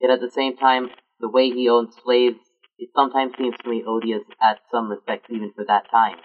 Yet 0.00 0.10
at 0.10 0.20
the 0.20 0.30
same 0.30 0.56
time, 0.56 0.90
the 1.18 1.28
way 1.28 1.50
he 1.50 1.68
owned 1.68 1.92
slaves 1.92 2.38
it 2.78 2.90
sometimes 2.94 3.32
seems 3.38 3.56
to 3.62 3.70
me 3.70 3.84
odious 3.86 4.22
at 4.40 4.60
some 4.70 4.90
respects 4.90 5.28
even 5.30 5.52
for 5.54 5.64
that 5.66 5.90
time, 5.90 6.16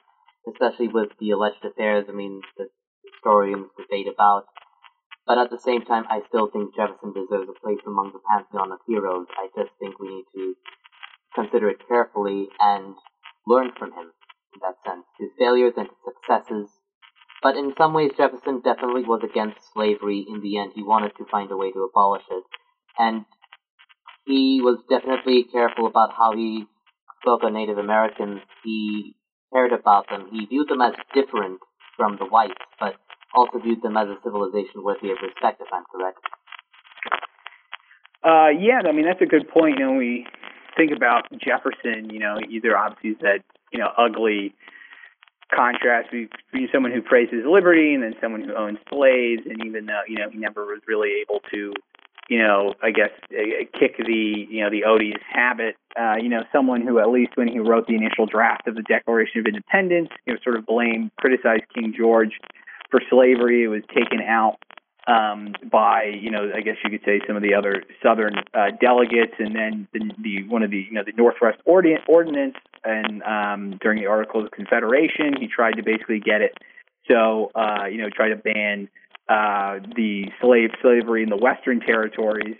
especially 0.47 0.87
with 0.87 1.09
the 1.19 1.31
alleged 1.31 1.63
affairs. 1.63 2.05
I 2.09 2.13
mean, 2.13 2.41
the 2.57 2.67
historians 3.03 3.69
debate 3.77 4.07
about 4.07 4.45
but 5.25 5.37
at 5.37 5.49
the 5.49 5.59
same 5.59 5.83
time, 5.83 6.05
I 6.09 6.21
still 6.27 6.47
think 6.47 6.75
Jefferson 6.75 7.13
deserves 7.13 7.49
a 7.49 7.59
place 7.59 7.79
among 7.85 8.11
the 8.11 8.19
pantheon 8.27 8.71
of 8.71 8.79
heroes. 8.87 9.27
I 9.37 9.47
just 9.55 9.71
think 9.79 9.99
we 9.99 10.09
need 10.09 10.25
to 10.35 10.55
consider 11.35 11.69
it 11.69 11.87
carefully 11.87 12.49
and 12.59 12.95
learn 13.47 13.71
from 13.77 13.93
him 13.93 14.11
in 14.53 14.59
that 14.61 14.75
sense, 14.85 15.05
his 15.19 15.29
failures 15.37 15.73
and 15.77 15.87
his 15.87 15.97
successes. 16.03 16.69
But 17.41 17.55
in 17.55 17.73
some 17.77 17.93
ways, 17.93 18.11
Jefferson 18.17 18.61
definitely 18.61 19.03
was 19.03 19.21
against 19.23 19.71
slavery 19.73 20.25
in 20.27 20.41
the 20.41 20.57
end. 20.57 20.73
He 20.75 20.83
wanted 20.83 21.15
to 21.17 21.25
find 21.25 21.49
a 21.51 21.57
way 21.57 21.71
to 21.71 21.83
abolish 21.83 22.25
it. 22.29 22.43
And 22.97 23.25
he 24.25 24.61
was 24.61 24.79
definitely 24.89 25.45
careful 25.51 25.87
about 25.87 26.11
how 26.15 26.35
he 26.35 26.65
spoke 27.21 27.43
of 27.43 27.53
Native 27.53 27.77
Americans. 27.77 28.41
He 28.63 29.15
cared 29.53 29.73
about 29.73 30.09
them. 30.09 30.27
He 30.31 30.45
viewed 30.45 30.69
them 30.69 30.81
as 30.81 30.93
different 31.13 31.59
from 31.97 32.17
the 32.17 32.25
whites, 32.25 32.61
but 32.79 32.95
also 33.33 33.59
viewed 33.59 33.81
them 33.81 33.97
as 33.97 34.07
a 34.07 34.17
civilization 34.23 34.83
worthy 34.83 35.11
of 35.11 35.17
respect, 35.21 35.61
if 35.61 35.67
I'm 35.71 35.83
correct. 35.91 36.19
Uh, 38.23 38.49
yeah, 38.49 38.81
I 38.87 38.91
mean 38.91 39.05
that's 39.05 39.21
a 39.21 39.25
good 39.25 39.49
point. 39.49 39.79
You 39.79 39.85
know, 39.85 39.93
we 39.93 40.27
think 40.77 40.91
about 40.95 41.25
Jefferson. 41.41 42.09
You 42.11 42.19
know, 42.19 42.37
either 42.49 42.77
obviously 42.77 43.17
that 43.21 43.41
you 43.71 43.79
know 43.79 43.89
ugly 43.97 44.53
contrast 45.53 46.09
between 46.11 46.69
someone 46.71 46.91
who 46.91 47.01
praises 47.01 47.43
liberty 47.45 47.93
and 47.93 48.03
then 48.03 48.13
someone 48.21 48.43
who 48.43 48.55
owns 48.55 48.77
slaves, 48.89 49.43
and 49.45 49.65
even 49.65 49.85
though 49.85 50.01
you 50.07 50.17
know 50.17 50.29
he 50.29 50.37
never 50.37 50.65
was 50.65 50.81
really 50.87 51.21
able 51.21 51.41
to, 51.51 51.73
you 52.31 52.37
know, 52.37 52.75
I 52.81 52.91
guess 52.91 53.09
uh, 53.33 53.65
kick 53.77 53.97
the 53.97 54.47
you 54.49 54.63
know 54.63 54.69
the 54.69 54.85
odious 54.85 55.21
habit, 55.29 55.75
uh, 55.99 56.15
you 56.15 56.29
know, 56.29 56.43
someone 56.49 56.87
who 56.87 56.97
at 56.99 57.09
least 57.09 57.35
when 57.35 57.49
he 57.49 57.59
wrote 57.59 57.87
the 57.87 57.95
initial 57.95 58.25
draft 58.25 58.69
of 58.69 58.75
the 58.75 58.83
Declaration 58.83 59.41
of 59.41 59.47
Independence, 59.47 60.07
you 60.25 60.31
know, 60.31 60.39
sort 60.41 60.55
of 60.55 60.65
blamed, 60.65 61.11
criticized 61.17 61.63
King 61.75 61.93
George 61.95 62.39
for 62.89 63.01
slavery. 63.09 63.65
It 63.65 63.67
was 63.67 63.81
taken 63.93 64.21
out 64.21 64.59
um, 65.07 65.55
by 65.69 66.05
you 66.05 66.31
know 66.31 66.49
I 66.55 66.61
guess 66.61 66.77
you 66.85 66.89
could 66.89 67.03
say 67.03 67.19
some 67.27 67.35
of 67.35 67.43
the 67.43 67.53
other 67.53 67.83
Southern 68.01 68.35
uh, 68.53 68.71
delegates, 68.79 69.33
and 69.37 69.53
then 69.53 69.89
the, 69.91 69.99
the 70.23 70.47
one 70.47 70.63
of 70.63 70.71
the 70.71 70.87
you 70.87 70.93
know 70.93 71.03
the 71.05 71.11
Northwest 71.11 71.59
Ordinance, 71.65 72.55
and 72.85 73.21
um, 73.23 73.77
during 73.81 73.99
the 73.99 74.07
Articles 74.07 74.45
of 74.45 74.51
Confederation, 74.51 75.35
he 75.37 75.47
tried 75.47 75.73
to 75.73 75.83
basically 75.83 76.21
get 76.21 76.39
it 76.39 76.57
so 77.09 77.51
uh, 77.55 77.87
you 77.91 77.97
know 77.97 78.09
try 78.09 78.29
to 78.29 78.37
ban 78.37 78.87
uh, 79.31 79.79
the 79.95 80.25
slave 80.41 80.71
slavery 80.81 81.23
in 81.23 81.29
the 81.29 81.37
Western 81.37 81.79
territories. 81.79 82.57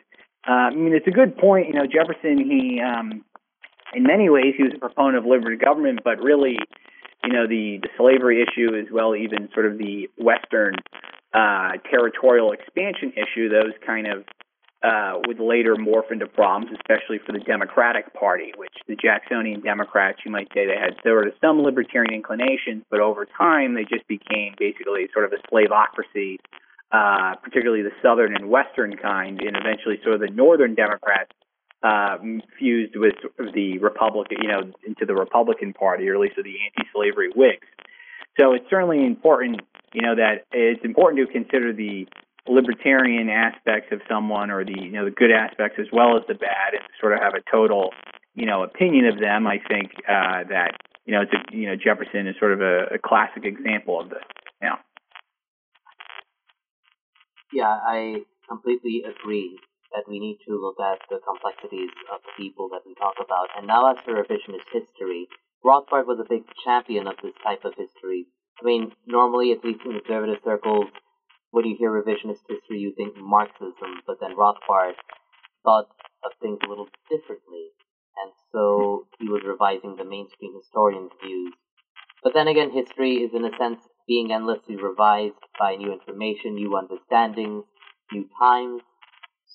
Uh, 0.48 0.72
I 0.72 0.74
mean, 0.74 0.94
it's 0.94 1.08
a 1.08 1.12
good 1.12 1.38
point. 1.38 1.68
You 1.68 1.74
know, 1.74 1.86
Jefferson 1.86 2.38
he 2.38 2.80
um, 2.80 3.24
in 3.94 4.04
many 4.04 4.30
ways 4.30 4.54
he 4.58 4.64
was 4.64 4.74
a 4.76 4.80
proponent 4.80 5.18
of 5.18 5.26
liberty 5.26 5.58
government, 5.58 6.00
but 6.04 6.22
really. 6.22 6.58
You 7.24 7.34
know 7.34 7.46
the 7.46 7.78
the 7.84 7.90
slavery 8.00 8.42
issue 8.42 8.76
as 8.76 8.88
well, 8.92 9.16
even 9.16 9.48
sort 9.54 9.68
of 9.68 9.78
the 9.78 10.10
Western 10.18 10.74
uh, 11.34 11.74
territorial 11.90 12.52
expansion 12.52 13.14
issue, 13.16 13.48
those 13.48 13.74
kind 13.86 14.08
of 14.08 14.26
uh, 14.84 15.20
would 15.28 15.40
later 15.40 15.76
morph 15.76 16.12
into 16.12 16.26
problems, 16.26 16.72
especially 16.74 17.20
for 17.26 17.32
the 17.32 17.40
Democratic 17.40 18.14
Party, 18.14 18.52
which 18.58 18.74
the 18.88 18.96
Jacksonian 18.96 19.62
Democrats, 19.62 20.20
you 20.26 20.32
might 20.32 20.48
say, 20.54 20.66
they 20.66 20.78
had 20.80 20.96
sort 21.06 21.28
of 21.28 21.34
some 21.40 21.62
libertarian 21.62 22.14
inclinations, 22.14 22.84
but 22.90 23.00
over 23.00 23.26
time 23.26 23.76
they 23.76 23.84
just 23.84 24.08
became 24.08 24.56
basically 24.58 25.08
sort 25.14 25.26
of 25.26 25.34
a 25.34 25.54
slaveocracy, 25.54 26.38
uh, 26.92 27.36
particularly 27.42 27.84
the 27.84 27.96
Southern 28.02 28.36
and 28.36 28.50
Western 28.50 28.98
kind, 28.98 29.40
and 29.42 29.56
eventually 29.56 30.00
sort 30.04 30.16
of 30.16 30.22
the 30.22 30.34
Northern 30.34 30.76
Democrats 30.76 31.32
uh, 31.84 32.18
fused 32.60 32.96
with 32.96 33.16
the 33.54 33.80
Republican, 33.80 34.38
you 34.42 34.48
know, 34.48 34.62
into 34.86 35.06
the 35.06 35.16
Republican 35.16 35.74
Party, 35.74 36.08
or 36.10 36.16
at 36.16 36.22
least 36.22 36.36
the 36.36 36.44
anti-slavery 36.44 37.32
Whigs. 37.36 37.68
So 38.40 38.54
it's 38.54 38.66
certainly 38.70 39.06
important, 39.06 39.62
you 39.94 40.02
know, 40.02 40.16
that 40.16 40.46
it's 40.52 40.84
important 40.86 41.28
to 41.28 41.32
consider 41.32 41.74
the 41.74 42.08
libertarian 42.48 43.30
aspects 43.30 43.92
of 43.92 44.02
someone 44.10 44.50
or 44.50 44.66
the 44.66 44.74
you 44.76 44.92
know 44.92 45.06
the 45.06 45.12
good 45.12 45.32
aspects 45.32 45.78
as 45.80 45.86
well 45.94 46.18
as 46.18 46.24
the 46.28 46.34
bad 46.34 46.74
and 46.74 46.82
sort 47.00 47.14
of 47.14 47.20
have 47.20 47.34
a 47.36 47.52
total 47.52 47.92
you 48.34 48.48
know 48.48 48.64
opinion 48.64 49.06
of 49.06 49.20
them 49.20 49.46
i 49.46 49.60
think 49.70 49.92
uh 50.10 50.42
that 50.50 50.72
you 51.06 51.14
know 51.14 51.22
it's 51.22 51.32
a, 51.34 51.56
you 51.56 51.68
know 51.68 51.76
jefferson 51.76 52.26
is 52.26 52.36
sort 52.40 52.52
of 52.52 52.62
a, 52.62 52.96
a 52.96 52.98
classic 52.98 53.46
example 53.46 54.02
of 54.02 54.10
this 54.10 54.24
yeah 54.60 54.76
yeah 57.54 57.80
i 57.86 58.22
completely 58.48 59.04
agree 59.04 59.60
that 59.94 60.08
we 60.08 60.20
need 60.20 60.38
to 60.48 60.56
look 60.56 60.80
at 60.80 61.00
the 61.10 61.20
complexities 61.20 61.92
of 62.14 62.20
the 62.24 62.34
people 62.38 62.70
that 62.72 62.82
we 62.86 62.96
talk 62.96 63.16
about 63.20 63.48
and 63.58 63.68
now 63.68 63.92
as 63.92 63.98
for 64.04 64.14
revisionist 64.16 64.68
history 64.72 65.28
Rothbard 65.64 66.08
was 66.08 66.20
a 66.20 66.28
big 66.28 66.44
champion 66.66 67.08
of 67.08 67.16
this 67.22 67.34
type 67.44 67.64
of 67.66 67.74
history. 67.78 68.26
I 68.60 68.66
mean, 68.66 68.94
normally, 69.06 69.52
at 69.52 69.64
least 69.64 69.82
in 69.86 69.92
conservative 69.92 70.42
circles, 70.44 70.88
when 71.52 71.66
you 71.66 71.76
hear 71.78 71.92
revisionist 71.92 72.42
history, 72.50 72.80
you 72.80 72.94
think 72.98 73.16
Marxism, 73.18 74.02
but 74.08 74.18
then 74.20 74.36
Rothbard 74.36 74.96
thought 75.64 75.90
of 76.26 76.32
things 76.42 76.60
a 76.66 76.70
little 76.70 76.90
differently, 77.10 77.70
and 78.24 78.32
so 78.52 79.06
he 79.20 79.30
was 79.30 79.44
revising 79.46 79.96
the 79.96 80.06
mainstream 80.06 80.54
historian's 80.56 81.12
views. 81.24 81.54
But 82.24 82.34
then 82.34 82.48
again, 82.48 82.72
history 82.72 83.18
is 83.18 83.32
in 83.34 83.46
a 83.46 83.56
sense 83.58 83.82
being 84.12 84.30
endlessly 84.34 84.76
revised 84.76 85.40
by 85.58 85.76
new 85.78 85.94
information, 85.94 86.56
new 86.56 86.76
understandings, 86.76 87.64
new 88.12 88.28
times. 88.38 88.82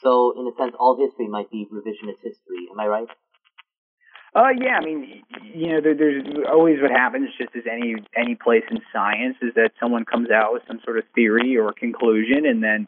So, 0.00 0.32
in 0.40 0.46
a 0.46 0.56
sense, 0.56 0.74
all 0.80 0.96
history 0.96 1.28
might 1.28 1.50
be 1.50 1.68
revisionist 1.70 2.24
history. 2.24 2.64
Am 2.72 2.80
I 2.80 2.86
right? 2.86 3.08
Uh, 4.34 4.48
yeah, 4.58 4.78
I 4.80 4.84
mean, 4.84 5.22
you 5.42 5.68
know, 5.68 5.80
there, 5.82 5.94
there's 5.94 6.24
always 6.50 6.80
what 6.80 6.90
happens, 6.90 7.28
just 7.38 7.54
as 7.54 7.64
any 7.70 7.96
any 8.16 8.34
place 8.34 8.64
in 8.70 8.78
science, 8.94 9.36
is 9.42 9.52
that 9.56 9.72
someone 9.78 10.06
comes 10.06 10.30
out 10.30 10.54
with 10.54 10.62
some 10.66 10.80
sort 10.84 10.96
of 10.96 11.04
theory 11.14 11.58
or 11.58 11.74
conclusion, 11.74 12.46
and 12.46 12.62
then 12.62 12.86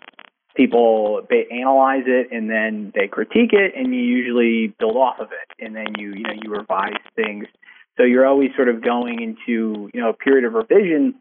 people 0.57 1.21
analyze 1.51 2.05
it, 2.07 2.33
and 2.33 2.49
then 2.49 2.93
they 2.95 3.09
critique 3.09 3.53
it, 3.53 3.75
and 3.77 3.95
you 3.95 4.01
usually 4.01 4.75
build 4.79 4.97
off 4.97 5.21
of 5.21 5.29
it, 5.33 5.65
and 5.65 5.77
then 5.77 5.87
you 5.99 6.15
you 6.15 6.23
know 6.23 6.35
you 6.43 6.51
revise 6.51 7.01
things. 7.15 7.47
So 7.99 8.05
you're 8.05 8.27
always 8.27 8.51
sort 8.57 8.69
of 8.69 8.83
going 8.83 9.21
into 9.21 9.91
you 9.93 10.01
know 10.01 10.11
a 10.11 10.15
period 10.15 10.45
of 10.45 10.55
revision. 10.55 11.15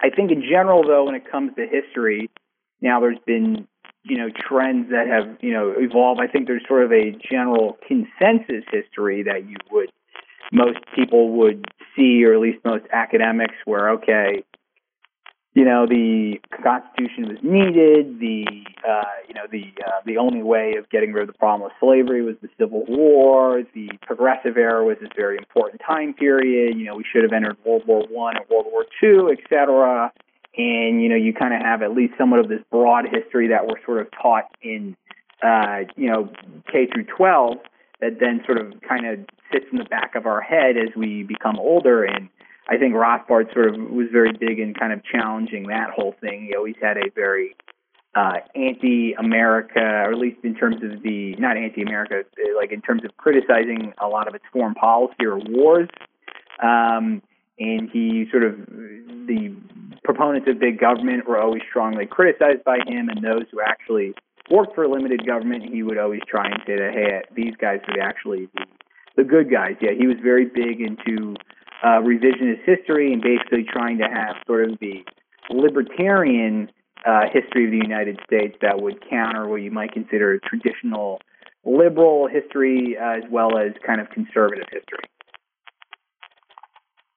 I 0.00 0.10
think 0.10 0.30
in 0.30 0.42
general, 0.42 0.82
though, 0.86 1.04
when 1.04 1.14
it 1.14 1.30
comes 1.30 1.52
to 1.56 1.66
history, 1.66 2.30
now 2.80 3.00
there's 3.00 3.18
been 3.26 3.66
you 4.04 4.16
know 4.16 4.28
trends 4.30 4.90
that 4.90 5.06
have 5.06 5.38
you 5.40 5.52
know 5.52 5.74
evolved. 5.76 6.20
I 6.20 6.26
think 6.30 6.46
there's 6.46 6.64
sort 6.66 6.84
of 6.84 6.92
a 6.92 7.12
general 7.30 7.76
consensus 7.86 8.64
history 8.70 9.24
that 9.24 9.48
you 9.48 9.56
would 9.70 9.90
most 10.52 10.78
people 10.94 11.32
would 11.38 11.64
see, 11.96 12.24
or 12.24 12.34
at 12.34 12.40
least 12.40 12.64
most 12.64 12.84
academics, 12.92 13.54
where 13.64 13.90
okay, 13.90 14.44
you 15.54 15.64
know 15.64 15.86
the 15.86 16.40
Constitution 16.62 17.28
was 17.28 17.38
needed. 17.42 18.20
The 18.20 18.46
uh, 18.88 19.02
you 19.26 19.34
know 19.34 19.46
the 19.50 19.72
uh, 19.84 20.00
the 20.06 20.18
only 20.18 20.42
way 20.42 20.74
of 20.78 20.88
getting 20.90 21.12
rid 21.12 21.22
of 21.22 21.34
the 21.34 21.38
problem 21.38 21.70
of 21.70 21.76
slavery 21.80 22.22
was 22.22 22.36
the 22.42 22.48
Civil 22.58 22.84
War. 22.86 23.62
The 23.74 23.90
Progressive 24.02 24.56
Era 24.56 24.84
was 24.84 24.96
this 25.00 25.10
very 25.16 25.36
important 25.36 25.80
time 25.86 26.14
period. 26.14 26.76
You 26.76 26.84
know 26.84 26.96
we 26.96 27.04
should 27.10 27.22
have 27.22 27.32
entered 27.32 27.56
World 27.64 27.82
War 27.86 28.04
One 28.10 28.36
and 28.36 28.44
World 28.48 28.66
War 28.70 28.84
Two, 29.00 29.30
etc 29.30 30.12
and 30.58 31.00
you 31.00 31.08
know 31.08 31.16
you 31.16 31.32
kind 31.32 31.54
of 31.54 31.60
have 31.60 31.82
at 31.82 31.92
least 31.92 32.14
somewhat 32.18 32.40
of 32.40 32.48
this 32.48 32.60
broad 32.70 33.04
history 33.10 33.48
that 33.48 33.66
we're 33.66 33.82
sort 33.86 34.00
of 34.00 34.08
taught 34.10 34.44
in 34.60 34.96
uh, 35.42 35.80
you 35.96 36.10
know 36.10 36.28
K 36.70 36.86
through 36.92 37.04
12 37.04 37.58
that 38.00 38.20
then 38.20 38.42
sort 38.44 38.58
of 38.58 38.80
kind 38.86 39.06
of 39.06 39.20
sits 39.52 39.66
in 39.72 39.78
the 39.78 39.84
back 39.84 40.14
of 40.14 40.26
our 40.26 40.40
head 40.40 40.76
as 40.76 40.94
we 40.96 41.22
become 41.22 41.58
older 41.58 42.04
and 42.04 42.28
I 42.68 42.76
think 42.76 42.94
Rothbard 42.94 43.52
sort 43.54 43.74
of 43.74 43.80
was 43.90 44.08
very 44.12 44.32
big 44.32 44.58
in 44.58 44.74
kind 44.74 44.92
of 44.92 45.00
challenging 45.04 45.68
that 45.68 45.90
whole 45.90 46.14
thing. 46.20 46.46
He 46.48 46.54
always 46.54 46.76
had 46.80 46.98
a 46.98 47.10
very 47.14 47.56
uh, 48.14 48.40
anti-America, 48.54 49.80
or 49.80 50.12
at 50.12 50.18
least 50.18 50.38
in 50.42 50.54
terms 50.54 50.76
of 50.76 51.02
the 51.02 51.34
not 51.36 51.56
anti-America, 51.56 52.24
like 52.56 52.72
in 52.72 52.82
terms 52.82 53.04
of 53.04 53.16
criticizing 53.16 53.94
a 54.02 54.06
lot 54.06 54.28
of 54.28 54.34
its 54.34 54.44
foreign 54.52 54.74
policy 54.74 55.24
or 55.24 55.38
wars. 55.38 55.88
Um, 56.62 57.22
and 57.58 57.88
he 57.90 58.26
sort 58.30 58.44
of 58.44 58.56
the 58.66 59.54
proponents 60.04 60.48
of 60.48 60.58
big 60.58 60.78
government 60.78 61.26
were 61.28 61.40
always 61.40 61.62
strongly 61.68 62.06
criticized 62.06 62.64
by 62.64 62.78
him, 62.86 63.08
and 63.08 63.22
those 63.22 63.44
who 63.50 63.60
actually 63.60 64.14
worked 64.50 64.74
for 64.74 64.86
limited 64.88 65.26
government, 65.26 65.64
he 65.64 65.82
would 65.82 65.98
always 65.98 66.20
try 66.28 66.46
and 66.46 66.60
say 66.66 66.76
that 66.76 66.92
hey, 66.92 67.22
these 67.34 67.54
guys 67.60 67.80
would 67.88 68.00
actually 68.00 68.48
be 68.56 68.64
the 69.16 69.24
good 69.24 69.50
guys. 69.50 69.76
Yeah, 69.80 69.92
he 69.98 70.06
was 70.06 70.16
very 70.22 70.46
big 70.46 70.80
into 70.80 71.34
uh, 71.82 72.00
revisionist 72.00 72.64
history 72.64 73.12
and 73.12 73.22
basically 73.22 73.64
trying 73.64 73.98
to 73.98 74.04
have 74.04 74.36
sort 74.46 74.70
of 74.70 74.78
the 74.80 75.04
libertarian 75.50 76.70
uh, 77.06 77.22
history 77.32 77.66
of 77.66 77.70
the 77.70 77.86
United 77.86 78.18
States 78.26 78.56
that 78.60 78.80
would 78.80 78.98
counter 79.08 79.46
what 79.48 79.62
you 79.62 79.70
might 79.70 79.92
consider 79.92 80.38
traditional 80.44 81.20
liberal 81.64 82.26
history 82.26 82.96
uh, 83.00 83.18
as 83.18 83.24
well 83.30 83.58
as 83.58 83.72
kind 83.86 84.00
of 84.00 84.10
conservative 84.10 84.66
history. 84.70 85.04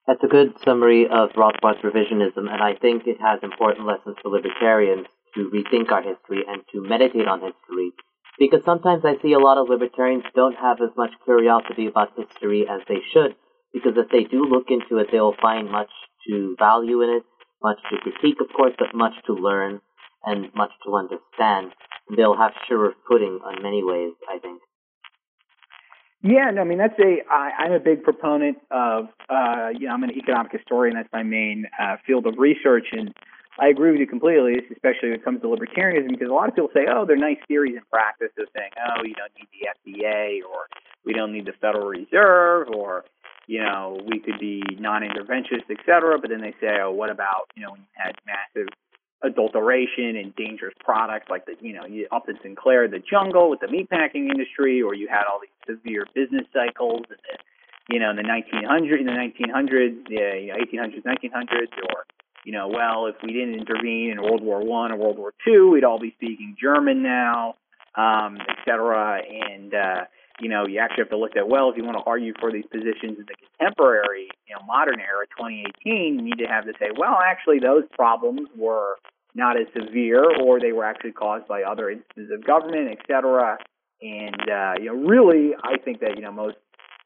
That's 0.06 0.22
a 0.24 0.28
good 0.28 0.54
summary 0.64 1.06
of 1.06 1.30
Rothbard's 1.36 1.80
revisionism, 1.82 2.50
and 2.50 2.62
I 2.62 2.74
think 2.74 3.06
it 3.06 3.20
has 3.20 3.38
important 3.42 3.86
lessons 3.86 4.16
for 4.22 4.30
libertarians 4.30 5.06
to 5.34 5.50
rethink 5.50 5.90
our 5.90 6.02
history 6.02 6.42
and 6.46 6.62
to 6.72 6.82
meditate 6.82 7.28
on 7.28 7.40
history. 7.40 7.92
Because 8.38 8.64
sometimes 8.64 9.04
I 9.04 9.16
see 9.22 9.32
a 9.32 9.38
lot 9.38 9.58
of 9.58 9.68
libertarians 9.68 10.24
don't 10.34 10.56
have 10.56 10.80
as 10.80 10.90
much 10.96 11.10
curiosity 11.24 11.86
about 11.86 12.16
history 12.16 12.66
as 12.68 12.80
they 12.88 12.98
should, 13.12 13.36
because 13.72 13.92
if 13.96 14.10
they 14.10 14.24
do 14.24 14.44
look 14.44 14.66
into 14.68 14.98
it, 15.02 15.08
they 15.10 15.20
will 15.20 15.36
find 15.40 15.70
much 15.70 15.90
to 16.28 16.56
value 16.58 17.02
in 17.02 17.10
it, 17.10 17.22
much 17.62 17.78
to 17.90 17.96
critique, 17.98 18.38
of 18.40 18.54
course, 18.54 18.74
but 18.78 18.94
much 18.94 19.12
to 19.26 19.32
learn 19.32 19.80
and 20.24 20.54
much 20.54 20.70
to 20.84 20.94
understand. 20.94 21.72
And 22.08 22.18
they'll 22.18 22.36
have 22.36 22.52
surer 22.68 22.94
footing 23.08 23.40
on 23.44 23.62
many 23.62 23.82
ways, 23.82 24.12
I 24.28 24.38
think. 24.38 24.60
Yeah, 26.24 26.50
no, 26.54 26.60
I 26.60 26.64
mean 26.64 26.78
that's 26.78 26.98
a. 27.00 27.16
I, 27.28 27.50
I'm 27.64 27.72
a 27.72 27.80
big 27.80 28.04
proponent 28.04 28.58
of. 28.70 29.06
Uh, 29.28 29.70
you 29.76 29.88
know, 29.88 29.94
I'm 29.94 30.04
an 30.04 30.12
economic 30.12 30.52
historian. 30.52 30.94
That's 30.94 31.08
my 31.12 31.24
main 31.24 31.66
uh, 31.80 31.96
field 32.06 32.26
of 32.28 32.34
research, 32.38 32.86
and 32.92 33.12
I 33.58 33.68
agree 33.68 33.90
with 33.90 34.00
you 34.00 34.06
completely, 34.06 34.54
especially 34.72 35.10
when 35.10 35.20
it 35.20 35.24
comes 35.24 35.42
to 35.42 35.46
libertarianism, 35.46 36.08
because 36.08 36.30
a 36.30 36.32
lot 36.32 36.48
of 36.48 36.54
people 36.54 36.70
say, 36.72 36.86
"Oh, 36.88 37.04
they're 37.04 37.16
nice 37.16 37.38
theories 37.46 37.76
in 37.76 37.82
practice." 37.90 38.30
They're 38.36 38.46
saying, 38.56 38.72
"Oh, 38.80 39.04
you 39.04 39.14
don't 39.14 39.32
need 39.36 39.48
the 39.52 39.68
FDA, 39.68 40.42
or 40.42 40.68
we 41.04 41.12
don't 41.12 41.32
need 41.32 41.44
the 41.44 41.52
Federal 41.52 41.88
Reserve, 41.88 42.68
or 42.70 43.04
you 43.46 43.60
know, 43.60 43.98
we 44.06 44.20
could 44.20 44.38
be 44.38 44.62
non-interventionist, 44.78 45.70
et 45.70 45.84
cetera." 45.84 46.18
But 46.18 46.30
then 46.30 46.40
they 46.40 46.54
say, 46.60 46.80
"Oh, 46.80 46.92
what 46.92 47.10
about 47.10 47.50
you 47.54 47.62
know 47.62 47.72
when 47.72 47.80
you 47.80 47.92
had 47.92 48.14
massive 48.26 48.68
adulteration 49.22 50.16
and 50.16 50.34
dangerous 50.34 50.74
products 50.82 51.30
like 51.30 51.44
the 51.44 51.54
you 51.60 51.74
know 51.74 51.84
you 51.84 52.08
Upton 52.10 52.38
Sinclair 52.42 52.88
the 52.88 52.98
jungle 52.98 53.50
with 53.50 53.60
the 53.60 53.68
meatpacking 53.68 54.28
industry 54.28 54.82
or 54.82 54.94
you 54.94 55.06
had 55.06 55.24
all 55.30 55.38
these 55.40 55.76
severe 55.76 56.06
business 56.14 56.46
cycles 56.52 57.04
and 57.08 57.18
the 57.30 57.38
you 57.88 57.98
know, 57.98 58.10
in 58.10 58.16
the 58.16 58.22
1900s, 58.22 59.00
in 59.00 59.06
the 59.06 59.12
1900s, 59.12 60.06
yeah, 60.08 60.34
you 60.34 60.48
know, 60.48 60.56
1800s, 60.56 61.02
1900s, 61.02 61.72
or 61.90 62.06
you 62.44 62.52
know, 62.52 62.68
well, 62.68 63.06
if 63.06 63.16
we 63.22 63.32
didn't 63.32 63.54
intervene 63.54 64.10
in 64.10 64.22
World 64.22 64.42
War 64.42 64.64
One 64.64 64.92
or 64.92 64.96
World 64.96 65.18
War 65.18 65.32
Two, 65.44 65.70
we'd 65.70 65.84
all 65.84 65.98
be 65.98 66.12
speaking 66.16 66.56
German 66.60 67.02
now, 67.02 67.54
um, 67.94 68.38
et 68.40 68.56
cetera. 68.64 69.20
And 69.22 69.74
uh, 69.74 70.04
you 70.40 70.48
know, 70.48 70.66
you 70.66 70.80
actually 70.80 71.04
have 71.04 71.10
to 71.10 71.18
look 71.18 71.36
at 71.36 71.48
well, 71.48 71.70
if 71.70 71.76
you 71.76 71.84
want 71.84 71.98
to 71.98 72.04
argue 72.04 72.34
for 72.40 72.50
these 72.50 72.66
positions 72.70 73.18
in 73.18 73.26
the 73.26 73.34
contemporary, 73.58 74.28
you 74.48 74.54
know, 74.54 74.62
modern 74.66 75.00
era, 75.00 75.26
2018, 75.38 76.16
you 76.16 76.22
need 76.22 76.38
to 76.38 76.46
have 76.46 76.64
to 76.64 76.72
say, 76.78 76.90
well, 76.96 77.18
actually, 77.24 77.58
those 77.60 77.84
problems 77.94 78.48
were 78.56 78.96
not 79.34 79.56
as 79.56 79.66
severe, 79.72 80.24
or 80.42 80.60
they 80.60 80.72
were 80.72 80.84
actually 80.84 81.12
caused 81.12 81.46
by 81.48 81.62
other 81.62 81.90
instances 81.90 82.30
of 82.32 82.44
government, 82.44 82.88
et 82.90 82.98
cetera. 83.06 83.58
And 84.02 84.50
uh, 84.50 84.74
you 84.80 84.86
know, 84.86 85.08
really, 85.08 85.52
I 85.62 85.78
think 85.78 86.00
that 86.00 86.16
you 86.16 86.22
know 86.22 86.32
most 86.32 86.56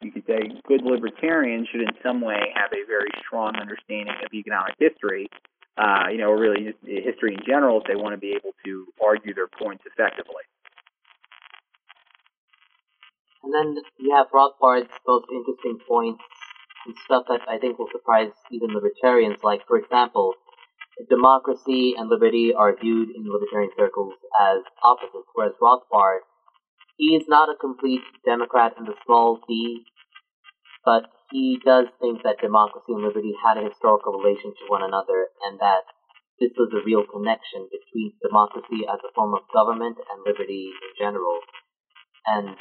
you 0.03 0.13
could 0.13 0.27
say 0.27 0.41
good 0.69 0.83
libertarians 0.83 1.69
should 1.69 1.81
in 1.81 1.95
some 2.03 2.21
way 2.21 2.53
have 2.55 2.73
a 2.73 2.87
very 2.87 3.11
strong 3.25 3.57
understanding 3.57 4.15
of 4.25 4.33
economic 4.33 4.75
history, 4.79 5.29
uh, 5.79 6.09
you 6.11 6.19
know, 6.19 6.29
or 6.29 6.39
really 6.39 6.65
just 6.65 6.79
history 6.85 7.35
in 7.35 7.41
general 7.47 7.81
if 7.81 7.87
they 7.87 7.97
want 7.97 8.13
to 8.13 8.19
be 8.19 8.33
able 8.33 8.53
to 8.65 8.87
argue 9.03 9.35
their 9.35 9.49
points 9.49 9.85
effectively. 9.87 10.45
And 13.43 13.55
then 13.55 13.83
you 13.99 14.15
have 14.15 14.27
Rothbard's 14.35 14.91
most 15.07 15.27
interesting 15.33 15.79
points 15.89 16.25
and 16.85 16.95
stuff 17.05 17.25
that 17.29 17.41
I 17.49 17.59
think 17.59 17.79
will 17.79 17.89
surprise 17.93 18.33
even 18.51 18.75
libertarians, 18.75 19.39
like, 19.43 19.67
for 19.67 19.79
example, 19.79 20.35
democracy 21.09 21.95
and 21.97 22.09
liberty 22.09 22.53
are 22.55 22.75
viewed 22.75 23.11
in 23.11 23.25
libertarian 23.25 23.71
circles 23.77 24.15
as 24.41 24.63
opposites, 24.83 25.29
whereas 25.35 25.53
Rothbard 25.61 26.21
he 26.97 27.17
is 27.17 27.25
not 27.29 27.49
a 27.49 27.57
complete 27.61 28.03
Democrat 28.25 28.75
in 28.79 28.85
the 28.85 28.95
small 29.05 29.41
d, 29.47 29.85
but 30.85 31.05
he 31.31 31.59
does 31.65 31.87
think 32.01 32.23
that 32.23 32.41
democracy 32.41 32.93
and 32.95 33.03
liberty 33.03 33.35
had 33.45 33.59
a 33.59 33.69
historical 33.69 34.19
relation 34.19 34.55
to 34.55 34.71
one 34.71 34.83
another 34.83 35.29
and 35.45 35.59
that 35.61 35.85
this 36.39 36.53
was 36.57 36.71
a 36.73 36.85
real 36.85 37.05
connection 37.05 37.69
between 37.73 38.13
democracy 38.23 38.85
as 38.87 39.01
a 39.03 39.13
form 39.15 39.35
of 39.35 39.49
government 39.53 39.97
and 39.97 40.23
liberty 40.25 40.71
in 40.71 40.93
general. 41.01 41.41
And 42.27 42.57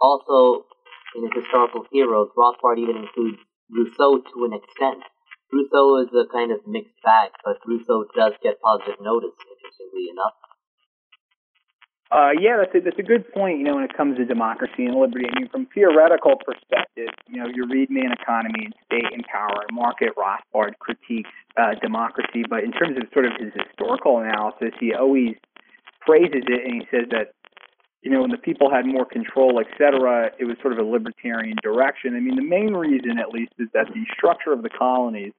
also, 0.00 0.66
in 1.14 1.22
his 1.22 1.42
historical 1.42 1.86
heroes, 1.90 2.30
Rothbard 2.36 2.78
even 2.78 2.96
includes 2.96 3.38
Rousseau 3.70 4.18
to 4.18 4.44
an 4.44 4.52
extent. 4.52 5.02
Rousseau 5.52 5.96
is 6.04 6.12
a 6.12 6.28
kind 6.30 6.52
of 6.52 6.66
mixed 6.66 7.00
bag, 7.02 7.30
but 7.44 7.62
Rousseau 7.66 8.04
does 8.14 8.34
get 8.42 8.60
positive 8.60 9.00
notice, 9.00 9.36
interestingly 9.38 10.10
enough. 10.10 10.36
Uh, 12.10 12.30
yeah, 12.40 12.56
that's 12.56 12.74
a, 12.74 12.80
that's 12.80 12.98
a 12.98 13.02
good 13.02 13.30
point. 13.34 13.58
You 13.58 13.64
know, 13.64 13.74
when 13.74 13.84
it 13.84 13.94
comes 13.94 14.16
to 14.16 14.24
democracy 14.24 14.86
and 14.86 14.94
liberty, 14.94 15.26
I 15.28 15.38
mean, 15.38 15.48
from 15.50 15.66
theoretical 15.74 16.36
perspective, 16.36 17.08
you 17.28 17.36
know, 17.36 17.48
you 17.52 17.66
read 17.68 17.90
Man 17.90 18.12
Economy 18.12 18.64
and 18.64 18.74
State 18.86 19.12
and 19.12 19.22
Power 19.24 19.66
and 19.68 19.76
Market. 19.76 20.16
Rothbard 20.16 20.78
critiques 20.78 21.28
uh, 21.58 21.74
democracy, 21.82 22.44
but 22.48 22.64
in 22.64 22.72
terms 22.72 22.96
of 22.96 23.04
sort 23.12 23.26
of 23.26 23.32
his 23.38 23.52
historical 23.52 24.18
analysis, 24.20 24.72
he 24.80 24.94
always 24.94 25.34
praises 26.00 26.44
it 26.48 26.64
and 26.64 26.80
he 26.80 26.88
says 26.90 27.08
that 27.10 27.34
you 28.02 28.12
know, 28.12 28.22
when 28.22 28.30
the 28.30 28.38
people 28.38 28.70
had 28.70 28.86
more 28.86 29.04
control, 29.04 29.60
et 29.60 29.66
cetera, 29.76 30.30
it 30.38 30.44
was 30.44 30.56
sort 30.62 30.72
of 30.72 30.78
a 30.78 30.88
libertarian 30.88 31.56
direction. 31.62 32.14
I 32.14 32.20
mean, 32.20 32.36
the 32.36 32.42
main 32.42 32.72
reason, 32.72 33.18
at 33.18 33.30
least, 33.30 33.52
is 33.58 33.68
that 33.74 33.88
the 33.92 34.06
structure 34.16 34.52
of 34.52 34.62
the 34.62 34.70
colonies 34.70 35.32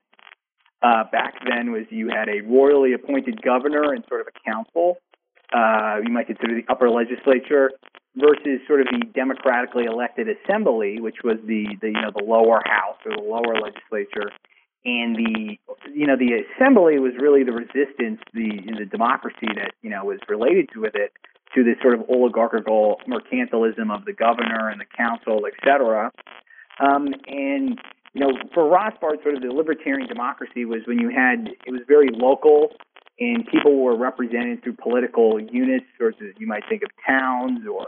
uh, 0.82 1.04
back 1.10 1.34
then 1.48 1.72
was 1.72 1.84
you 1.88 2.10
had 2.10 2.28
a 2.28 2.42
royally 2.42 2.92
appointed 2.92 3.40
governor 3.42 3.92
and 3.94 4.04
sort 4.08 4.20
of 4.20 4.28
a 4.28 4.50
council 4.50 4.98
uh, 5.52 5.98
you 6.04 6.12
might 6.12 6.26
consider 6.26 6.54
the 6.54 6.64
upper 6.70 6.90
legislature 6.90 7.70
versus 8.16 8.60
sort 8.66 8.80
of 8.80 8.86
the 8.90 9.06
democratically 9.14 9.84
elected 9.84 10.28
assembly, 10.28 11.00
which 11.00 11.22
was 11.24 11.36
the, 11.46 11.66
the 11.80 11.88
you 11.88 12.00
know 12.00 12.10
the 12.14 12.24
lower 12.24 12.62
house 12.64 12.98
or 13.04 13.16
the 13.16 13.22
lower 13.22 13.60
legislature, 13.60 14.30
and 14.84 15.16
the 15.16 15.58
you 15.92 16.06
know 16.06 16.16
the 16.16 16.42
assembly 16.42 16.98
was 16.98 17.12
really 17.18 17.44
the 17.44 17.52
resistance, 17.52 18.20
the 18.32 18.62
the 18.78 18.86
democracy 18.86 19.48
that 19.54 19.72
you 19.82 19.90
know 19.90 20.04
was 20.04 20.18
related 20.28 20.68
to 20.72 20.80
with 20.80 20.94
it 20.94 21.12
to 21.54 21.64
this 21.64 21.76
sort 21.82 21.94
of 21.94 22.08
oligarchical 22.08 23.00
mercantilism 23.08 23.94
of 23.94 24.04
the 24.04 24.12
governor 24.12 24.68
and 24.68 24.80
the 24.80 24.86
council, 24.96 25.46
et 25.46 25.54
cetera. 25.64 26.12
Um, 26.78 27.08
and 27.26 27.78
you 28.14 28.20
know, 28.20 28.32
for 28.54 28.64
Rothbard, 28.64 29.22
sort 29.22 29.36
of 29.36 29.42
the 29.42 29.52
libertarian 29.52 30.08
democracy 30.08 30.64
was 30.64 30.80
when 30.86 30.98
you 30.98 31.10
had 31.10 31.48
it 31.66 31.70
was 31.70 31.82
very 31.86 32.08
local 32.12 32.72
and 33.20 33.46
people 33.46 33.82
were 33.82 33.96
represented 33.96 34.62
through 34.64 34.76
political 34.82 35.38
units, 35.38 35.84
or 36.00 36.12
you 36.38 36.46
might 36.46 36.62
think 36.68 36.82
of 36.82 36.88
towns 37.06 37.60
or 37.70 37.86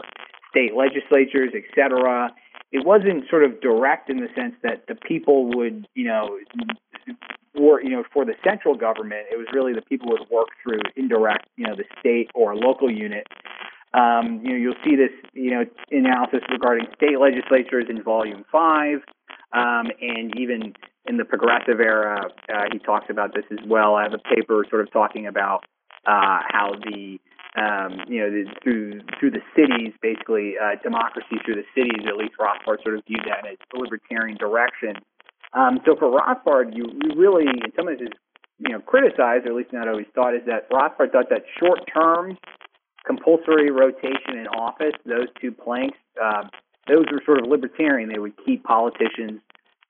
state 0.49 0.73
legislatures, 0.75 1.51
et 1.55 1.63
cetera. 1.75 2.31
It 2.71 2.85
wasn't 2.85 3.29
sort 3.29 3.43
of 3.43 3.59
direct 3.59 4.09
in 4.09 4.17
the 4.17 4.29
sense 4.35 4.53
that 4.61 4.85
the 4.87 4.95
people 4.95 5.49
would, 5.57 5.87
you 5.95 6.05
know, 6.05 6.37
for 7.55 7.81
you 7.81 7.89
know 7.89 8.03
for 8.13 8.25
the 8.25 8.35
central 8.43 8.75
government. 8.75 9.25
It 9.31 9.37
was 9.37 9.47
really 9.53 9.73
the 9.73 9.81
people 9.81 10.09
would 10.09 10.29
work 10.29 10.49
through 10.61 10.79
indirect, 10.95 11.47
you 11.57 11.65
know, 11.65 11.75
the 11.75 11.85
state 11.99 12.29
or 12.35 12.55
local 12.55 12.91
unit. 12.91 13.27
Um, 13.93 14.41
you 14.43 14.51
know, 14.51 14.57
you'll 14.57 14.83
see 14.83 14.95
this, 14.95 15.11
you 15.33 15.51
know, 15.51 15.65
analysis 15.91 16.41
regarding 16.51 16.87
state 16.95 17.19
legislatures 17.19 17.85
in 17.89 18.01
Volume 18.01 18.43
Five, 18.51 19.01
um, 19.53 19.87
and 20.01 20.33
even 20.37 20.73
in 21.05 21.17
the 21.17 21.25
progressive 21.25 21.79
era, 21.79 22.29
uh, 22.49 22.63
he 22.71 22.79
talks 22.79 23.07
about 23.09 23.33
this 23.33 23.45
as 23.51 23.59
well. 23.67 23.95
I 23.95 24.03
have 24.03 24.13
a 24.13 24.35
paper 24.35 24.65
sort 24.69 24.81
of 24.81 24.91
talking 24.91 25.27
about 25.27 25.65
uh, 26.05 26.39
how 26.49 26.71
the 26.83 27.19
um, 27.55 28.01
you 28.07 28.19
know 28.19 28.31
the, 28.31 28.45
through 28.63 29.01
through 29.19 29.31
the 29.31 29.43
cities, 29.55 29.93
basically 30.01 30.55
uh, 30.57 30.81
democracy 30.81 31.37
through 31.45 31.55
the 31.55 31.67
cities. 31.75 32.07
At 32.07 32.17
least 32.17 32.33
Rothbard 32.39 32.81
sort 32.83 32.97
of 32.97 33.03
viewed 33.05 33.25
that 33.27 33.45
as 33.45 33.57
a 33.75 33.79
libertarian 33.79 34.37
direction. 34.37 34.97
Um, 35.53 35.79
so 35.85 35.95
for 35.95 36.09
Rothbard, 36.09 36.75
you, 36.75 36.85
you 36.89 37.13
really, 37.15 37.45
in 37.45 37.71
some 37.75 37.85
ways, 37.85 37.99
is 38.01 38.09
you 38.57 38.73
know 38.73 38.79
criticized, 38.79 39.45
or 39.45 39.49
at 39.49 39.55
least 39.55 39.71
not 39.71 39.87
always 39.87 40.07
thought, 40.15 40.33
is 40.33 40.41
that 40.47 40.69
Rothbard 40.71 41.11
thought 41.11 41.29
that 41.29 41.43
short 41.59 41.81
term 41.93 42.37
compulsory 43.05 43.69
rotation 43.69 44.39
in 44.39 44.47
office, 44.47 44.95
those 45.05 45.27
two 45.39 45.51
planks, 45.51 45.97
uh, 46.21 46.43
those 46.87 47.05
were 47.11 47.21
sort 47.25 47.39
of 47.39 47.47
libertarian. 47.47 48.09
They 48.09 48.19
would 48.19 48.33
keep 48.45 48.63
politicians 48.63 49.41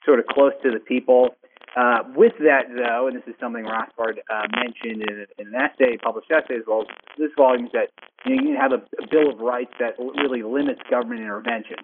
sort 0.05 0.19
of 0.19 0.25
close 0.27 0.53
to 0.63 0.71
the 0.71 0.79
people. 0.79 1.35
Uh, 1.75 2.03
with 2.15 2.33
that, 2.37 2.69
though, 2.69 3.07
and 3.07 3.17
this 3.17 3.23
is 3.25 3.33
something 3.39 3.65
Rothbard 3.65 4.21
uh, 4.29 4.45
mentioned 4.55 5.01
in, 5.09 5.25
in, 5.39 5.47
an 5.47 5.55
essay, 5.55 5.97
published 5.97 6.29
essay 6.29 6.57
as 6.57 6.63
well, 6.67 6.85
this 7.17 7.31
volume 7.35 7.65
is 7.65 7.71
that 7.73 7.89
you, 8.25 8.35
know, 8.35 8.43
you 8.43 8.55
have 8.55 8.73
a, 8.73 8.81
a, 9.01 9.07
Bill 9.09 9.31
of 9.31 9.39
Rights 9.39 9.73
that 9.79 9.97
really 9.97 10.43
limits 10.43 10.81
government 10.87 11.21
intervention. 11.21 11.77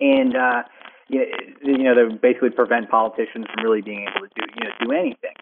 And, 0.00 0.34
uh, 0.34 0.62
you, 1.08 1.26
you 1.62 1.84
know, 1.84 1.94
they 1.94 2.14
basically 2.16 2.48
prevent 2.48 2.88
politicians 2.88 3.44
from 3.52 3.62
really 3.62 3.82
being 3.82 4.08
able 4.08 4.26
to 4.26 4.32
do, 4.34 4.46
you 4.56 4.64
know, 4.64 4.72
do 4.80 4.92
anything. 4.92 5.36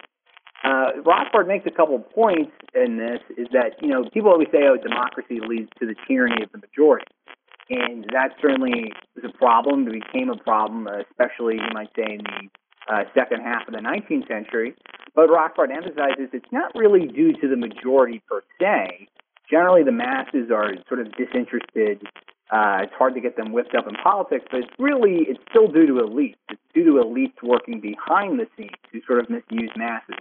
Uh, 0.64 0.99
Rothbard 1.07 1.47
makes 1.47 1.67
a 1.67 1.71
couple 1.71 1.95
of 1.95 2.11
points 2.11 2.51
in 2.75 2.97
this 2.97 3.21
is 3.39 3.47
that, 3.53 3.81
you 3.81 3.87
know, 3.87 4.11
people 4.11 4.31
always 4.31 4.49
say, 4.51 4.67
oh, 4.67 4.77
democracy 4.77 5.39
leads 5.39 5.71
to 5.79 5.87
the 5.87 5.95
tyranny 6.09 6.43
of 6.43 6.51
the 6.51 6.59
majority 6.59 7.07
and 7.69 8.05
that 8.12 8.31
certainly 8.41 8.93
was 9.14 9.25
a 9.25 9.37
problem. 9.37 9.89
It 9.89 10.05
became 10.05 10.31
a 10.31 10.37
problem, 10.37 10.87
especially 10.87 11.55
you 11.55 11.71
might 11.73 11.91
say 11.97 12.14
in 12.14 12.23
the 12.25 12.49
uh, 12.93 13.05
second 13.14 13.41
half 13.41 13.67
of 13.67 13.75
the 13.75 13.81
19th 13.81 14.29
century. 14.29 14.75
But 15.14 15.29
Rothbard 15.29 15.75
emphasizes 15.75 16.31
it's 16.33 16.53
not 16.53 16.73
really 16.75 17.07
due 17.09 17.33
to 17.33 17.49
the 17.49 17.57
majority 17.57 18.23
per 18.29 18.43
se. 18.61 19.09
Generally, 19.51 19.85
the 19.85 19.93
masses 19.93 20.51
are 20.55 20.75
sort 20.89 21.01
of 21.01 21.12
disinterested. 21.17 22.03
Uh, 22.51 22.83
it's 22.83 22.93
hard 22.95 23.14
to 23.14 23.21
get 23.21 23.37
them 23.37 23.53
whipped 23.53 23.75
up 23.75 23.89
in 23.89 23.95
politics, 23.97 24.45
but 24.51 24.61
it's 24.61 24.73
really 24.79 25.27
it's 25.27 25.41
still 25.51 25.67
due 25.67 25.87
to 25.87 25.95
elites. 25.95 26.37
It's 26.51 26.61
due 26.75 26.85
to 26.85 27.03
elites 27.03 27.43
working 27.43 27.81
behind 27.81 28.39
the 28.39 28.47
scenes 28.57 28.79
who 28.93 29.01
sort 29.07 29.21
of 29.21 29.31
misuse 29.31 29.71
masses. 29.77 30.17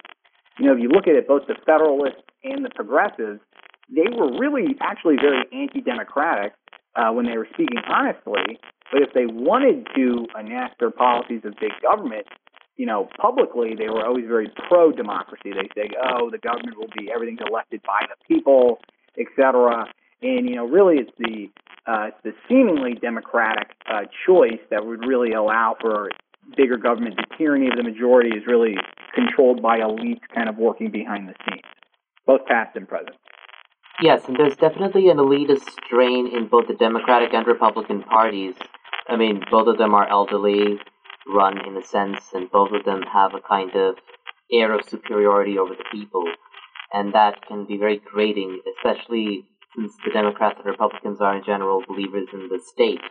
You 0.58 0.66
know, 0.66 0.74
if 0.74 0.80
you 0.80 0.89
look 0.89 1.08
at 1.08 1.16
it, 1.16 1.28
both 1.28 1.46
the 1.48 1.56
Federalists 1.66 2.24
and 2.43 2.64
the 2.64 2.70
Progressives, 2.74 3.41
they 3.89 4.08
were 4.16 4.39
really 4.39 4.76
actually 4.82 5.18
very 5.18 5.43
anti-democratic 5.52 6.54
uh, 6.96 7.12
when 7.12 7.26
they 7.26 7.38
were 7.38 7.48
speaking 7.54 7.80
honestly. 7.88 8.60
But 8.91 9.02
if 9.02 9.14
they 9.14 9.26
wanted 9.26 9.88
to 9.96 10.28
enact 10.39 10.80
their 10.80 10.91
policies 10.91 11.41
of 11.43 11.56
big 11.60 11.72
government, 11.82 12.28
you 12.78 12.86
know, 12.86 13.10
publicly 13.20 13.74
they 13.76 13.89
were 13.89 14.06
always 14.06 14.26
very 14.28 14.52
pro 14.68 14.91
democracy. 14.91 15.52
They 15.52 15.70
say, 15.76 15.89
oh, 16.02 16.30
the 16.30 16.38
government 16.38 16.78
will 16.78 16.91
be 16.98 17.12
everything's 17.14 17.39
elected 17.48 17.82
by 17.84 18.06
the 18.08 18.16
people, 18.28 18.80
etc. 19.18 19.88
And 20.22 20.50
you 20.50 20.56
know, 20.56 20.68
really, 20.68 20.98
it's 20.98 21.12
the 21.18 21.50
uh, 21.88 22.10
the 22.24 22.34
seemingly 22.50 22.93
democratic 22.93 23.72
uh, 23.88 24.02
choice 24.26 24.60
that 24.72 24.86
would 24.86 25.06
really 25.06 25.32
allow 25.32 25.76
for 25.80 26.10
bigger 26.58 26.78
government. 26.78 27.16
The 27.16 27.26
tyranny 27.38 27.68
of 27.68 27.78
the 27.78 27.84
majority 27.84 28.30
is 28.30 28.43
really 28.48 28.76
controlled 29.14 29.62
by 29.62 29.80
elites, 29.80 30.22
kind 30.34 30.50
of 30.50 30.58
working 30.58 30.91
behind 30.91 31.30
the 31.30 31.36
scenes, 31.46 31.64
both 32.26 32.46
past 32.46 32.76
and 32.76 32.88
present. 32.88 33.16
Yes, 34.02 34.26
and 34.28 34.38
there's 34.38 34.56
definitely 34.58 35.10
an 35.10 35.18
elitist 35.18 35.70
strain 35.86 36.28
in 36.28 36.48
both 36.48 36.68
the 36.68 36.74
Democratic 36.74 37.34
and 37.34 37.48
Republican 37.48 38.04
parties. 38.04 38.56
I 39.08 39.16
mean, 39.16 39.43
both 39.52 39.68
of 39.68 39.78
them 39.78 39.93
are 39.93 40.08
elderly, 40.10 40.80
run 41.28 41.66
in 41.66 41.78
a 41.78 41.84
sense, 41.84 42.32
and 42.34 42.52
both 42.52 42.72
of 42.74 42.84
them 42.86 43.02
have 43.04 43.34
a 43.34 43.41
kind 43.41 43.74
of 43.76 43.98
air 44.52 44.74
of 44.74 44.88
superiority 44.88 45.58
over 45.58 45.76
the 45.76 45.86
people. 45.91 46.26
And 46.93 47.14
that 47.14 47.46
can 47.48 47.66
be 47.66 47.78
very 47.78 47.98
grating, 48.00 48.62
especially 48.78 49.46
since 49.76 49.93
the 50.04 50.12
Democrats 50.12 50.58
and 50.60 50.66
Republicans 50.68 51.22
are 51.22 51.36
in 51.38 51.43
general 51.43 51.84
believers 51.88 52.28
in 52.34 52.50
the 52.50 52.60
state. 52.60 53.02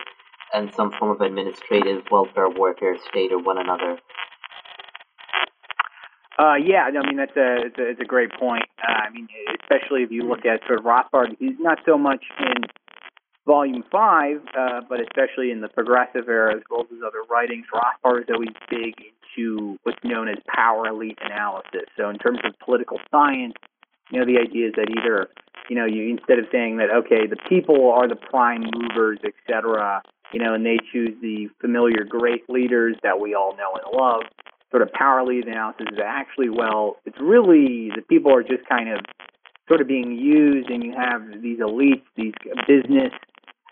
and 0.55 0.73
some 0.75 0.93
form 0.93 1.11
of 1.11 1.21
administrative 1.21 2.05
welfare 2.11 2.49
warfare 2.49 2.97
state 3.11 3.33
or 3.33 3.39
one 3.43 3.59
another? 3.59 3.99
Uh, 6.39 6.55
yeah, 6.57 6.91
I 6.91 7.07
mean 7.07 7.17
that's 7.17 7.37
a 7.37 7.67
it's 7.67 7.79
a, 7.79 7.91
it's 7.91 8.01
a 8.01 8.05
great 8.05 8.33
point. 8.39 8.65
Uh, 8.83 9.07
I 9.07 9.11
mean, 9.11 9.29
especially 9.63 10.03
if 10.03 10.11
you 10.11 10.23
look 10.23 10.45
at 10.45 10.67
sort 10.67 10.81
of 10.81 10.85
Rothbard, 10.85 11.37
he's 11.39 11.59
not 11.61 11.79
so 11.87 11.97
much 11.97 12.25
in 12.41 12.65
Volume 13.47 13.85
Five, 13.91 14.41
uh, 14.59 14.81
but 14.89 14.99
especially 15.01 15.53
in 15.53 15.61
the 15.61 15.69
Progressive 15.69 16.29
era 16.29 16.57
as 16.57 16.63
well 16.69 16.83
as 16.83 16.91
his 16.91 17.03
other 17.07 17.23
writings. 17.31 17.67
Rothbard 17.73 18.23
is 18.23 18.29
always 18.33 18.55
big 18.69 18.95
into 18.99 19.79
what's 19.85 20.03
known 20.03 20.29
as 20.29 20.37
power 20.53 20.89
elite 20.89 21.19
analysis. 21.23 21.87
So 21.97 22.11
in 22.11 22.19
terms 22.19 22.41
of 22.45 22.59
political 22.59 22.99
science, 23.13 23.55
you 24.11 24.19
know, 24.19 24.27
the 24.27 24.39
idea 24.39 24.69
is 24.69 24.75
that 24.75 24.89
either 24.91 25.29
you 25.71 25.77
know 25.77 25.87
you 25.87 26.11
instead 26.11 26.41
of 26.41 26.47
saying 26.51 26.79
that 26.79 26.91
okay, 26.91 27.29
the 27.29 27.39
people 27.49 27.93
are 27.93 28.09
the 28.09 28.17
prime 28.17 28.65
movers, 28.75 29.21
etc. 29.23 30.03
You 30.33 30.43
know, 30.43 30.55
and 30.55 30.67
they 30.67 30.79
choose 30.91 31.15
the 31.23 31.49
familiar 31.61 32.03
great 32.03 32.51
leaders 32.51 32.97
that 33.05 33.21
we 33.21 33.37
all 33.37 33.57
know 33.57 33.79
and 33.79 33.97
love 33.97 34.25
sort 34.75 34.83
of 34.83 34.93
power 34.93 35.21
elite 35.21 35.47
analysis 35.47 35.87
is 35.93 36.01
actually, 36.05 36.49
well, 36.49 36.97
it's 37.07 37.19
really 37.21 37.95
the 37.95 38.03
people 38.03 38.35
are 38.35 38.43
just 38.43 38.67
kind 38.69 38.89
of 38.89 38.99
sort 39.69 39.81
of 39.81 39.87
being 39.87 40.19
used, 40.19 40.69
and 40.69 40.83
you 40.83 40.93
have 40.99 41.23
these 41.41 41.61
elites, 41.61 42.03
these 42.17 42.35
business 42.67 43.13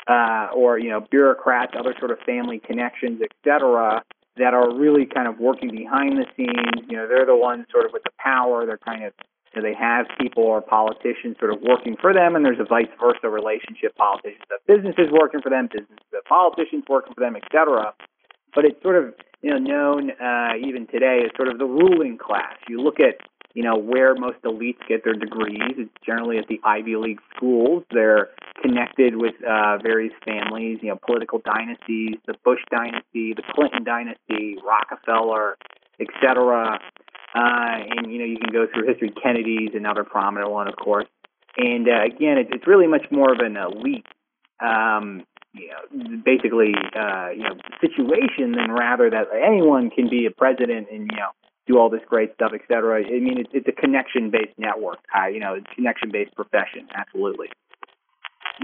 uh, 0.07 0.47
or 0.55 0.79
you 0.79 0.91
know 0.91 1.01
bureaucrats, 1.11 1.73
other 1.77 1.93
sort 1.99 2.13
of 2.13 2.19
family 2.25 2.61
connections, 2.65 3.21
et 3.21 3.33
cetera, 3.43 4.05
that 4.37 4.55
are 4.55 4.73
really 4.73 5.05
kind 5.05 5.27
of 5.27 5.41
working 5.41 5.75
behind 5.75 6.19
the 6.19 6.27
scenes. 6.37 6.87
You 6.89 6.99
know, 6.99 7.09
they're 7.09 7.27
the 7.27 7.37
ones 7.37 7.67
sort 7.73 7.85
of 7.85 7.93
with 7.93 8.05
the 8.05 8.15
power. 8.23 8.65
They're 8.65 8.79
kind 8.79 9.03
of 9.03 9.13
you 9.55 9.61
know, 9.61 9.69
they 9.69 9.75
have 9.75 10.07
people 10.21 10.45
or 10.45 10.63
politicians 10.63 11.35
sort 11.41 11.53
of 11.53 11.59
working 11.63 11.97
for 12.01 12.15
them, 12.15 12.37
and 12.37 12.47
there's 12.47 12.61
a 12.61 12.65
vice 12.65 12.87
versa 13.01 13.29
relationship. 13.29 13.97
Politicians 13.97 14.47
have 14.55 14.63
businesses 14.71 15.11
working 15.11 15.43
for 15.43 15.51
them, 15.51 15.67
businesses 15.67 16.15
have 16.15 16.25
politicians 16.31 16.85
working 16.89 17.13
for 17.13 17.21
them, 17.21 17.35
et 17.35 17.43
cetera. 17.51 17.93
But 18.55 18.65
it's 18.65 18.83
sort 18.83 18.97
of 18.97 19.15
you 19.43 19.51
know, 19.51 19.59
known 19.59 20.11
uh, 20.13 20.53
even 20.65 20.87
today 20.87 21.21
as 21.25 21.31
sort 21.37 21.49
of 21.49 21.59
the 21.59 21.67
ruling 21.67 22.17
class. 22.17 22.57
You 22.69 22.81
look 22.81 23.01
at, 23.01 23.17
you 23.55 23.63
know, 23.63 23.77
where 23.77 24.15
most 24.15 24.41
elites 24.45 24.79
get 24.89 25.05
their 25.05 25.15
degrees. 25.15 25.75
It's 25.77 25.91
generally 26.07 26.39
at 26.39 26.47
the 26.47 26.61
Ivy 26.65 26.97
League 26.97 27.21
schools. 27.37 27.83
They're 27.91 28.29
connected 28.63 29.17
with 29.17 29.35
uh, 29.43 29.79
various 29.83 30.15
families, 30.25 30.79
you 30.81 30.89
know, 30.89 30.99
political 31.05 31.41
dynasties, 31.45 32.19
the 32.27 32.35
Bush 32.45 32.61
dynasty, 32.71 33.35
the 33.35 33.43
Clinton 33.53 33.83
dynasty, 33.83 34.57
Rockefeller, 34.65 35.59
etc. 36.01 36.79
Uh, 37.35 37.39
and 37.39 38.13
you 38.13 38.21
know, 38.21 38.25
you 38.25 38.39
can 38.39 38.53
go 38.53 38.67
through 38.73 38.87
history. 38.87 39.13
Kennedy's 39.21 39.71
another 39.75 40.05
prominent 40.05 40.51
one, 40.51 40.69
of 40.69 40.77
course. 40.77 41.07
And 41.57 41.89
uh, 41.89 42.05
again, 42.05 42.39
it, 42.39 42.49
it's 42.53 42.67
really 42.67 42.87
much 42.87 43.07
more 43.11 43.33
of 43.33 43.41
an 43.41 43.57
elite 43.57 44.07
um, 44.61 45.25
you 45.55 45.69
know, 45.69 46.23
basically, 46.25 46.75
uh, 46.95 47.29
you 47.31 47.43
know, 47.43 47.57
situation 47.81 48.53
than 48.53 48.71
rather 48.71 49.11
that 49.11 49.29
anyone 49.35 49.91
can 49.91 50.09
be 50.09 50.27
a 50.27 50.31
president 50.31 50.89
and, 50.91 51.11
you 51.11 51.17
know, 51.17 51.31
do 51.67 51.79
all 51.79 51.91
this 51.91 52.03
great 52.09 52.35
stuff, 52.35 52.53
et 52.55 52.63
cetera. 52.67 53.05
I 53.05 53.21
mean, 53.21 53.39
it's, 53.39 53.51
it's 53.53 53.69
a 53.69 53.73
connection-based 53.73 54.59
network, 54.59 54.99
uh, 55.17 55.27
you 55.27 55.41
know, 55.41 55.61
connection-based 55.75 56.35
profession, 56.35 56.89
absolutely. 56.95 57.49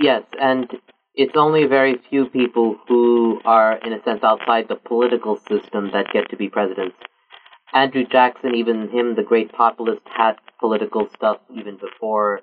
Yes, 0.00 0.24
and 0.40 0.68
it's 1.14 1.36
only 1.36 1.64
very 1.66 1.96
few 2.10 2.26
people 2.26 2.78
who 2.88 3.40
are, 3.44 3.76
in 3.78 3.92
a 3.92 4.02
sense, 4.02 4.22
outside 4.22 4.68
the 4.68 4.76
political 4.76 5.38
system 5.48 5.90
that 5.92 6.12
get 6.12 6.30
to 6.30 6.36
be 6.36 6.48
presidents. 6.48 6.96
Andrew 7.72 8.04
Jackson, 8.04 8.54
even 8.54 8.88
him, 8.88 9.14
the 9.14 9.22
great 9.22 9.52
populist, 9.52 10.00
had 10.04 10.36
political 10.58 11.08
stuff 11.14 11.38
even 11.54 11.76
before 11.76 12.40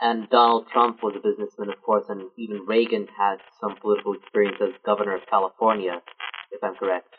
and 0.00 0.28
Donald 0.30 0.66
Trump 0.72 1.02
was 1.02 1.14
a 1.16 1.20
businessman, 1.20 1.68
of 1.68 1.80
course, 1.82 2.04
and 2.08 2.30
even 2.36 2.64
Reagan 2.66 3.06
had 3.16 3.36
some 3.60 3.76
political 3.76 4.14
experience 4.14 4.56
as 4.62 4.70
governor 4.84 5.16
of 5.16 5.22
California, 5.28 6.00
if 6.50 6.62
I'm 6.62 6.74
correct. 6.74 7.14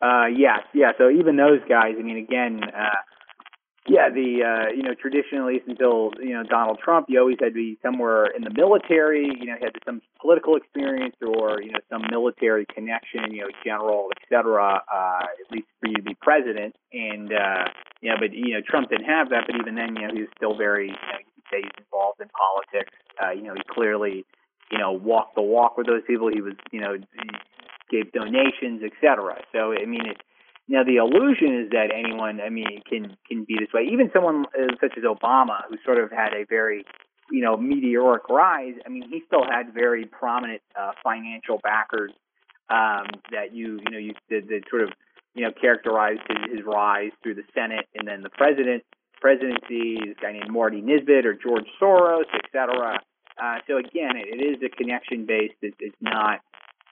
Uh, 0.00 0.26
yes, 0.26 0.60
yeah. 0.74 0.92
So 0.98 1.10
even 1.10 1.36
those 1.36 1.60
guys, 1.68 1.94
I 1.98 2.02
mean, 2.02 2.18
again, 2.18 2.60
uh, 2.62 3.00
yeah, 3.88 4.10
the 4.10 4.42
uh, 4.42 4.74
you 4.74 4.82
know 4.82 4.94
traditionally 4.94 5.62
until 5.66 6.10
you 6.20 6.34
know 6.34 6.42
Donald 6.42 6.78
Trump, 6.82 7.06
you 7.08 7.20
always 7.20 7.36
had 7.40 7.48
to 7.48 7.54
be 7.54 7.78
somewhere 7.82 8.26
in 8.26 8.42
the 8.42 8.50
military. 8.50 9.30
You 9.38 9.46
know, 9.46 9.54
had 9.60 9.72
some 9.84 10.02
political 10.20 10.56
experience 10.56 11.14
or 11.22 11.62
you 11.62 11.70
know 11.70 11.78
some 11.88 12.02
military 12.10 12.66
connection, 12.66 13.30
you 13.30 13.42
know, 13.42 13.48
general, 13.64 14.08
et 14.10 14.22
cetera, 14.28 14.82
uh, 14.92 15.22
at 15.22 15.52
least 15.52 15.68
for 15.80 15.88
you 15.88 15.96
to 15.96 16.02
be 16.02 16.16
president. 16.20 16.74
And 16.92 17.32
uh, 17.32 17.70
you 18.00 18.10
know, 18.10 18.16
but 18.18 18.32
you 18.32 18.54
know 18.54 18.60
Trump 18.66 18.90
didn't 18.90 19.06
have 19.06 19.30
that. 19.30 19.44
But 19.46 19.56
even 19.60 19.76
then, 19.76 19.94
you 19.94 20.08
know, 20.08 20.14
he 20.14 20.20
was 20.22 20.30
still 20.36 20.56
very 20.56 20.88
you 20.88 20.92
know, 20.92 21.18
say 21.50 21.62
he's 21.62 21.78
involved 21.78 22.20
in 22.20 22.28
politics. 22.34 22.92
Uh, 23.22 23.30
you 23.30 23.42
know, 23.42 23.54
he 23.54 23.62
clearly, 23.70 24.26
you 24.70 24.78
know, 24.78 24.90
walked 24.90 25.36
the 25.36 25.42
walk 25.42 25.76
with 25.76 25.86
those 25.86 26.02
people. 26.06 26.28
He 26.32 26.40
was, 26.40 26.54
you 26.72 26.80
know, 26.80 26.94
he 26.94 27.28
gave 27.88 28.10
donations, 28.10 28.82
etc. 28.82 29.42
So 29.52 29.72
I 29.72 29.86
mean, 29.86 30.06
it, 30.06 30.18
know, 30.74 30.84
the 30.84 30.96
illusion 30.96 31.62
is 31.62 31.70
that 31.70 31.92
anyone, 31.94 32.40
I 32.40 32.50
mean, 32.50 32.82
can 32.88 33.16
can 33.28 33.44
be 33.44 33.54
this 33.60 33.68
way. 33.72 33.86
Even 33.92 34.10
someone 34.12 34.46
uh, 34.46 34.74
such 34.80 34.98
as 34.98 35.04
Obama, 35.04 35.62
who 35.68 35.76
sort 35.84 36.02
of 36.02 36.10
had 36.10 36.32
a 36.34 36.44
very 36.48 36.84
you 37.30 37.42
know, 37.42 37.56
meteoric 37.56 38.28
rise. 38.28 38.74
I 38.84 38.88
mean, 38.88 39.08
he 39.10 39.22
still 39.26 39.44
had 39.44 39.74
very 39.74 40.04
prominent 40.04 40.62
uh, 40.78 40.92
financial 41.02 41.58
backers 41.62 42.12
um, 42.70 43.06
that 43.32 43.52
you, 43.52 43.80
you 43.84 43.90
know, 43.90 43.98
you 43.98 44.14
that 44.30 44.62
sort 44.70 44.82
of, 44.82 44.90
you 45.34 45.42
know, 45.44 45.50
characterized 45.60 46.20
his, 46.28 46.58
his 46.58 46.64
rise 46.64 47.10
through 47.22 47.34
the 47.34 47.42
Senate 47.54 47.86
and 47.94 48.06
then 48.06 48.22
the 48.22 48.30
president 48.30 48.84
presidency, 49.20 49.98
this 50.04 50.16
guy 50.20 50.32
named 50.32 50.50
Marty 50.50 50.80
Nesbitt 50.80 51.26
or 51.26 51.34
George 51.34 51.66
Soros, 51.80 52.26
et 52.34 52.44
cetera. 52.52 53.00
Uh, 53.42 53.58
so 53.66 53.78
again, 53.78 54.16
it, 54.16 54.28
it 54.28 54.42
is 54.42 54.62
a 54.62 54.68
connection 54.68 55.26
based. 55.26 55.54
It, 55.62 55.74
it's 55.80 55.96
not. 56.00 56.40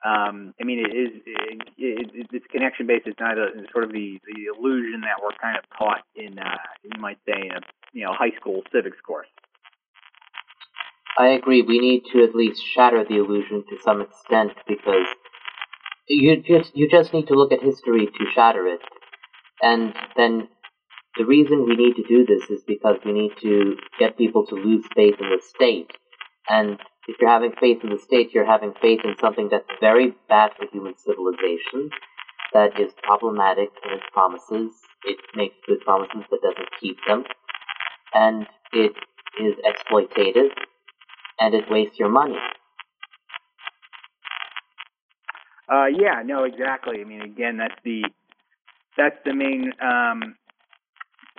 Um, 0.04 0.52
I 0.60 0.64
mean, 0.64 0.80
it 0.80 0.94
is. 0.94 1.22
It, 1.24 1.62
it, 1.78 2.26
it's 2.32 2.46
connection 2.50 2.86
based. 2.86 3.06
It's 3.06 3.18
not 3.18 3.38
a, 3.38 3.48
sort 3.72 3.84
of 3.84 3.92
the 3.92 4.20
the 4.26 4.56
illusion 4.56 5.00
that 5.00 5.22
we're 5.22 5.36
kind 5.40 5.56
of 5.56 5.64
taught 5.78 6.02
in, 6.14 6.38
uh, 6.38 6.58
you 6.82 7.00
might 7.00 7.18
say, 7.26 7.40
in 7.40 7.52
a 7.52 7.60
you 7.92 8.04
know 8.04 8.12
high 8.12 8.32
school 8.36 8.62
civics 8.70 8.98
course. 9.06 9.28
I 11.18 11.28
agree. 11.28 11.62
We 11.62 11.78
need 11.78 12.02
to 12.12 12.22
at 12.24 12.34
least 12.34 12.62
shatter 12.74 13.04
the 13.04 13.16
illusion 13.16 13.64
to 13.70 13.76
some 13.82 14.02
extent 14.02 14.52
because 14.66 15.06
you 16.08 16.42
just 16.42 16.76
you 16.76 16.88
just 16.88 17.14
need 17.14 17.28
to 17.28 17.34
look 17.34 17.52
at 17.52 17.62
history 17.62 18.06
to 18.06 18.24
shatter 18.34 18.66
it, 18.66 18.80
and 19.62 19.94
then 20.16 20.48
the 21.16 21.24
reason 21.24 21.64
we 21.64 21.76
need 21.76 21.94
to 21.94 22.02
do 22.02 22.26
this 22.26 22.50
is 22.50 22.62
because 22.66 22.96
we 23.04 23.12
need 23.12 23.32
to 23.40 23.76
get 23.98 24.18
people 24.18 24.46
to 24.46 24.54
lose 24.56 24.84
faith 24.94 25.14
in 25.20 25.30
the 25.30 25.40
state. 25.54 25.90
And 26.48 26.78
if 27.06 27.16
you're 27.20 27.30
having 27.30 27.52
faith 27.60 27.78
in 27.82 27.90
the 27.90 27.98
state, 27.98 28.32
you're 28.32 28.46
having 28.46 28.72
faith 28.80 29.00
in 29.04 29.14
something 29.20 29.48
that's 29.50 29.68
very 29.80 30.14
bad 30.28 30.52
for 30.56 30.66
human 30.72 30.94
civilization, 30.96 31.90
that 32.52 32.78
is 32.80 32.92
problematic 33.02 33.70
in 33.84 33.92
its 33.98 34.04
promises. 34.12 34.72
It 35.04 35.18
makes 35.34 35.54
good 35.66 35.80
promises 35.80 36.22
but 36.30 36.40
doesn't 36.40 36.68
keep 36.80 36.96
them. 37.06 37.24
And 38.14 38.46
it 38.72 38.92
is 39.40 39.54
exploitative, 39.66 40.50
and 41.40 41.54
it 41.54 41.64
wastes 41.68 41.98
your 41.98 42.08
money. 42.08 42.38
Uh, 45.70 45.86
yeah, 45.86 46.22
no, 46.24 46.44
exactly. 46.44 47.00
I 47.00 47.04
mean, 47.04 47.22
again, 47.22 47.56
that's 47.56 47.80
the 47.84 48.04
that's 48.96 49.16
the 49.24 49.34
main 49.34 49.72
um, 49.80 50.36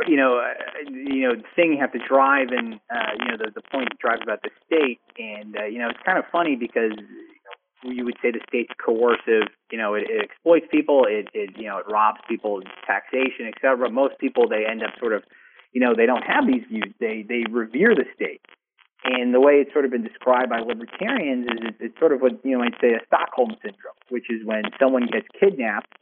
you 0.07 0.17
know, 0.17 0.39
uh, 0.39 0.89
you 0.91 1.27
know, 1.27 1.35
thing 1.55 1.73
you 1.73 1.79
have 1.79 1.93
to 1.93 1.99
drive, 1.99 2.49
and 2.49 2.75
uh, 2.91 3.15
you 3.17 3.25
know, 3.25 3.37
the 3.37 3.51
the 3.55 3.61
point 3.71 3.89
to 3.91 3.97
drive 3.99 4.19
about 4.21 4.41
the 4.43 4.51
state, 4.65 4.99
and 5.17 5.55
uh, 5.55 5.65
you 5.65 5.79
know, 5.79 5.89
it's 5.89 5.99
kind 6.05 6.17
of 6.17 6.25
funny 6.31 6.55
because 6.55 6.91
you, 6.97 7.89
know, 7.89 7.91
you 7.91 8.05
would 8.05 8.17
say 8.21 8.31
the 8.31 8.41
state's 8.47 8.73
coercive. 8.83 9.47
You 9.71 9.77
know, 9.77 9.93
it, 9.93 10.03
it 10.09 10.21
exploits 10.21 10.67
people, 10.69 11.05
it, 11.07 11.29
it 11.33 11.57
you 11.57 11.67
know, 11.67 11.77
it 11.77 11.85
robs 11.89 12.19
people, 12.27 12.61
taxation, 12.85 13.47
et 13.47 13.55
cetera. 13.61 13.89
Most 13.89 14.19
people 14.19 14.49
they 14.49 14.65
end 14.69 14.83
up 14.83 14.91
sort 14.99 15.13
of, 15.13 15.23
you 15.71 15.79
know, 15.79 15.95
they 15.95 16.05
don't 16.05 16.23
have 16.23 16.45
these 16.45 16.63
views. 16.67 16.93
They 16.99 17.23
they 17.27 17.45
revere 17.49 17.95
the 17.95 18.05
state. 18.13 18.41
And 19.05 19.35
the 19.35 19.39
way 19.39 19.61
it's 19.61 19.71
sort 19.71 19.85
of 19.85 19.91
been 19.91 20.03
described 20.03 20.49
by 20.49 20.59
libertarians 20.59 21.45
is 21.45 21.59
it's, 21.61 21.77
it's 21.79 21.99
sort 21.99 22.11
of 22.11 22.21
what 22.21 22.43
you 22.43 22.57
know 22.57 22.59
might 22.59 22.75
say 22.81 22.93
a 22.93 23.05
Stockholm 23.05 23.55
syndrome, 23.61 23.95
which 24.09 24.27
is 24.29 24.43
when 24.43 24.63
someone 24.79 25.05
gets 25.05 25.27
kidnapped 25.39 25.93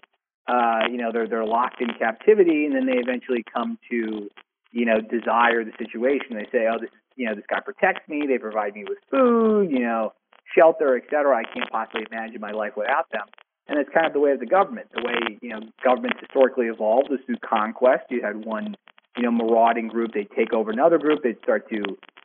uh, 0.48 0.82
you 0.92 0.98
know, 0.98 1.12
they're 1.12 1.28
they're 1.28 1.46
locked 1.46 1.82
in 1.82 1.90
captivity, 1.98 2.66
and 2.66 2.76
then 2.76 2.86
they 2.86 3.00
eventually 3.00 3.44
come 3.54 3.78
to, 3.90 4.30
you 4.72 4.86
know, 4.86 5.00
desire 5.00 5.64
the 5.64 5.72
situation. 5.78 6.36
They 6.36 6.48
say, 6.52 6.68
oh, 6.70 6.80
this, 6.80 6.90
you 7.16 7.28
know, 7.28 7.36
this 7.36 7.46
guy 7.50 7.60
protects 7.62 8.08
me. 8.10 8.26
They 8.28 8.38
provide 8.38 8.74
me 8.74 8.84
with 8.88 8.98
food, 9.10 9.72
you 9.72 9.80
know, 9.80 10.14
shelter, 10.58 10.98
etc. 10.98 11.38
I 11.38 11.44
can't 11.44 11.70
possibly 11.72 12.06
imagine 12.12 12.42
my 12.42 12.52
life 12.52 12.74
without 12.76 13.10
them. 13.12 13.26
And 13.68 13.80
it's 13.80 13.90
kind 13.94 14.06
of 14.06 14.12
the 14.12 14.20
way 14.20 14.32
of 14.32 14.42
the 14.42 14.46
government. 14.46 14.88
The 14.94 15.02
way 15.02 15.38
you 15.42 15.50
know 15.50 15.62
governments 15.84 16.20
historically 16.20 16.68
evolved 16.68 17.10
was 17.10 17.20
through 17.26 17.38
conquest. 17.38 18.04
You 18.10 18.22
had 18.22 18.46
one, 18.46 18.76
you 19.16 19.24
know, 19.24 19.32
marauding 19.32 19.88
group. 19.88 20.12
They 20.14 20.28
take 20.36 20.52
over 20.54 20.72
another 20.72 20.98
group. 20.98 21.24
They'd 21.24 21.40
start 21.42 21.70
to 21.70 21.84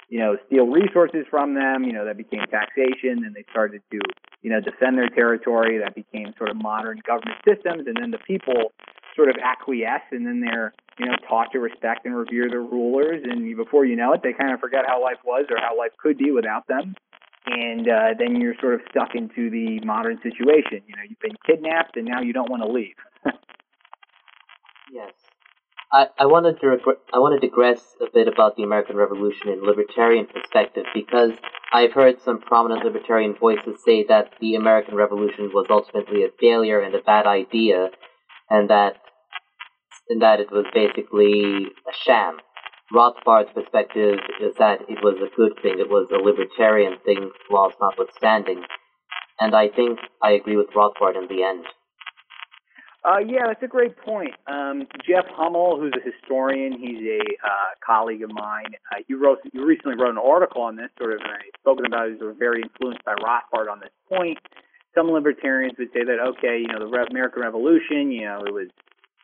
you 0.09 0.19
know, 0.19 0.37
steal 0.47 0.67
resources 0.67 1.27
from 1.31 1.55
them. 1.55 1.85
You 1.85 1.93
know, 1.93 2.05
that 2.07 2.17
became 2.17 2.45
taxation, 2.51 3.25
and 3.25 3.35
they 3.35 3.45
started 3.51 3.83
to, 3.93 4.01
you 4.43 4.51
know, 4.51 4.61
defend 4.61 4.97
their 4.99 5.09
territory. 5.09 5.79
That 5.79 5.95
became 5.95 6.33
sort 6.39 6.51
of 6.51 6.57
modern 6.57 7.01
government 7.07 7.39
systems, 7.47 7.87
and 7.87 7.97
then 8.01 8.11
the 8.11 8.19
people 8.27 8.73
sort 9.17 9.29
of 9.29 9.37
acquiesce, 9.43 10.07
and 10.13 10.27
then 10.27 10.41
they're, 10.41 10.73
you 10.99 11.07
know, 11.07 11.17
taught 11.29 11.51
to 11.53 11.59
respect 11.59 12.07
and 12.07 12.15
revere 12.17 12.49
their 12.49 12.63
rulers. 12.63 13.23
And 13.25 13.57
before 13.57 13.85
you 13.85 13.97
know 13.97 14.13
it, 14.13 14.23
they 14.23 14.33
kind 14.33 14.53
of 14.53 14.61
forget 14.61 14.85
how 14.87 15.03
life 15.03 15.19
was 15.25 15.47
or 15.51 15.59
how 15.59 15.77
life 15.77 15.93
could 15.99 16.19
be 16.19 16.31
without 16.31 16.67
them. 16.69 16.95
and 17.47 17.89
uh, 17.89 18.15
then 18.19 18.41
you're 18.41 18.55
sort 18.61 18.75
of 18.75 18.81
stuck 18.91 19.15
into 19.15 19.51
the 19.51 19.81
modern 19.85 20.19
situation. 20.23 20.83
You 20.87 20.97
know, 20.97 21.03
you've 21.09 21.21
been 21.21 21.37
kidnapped, 21.47 21.97
and 21.97 22.07
now 22.07 22.21
you 22.21 22.33
don't 22.33 22.51
want 22.51 22.63
to 22.63 22.69
leave. 22.69 22.97
yes. 24.93 25.13
I, 25.91 26.07
I 26.18 26.26
wanted 26.26 26.61
to 26.61 26.68
reg- 26.68 27.01
I 27.14 27.18
want 27.18 27.41
to 27.41 27.47
digress 27.47 27.80
a 28.01 28.07
bit 28.12 28.28
about 28.28 28.57
the 28.57 28.62
American 28.62 28.97
Revolution 28.97 29.49
in 29.49 29.62
libertarian 29.62 30.26
perspective 30.26 30.84
because 30.95 31.32
I've 31.72 31.93
heard 31.93 32.20
some 32.20 32.41
prominent 32.41 32.84
libertarian 32.84 33.34
voices 33.34 33.82
say 33.84 34.05
that 34.09 34.32
the 34.41 34.55
American 34.55 34.97
Revolution 34.97 35.51
was 35.53 35.66
ultimately 35.70 36.24
a 36.24 36.28
failure 36.39 36.80
and 36.80 36.95
a 36.95 37.01
bad 37.01 37.26
idea, 37.26 37.89
and 38.51 38.68
that 38.68 38.97
and 40.11 40.20
that 40.20 40.41
it 40.41 40.51
was 40.53 40.66
basically 40.74 41.66
a 41.89 41.95
sham. 42.05 42.39
Rothbard's 42.93 43.53
perspective 43.53 44.18
is 44.41 44.55
that 44.59 44.80
it 44.89 44.99
was 45.03 45.16
a 45.20 45.34
good 45.36 45.53
thing, 45.62 45.78
it 45.78 45.91
was 45.91 46.09
a 46.11 46.16
libertarian 46.16 46.99
thing, 47.05 47.30
whilst 47.51 47.76
notwithstanding. 47.80 48.62
And 49.41 49.55
I 49.55 49.68
think 49.68 50.01
I 50.22 50.32
agree 50.32 50.57
with 50.57 50.70
Rothbard 50.76 51.16
in 51.16 51.28
the 51.28 51.45
end. 51.45 51.64
Uh, 53.05 53.18
yeah, 53.18 53.46
that's 53.46 53.62
a 53.62 53.68
great 53.68 53.96
point. 53.99 54.34
Um, 54.46 54.86
Jeff 55.07 55.24
Hummel, 55.30 55.78
who's 55.78 55.94
a 55.94 56.03
historian, 56.03 56.72
he's 56.72 56.99
a 57.07 57.20
uh, 57.46 57.70
colleague 57.84 58.22
of 58.22 58.30
mine. 58.32 58.74
Uh, 58.90 59.03
he 59.07 59.14
wrote, 59.14 59.38
he 59.53 59.59
recently 59.59 59.94
wrote 59.94 60.11
an 60.11 60.18
article 60.18 60.62
on 60.62 60.76
this, 60.76 60.90
sort 60.99 61.12
of, 61.12 61.20
and 61.20 61.30
I've 61.30 61.61
spoken 61.61 61.86
about 61.86 62.09
it. 62.09 62.18
He 62.18 62.24
was 62.24 62.36
very 62.38 62.62
influenced 62.62 63.05
by 63.05 63.14
Rothbard 63.14 63.70
on 63.70 63.78
this 63.80 63.94
point. 64.09 64.38
Some 64.94 65.11
libertarians 65.11 65.78
would 65.78 65.92
say 65.94 66.03
that, 66.03 66.18
okay, 66.18 66.59
you 66.59 66.66
know, 66.66 66.80
the 66.80 66.90
Re- 66.90 67.07
American 67.09 67.42
Revolution, 67.42 68.11
you 68.11 68.26
know, 68.26 68.42
it 68.44 68.53
was 68.53 68.68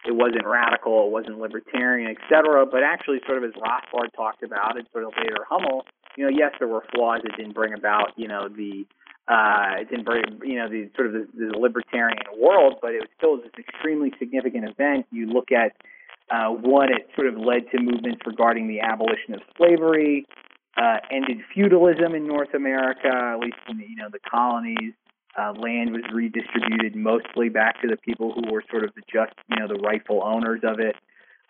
it 0.07 0.13
wasn't 0.13 0.47
radical, 0.47 1.07
it 1.07 1.13
wasn't 1.13 1.41
libertarian, 1.41 2.15
etc. 2.15 2.67
But 2.67 2.83
actually, 2.85 3.21
sort 3.27 3.43
of 3.43 3.45
as 3.45 3.57
Rothbard 3.57 4.13
talked 4.15 4.43
about, 4.43 4.77
and 4.77 4.87
sort 4.93 5.05
of 5.05 5.13
later 5.17 5.45
Hummel, 5.49 5.87
you 6.17 6.25
know, 6.25 6.31
yes, 6.31 6.53
there 6.59 6.69
were 6.69 6.85
flaws. 6.95 7.21
It 7.25 7.33
didn't 7.37 7.55
bring 7.55 7.73
about, 7.73 8.13
you 8.17 8.29
know, 8.29 8.49
the 8.49 8.87
uh, 9.27 9.81
it 9.81 9.89
didn't 9.89 10.05
bring, 10.05 10.25
you 10.45 10.57
know, 10.57 10.69
the 10.69 10.91
sort 10.95 11.09
of 11.09 11.13
the, 11.15 11.27
the 11.35 11.59
libertarian 11.59 12.19
world, 12.39 12.77
but 12.83 12.93
it 12.93 13.01
was 13.01 13.09
still 13.17 13.37
this 13.39 13.53
extremely 13.59 14.13
significant 14.19 14.69
event. 14.69 15.07
You 15.11 15.27
look 15.27 15.51
at 15.51 15.73
uh, 16.31 16.51
one, 16.51 16.93
it 16.93 17.09
sort 17.17 17.29
of 17.29 17.37
led 17.37 17.71
to 17.71 17.81
movements 17.81 18.21
regarding 18.27 18.69
the 18.69 18.81
abolition 18.81 19.35
of 19.35 19.41
slavery, 19.57 20.27
uh, 20.77 20.99
ended 21.11 21.39
feudalism 21.55 22.15
in 22.15 22.27
North 22.27 22.53
America, 22.55 23.09
at 23.09 23.39
least 23.39 23.57
in 23.69 23.79
the, 23.79 23.85
you 23.85 23.97
know 23.97 24.09
the 24.11 24.21
colonies. 24.31 24.93
Uh, 25.37 25.53
land 25.53 25.91
was 25.91 26.03
redistributed 26.13 26.95
mostly 26.95 27.49
back 27.49 27.81
to 27.83 27.89
the 27.89 27.97
people 27.97 28.33
who 28.33 28.53
were 28.53 28.63
sort 28.71 28.85
of 28.85 28.95
the 28.95 29.03
just, 29.13 29.33
you 29.49 29.57
know, 29.57 29.67
the 29.67 29.81
rightful 29.83 30.23
owners 30.23 30.61
of 30.63 30.79
it. 30.79 30.95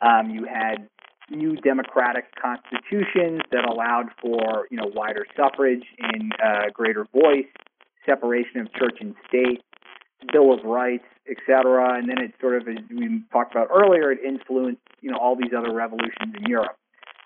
Um, 0.00 0.30
you 0.30 0.46
had 0.46 0.88
new 1.30 1.56
democratic 1.56 2.24
constitutions 2.40 3.42
that 3.52 3.64
allowed 3.64 4.08
for, 4.20 4.66
you 4.70 4.78
know, 4.78 4.90
wider 4.94 5.26
suffrage 5.36 5.84
and 5.98 6.32
uh, 6.42 6.70
greater 6.72 7.04
voice, 7.12 7.46
separation 8.07 8.61
of 8.61 8.72
church 8.74 8.98
and 9.00 9.14
state, 9.28 9.62
Bill 10.32 10.52
of 10.52 10.64
Rights, 10.64 11.05
etc. 11.30 11.98
And 11.98 12.09
then 12.09 12.18
it 12.18 12.32
sort 12.40 12.61
of, 12.61 12.68
as 12.68 12.76
we 12.90 13.22
talked 13.32 13.55
about 13.55 13.68
earlier, 13.70 14.12
it 14.12 14.18
influenced, 14.24 14.82
you 15.00 15.11
know, 15.11 15.18
all 15.18 15.36
these 15.36 15.52
other 15.57 15.72
revolutions 15.72 16.34
in 16.36 16.44
Europe. 16.46 16.76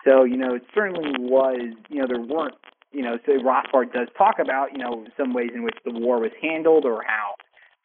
So, 0.05 0.23
you 0.23 0.37
know, 0.37 0.55
it 0.55 0.63
certainly 0.73 1.11
was, 1.19 1.73
you 1.89 2.01
know, 2.01 2.07
there 2.07 2.21
weren't 2.21 2.55
you 2.91 3.03
know, 3.03 3.19
so 3.25 3.33
Rothbard 3.33 3.93
does 3.93 4.07
talk 4.17 4.39
about, 4.39 4.71
you 4.71 4.79
know, 4.79 5.05
some 5.17 5.33
ways 5.33 5.51
in 5.53 5.63
which 5.63 5.77
the 5.85 5.91
war 5.91 6.19
was 6.19 6.31
handled 6.41 6.85
or 6.85 7.03
how 7.05 7.35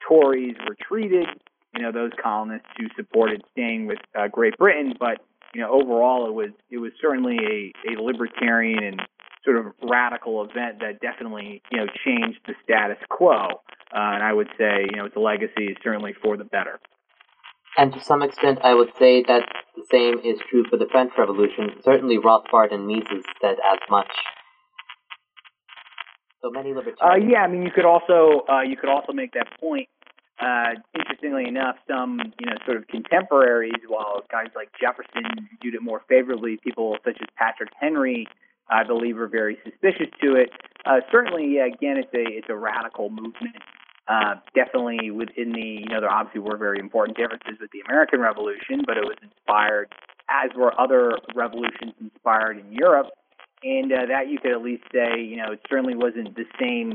Tories 0.06 0.56
were 0.66 0.76
treated, 0.80 1.26
you 1.74 1.82
know, 1.82 1.92
those 1.92 2.12
colonists 2.22 2.68
who 2.78 2.86
supported 2.96 3.42
staying 3.52 3.86
with 3.86 3.98
uh, 4.18 4.28
Great 4.28 4.56
Britain. 4.56 4.94
But, 4.98 5.18
you 5.54 5.60
know, 5.60 5.70
overall 5.70 6.26
it 6.26 6.32
was, 6.32 6.50
it 6.70 6.78
was 6.78 6.92
certainly 7.00 7.36
a, 7.36 7.92
a 7.92 8.02
libertarian 8.02 8.82
and 8.82 9.02
sort 9.44 9.58
of 9.58 9.72
radical 9.82 10.42
event 10.42 10.80
that 10.80 11.00
definitely, 11.00 11.62
you 11.70 11.78
know, 11.78 11.86
changed 12.04 12.38
the 12.46 12.54
status 12.64 12.98
quo. 13.10 13.36
Uh, 13.36 14.14
and 14.14 14.22
I 14.22 14.32
would 14.32 14.48
say, 14.58 14.86
you 14.90 14.96
know, 14.96 15.06
its 15.06 15.16
legacy 15.16 15.66
is 15.66 15.76
certainly 15.82 16.14
for 16.22 16.36
the 16.36 16.44
better. 16.44 16.80
And 17.76 17.92
to 17.92 18.00
some 18.00 18.22
extent, 18.22 18.60
I 18.62 18.74
would 18.74 18.90
say 18.98 19.22
that 19.24 19.42
the 19.76 19.84
same 19.90 20.18
is 20.24 20.38
true 20.48 20.64
for 20.70 20.76
the 20.76 20.86
French 20.90 21.12
Revolution. 21.18 21.70
Certainly, 21.82 22.18
Rothbard 22.18 22.72
and 22.72 22.86
Mises 22.86 23.24
said 23.40 23.56
as 23.58 23.78
much. 23.90 24.10
So 26.40 26.50
many 26.50 26.72
libertarians. 26.72 27.24
Uh, 27.24 27.32
yeah, 27.32 27.40
I 27.40 27.48
mean, 27.48 27.62
you 27.62 27.70
could 27.74 27.84
also 27.84 28.44
uh, 28.48 28.62
you 28.62 28.76
could 28.76 28.90
also 28.90 29.12
make 29.12 29.32
that 29.32 29.48
point. 29.60 29.88
Uh, 30.38 30.74
interestingly 30.94 31.48
enough, 31.48 31.76
some 31.88 32.20
you 32.38 32.46
know 32.46 32.56
sort 32.64 32.76
of 32.76 32.86
contemporaries, 32.86 33.82
while 33.88 34.22
guys 34.30 34.48
like 34.54 34.68
Jefferson 34.80 35.48
viewed 35.60 35.74
it 35.74 35.82
more 35.82 36.02
favorably, 36.08 36.58
people 36.62 36.96
such 37.04 37.16
as 37.20 37.28
Patrick 37.36 37.70
Henry, 37.80 38.28
I 38.68 38.84
believe, 38.84 39.18
are 39.18 39.28
very 39.28 39.58
suspicious 39.64 40.08
to 40.22 40.36
it. 40.36 40.50
Uh, 40.86 41.00
certainly, 41.10 41.58
again, 41.58 41.96
it's 41.96 42.12
a 42.14 42.24
it's 42.24 42.48
a 42.48 42.56
radical 42.56 43.10
movement. 43.10 43.56
Uh, 44.06 44.34
definitely 44.54 45.10
within 45.10 45.52
the 45.52 45.80
you 45.80 45.86
know 45.86 46.00
there 46.00 46.10
obviously 46.10 46.40
were 46.40 46.56
very 46.56 46.78
important 46.78 47.16
differences 47.16 47.56
with 47.60 47.70
the 47.70 47.80
American 47.88 48.20
Revolution, 48.20 48.82
but 48.86 48.96
it 48.96 49.04
was 49.04 49.16
inspired, 49.22 49.88
as 50.28 50.50
were 50.56 50.78
other 50.78 51.16
revolutions 51.34 51.94
inspired 52.00 52.58
in 52.58 52.72
Europe 52.72 53.08
and 53.64 53.90
uh, 53.92 54.06
that 54.06 54.28
you 54.28 54.38
could 54.38 54.52
at 54.52 54.62
least 54.62 54.84
say, 54.92 55.20
you 55.20 55.36
know, 55.36 55.52
it 55.52 55.60
certainly 55.68 55.96
wasn't 55.96 56.36
the 56.36 56.44
same 56.60 56.92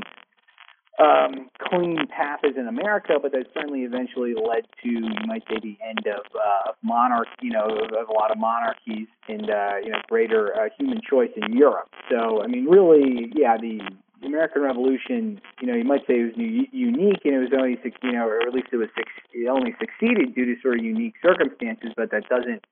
um, 1.00 1.48
clean 1.58 1.96
path 2.08 2.40
in 2.44 2.68
America, 2.68 3.14
but 3.20 3.32
that 3.32 3.46
certainly 3.54 3.80
eventually 3.80 4.34
led 4.34 4.66
to, 4.82 4.88
you 4.88 5.26
might 5.26 5.42
say, 5.48 5.56
the 5.62 5.78
end 5.86 6.04
of 6.06 6.26
uh, 6.36 6.72
monarch, 6.82 7.28
you 7.40 7.50
know, 7.50 7.64
of, 7.64 8.08
a 8.08 8.12
lot 8.12 8.30
of 8.30 8.38
monarchies 8.38 9.08
and 9.28 9.50
uh, 9.50 9.76
you 9.82 9.90
know 9.90 9.98
greater 10.08 10.54
uh, 10.54 10.68
human 10.78 11.00
choice 11.08 11.30
in 11.36 11.56
Europe. 11.56 11.88
So, 12.10 12.42
I 12.42 12.46
mean, 12.46 12.66
really, 12.66 13.32
yeah, 13.34 13.56
the 13.56 13.80
American 14.24 14.62
Revolution, 14.62 15.40
you 15.60 15.66
know, 15.66 15.74
you 15.74 15.84
might 15.84 16.06
say 16.06 16.20
it 16.20 16.24
was 16.24 16.36
u- 16.36 16.68
unique, 16.72 17.24
and 17.24 17.34
it 17.34 17.38
was 17.38 17.52
only, 17.56 17.78
you 18.02 18.12
know, 18.12 18.26
or 18.26 18.42
at 18.42 18.52
least 18.52 18.68
it 18.72 18.76
was 18.76 18.88
it 19.32 19.48
only 19.48 19.74
succeeded 19.80 20.34
due 20.34 20.44
to 20.44 20.60
sort 20.60 20.78
of 20.78 20.84
unique 20.84 21.14
circumstances, 21.22 21.90
but 21.96 22.10
that 22.10 22.28
doesn't 22.28 22.64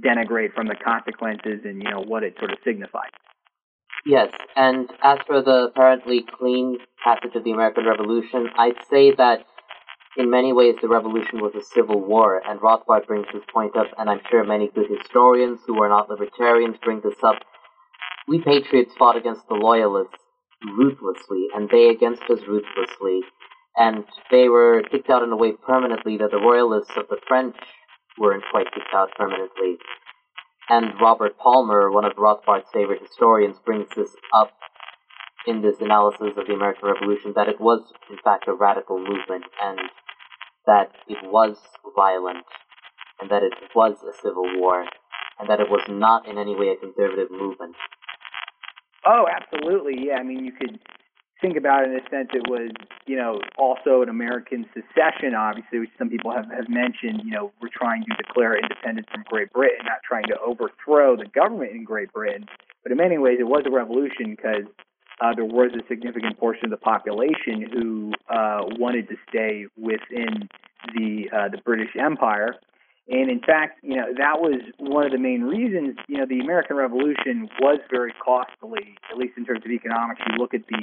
denigrate 0.00 0.54
from 0.54 0.66
the 0.68 0.76
consequences 0.76 1.60
and 1.64 1.82
you 1.82 1.90
know 1.90 2.00
what 2.00 2.22
it 2.22 2.34
sort 2.38 2.52
of 2.52 2.58
signified. 2.64 3.10
Yes, 4.06 4.28
and 4.54 4.88
as 5.02 5.18
for 5.26 5.42
the 5.42 5.70
apparently 5.70 6.24
clean 6.38 6.78
passage 7.02 7.34
of 7.34 7.42
the 7.42 7.50
American 7.50 7.86
Revolution, 7.86 8.48
I'd 8.56 8.78
say 8.88 9.12
that 9.16 9.40
in 10.16 10.30
many 10.30 10.52
ways 10.52 10.76
the 10.80 10.86
revolution 10.86 11.40
was 11.40 11.56
a 11.56 11.64
civil 11.74 12.00
war, 12.00 12.40
and 12.48 12.60
Rothbard 12.60 13.08
brings 13.08 13.26
this 13.34 13.42
point 13.52 13.76
up, 13.76 13.88
and 13.98 14.08
I'm 14.08 14.20
sure 14.30 14.44
many 14.44 14.68
good 14.72 14.86
historians 14.88 15.58
who 15.66 15.82
are 15.82 15.88
not 15.88 16.08
libertarians 16.08 16.76
bring 16.84 17.00
this 17.00 17.18
up. 17.24 17.42
We 18.28 18.40
patriots 18.40 18.94
fought 18.96 19.16
against 19.16 19.48
the 19.48 19.54
loyalists 19.54 20.22
ruthlessly, 20.64 21.48
and 21.52 21.68
they 21.68 21.88
against 21.88 22.22
us 22.30 22.46
ruthlessly, 22.46 23.22
and 23.76 24.04
they 24.30 24.48
were 24.48 24.84
kicked 24.88 25.10
out 25.10 25.24
in 25.24 25.32
a 25.32 25.36
way 25.36 25.52
permanently 25.66 26.16
that 26.18 26.30
the 26.30 26.38
royalists 26.38 26.96
of 26.96 27.08
the 27.08 27.18
French 27.26 27.56
weren't 28.18 28.44
quite 28.52 28.72
kicked 28.72 28.94
out 28.94 29.10
permanently. 29.18 29.78
And 30.68 31.00
Robert 31.00 31.38
Palmer, 31.38 31.90
one 31.90 32.04
of 32.04 32.12
Rothbard's 32.18 32.66
favorite 32.72 33.02
historians, 33.02 33.56
brings 33.64 33.88
this 33.94 34.16
up 34.34 34.50
in 35.46 35.62
this 35.62 35.80
analysis 35.80 36.32
of 36.36 36.46
the 36.46 36.54
American 36.54 36.88
Revolution 36.88 37.32
that 37.36 37.48
it 37.48 37.60
was, 37.60 37.92
in 38.10 38.18
fact, 38.24 38.48
a 38.48 38.52
radical 38.52 38.98
movement 38.98 39.44
and 39.62 39.78
that 40.66 40.90
it 41.06 41.18
was 41.22 41.56
violent 41.94 42.44
and 43.20 43.30
that 43.30 43.44
it 43.44 43.54
was 43.74 43.96
a 44.02 44.12
civil 44.20 44.44
war 44.58 44.84
and 45.38 45.48
that 45.48 45.60
it 45.60 45.70
was 45.70 45.82
not 45.88 46.26
in 46.26 46.36
any 46.36 46.56
way 46.56 46.68
a 46.70 46.76
conservative 46.76 47.30
movement. 47.30 47.76
Oh, 49.06 49.26
absolutely. 49.30 50.08
Yeah, 50.08 50.16
I 50.16 50.24
mean, 50.24 50.44
you 50.44 50.52
could 50.52 50.80
think 51.46 51.56
about 51.56 51.84
it 51.84 51.90
in 51.90 51.96
a 51.96 52.10
sense, 52.10 52.30
it 52.34 52.42
was, 52.50 52.70
you 53.06 53.16
know, 53.16 53.40
also 53.56 54.02
an 54.02 54.08
American 54.08 54.66
secession, 54.74 55.34
obviously, 55.34 55.78
which 55.78 55.90
some 55.96 56.10
people 56.10 56.32
have, 56.32 56.50
have 56.50 56.68
mentioned, 56.68 57.22
you 57.24 57.30
know, 57.30 57.52
we're 57.62 57.70
trying 57.72 58.02
to 58.02 58.16
declare 58.16 58.58
independence 58.58 59.06
from 59.12 59.22
Great 59.28 59.52
Britain, 59.52 59.86
not 59.86 60.02
trying 60.02 60.24
to 60.24 60.36
overthrow 60.44 61.16
the 61.16 61.26
government 61.26 61.70
in 61.70 61.84
Great 61.84 62.12
Britain. 62.12 62.46
But 62.82 62.90
in 62.90 62.98
many 62.98 63.18
ways, 63.18 63.38
it 63.38 63.46
was 63.46 63.62
a 63.64 63.70
revolution 63.70 64.34
because 64.34 64.66
uh, 65.20 65.34
there 65.34 65.44
was 65.44 65.70
a 65.74 65.86
significant 65.88 66.36
portion 66.38 66.64
of 66.64 66.70
the 66.70 66.82
population 66.82 67.62
who 67.72 68.12
uh, 68.28 68.62
wanted 68.78 69.08
to 69.08 69.16
stay 69.28 69.66
within 69.76 70.48
the 70.94 71.30
uh, 71.32 71.48
the 71.48 71.58
British 71.64 71.90
Empire. 71.98 72.56
And 73.08 73.30
in 73.30 73.40
fact, 73.40 73.78
you 73.82 73.94
know, 73.94 74.06
that 74.18 74.40
was 74.40 74.60
one 74.78 75.06
of 75.06 75.12
the 75.12 75.18
main 75.18 75.42
reasons, 75.42 75.96
you 76.08 76.18
know, 76.18 76.26
the 76.26 76.40
American 76.40 76.76
Revolution 76.76 77.48
was 77.60 77.78
very 77.88 78.12
costly, 78.22 78.98
at 79.10 79.16
least 79.16 79.34
in 79.36 79.44
terms 79.46 79.62
of 79.64 79.70
economics. 79.70 80.20
You 80.26 80.38
look 80.38 80.54
at 80.54 80.66
the 80.66 80.82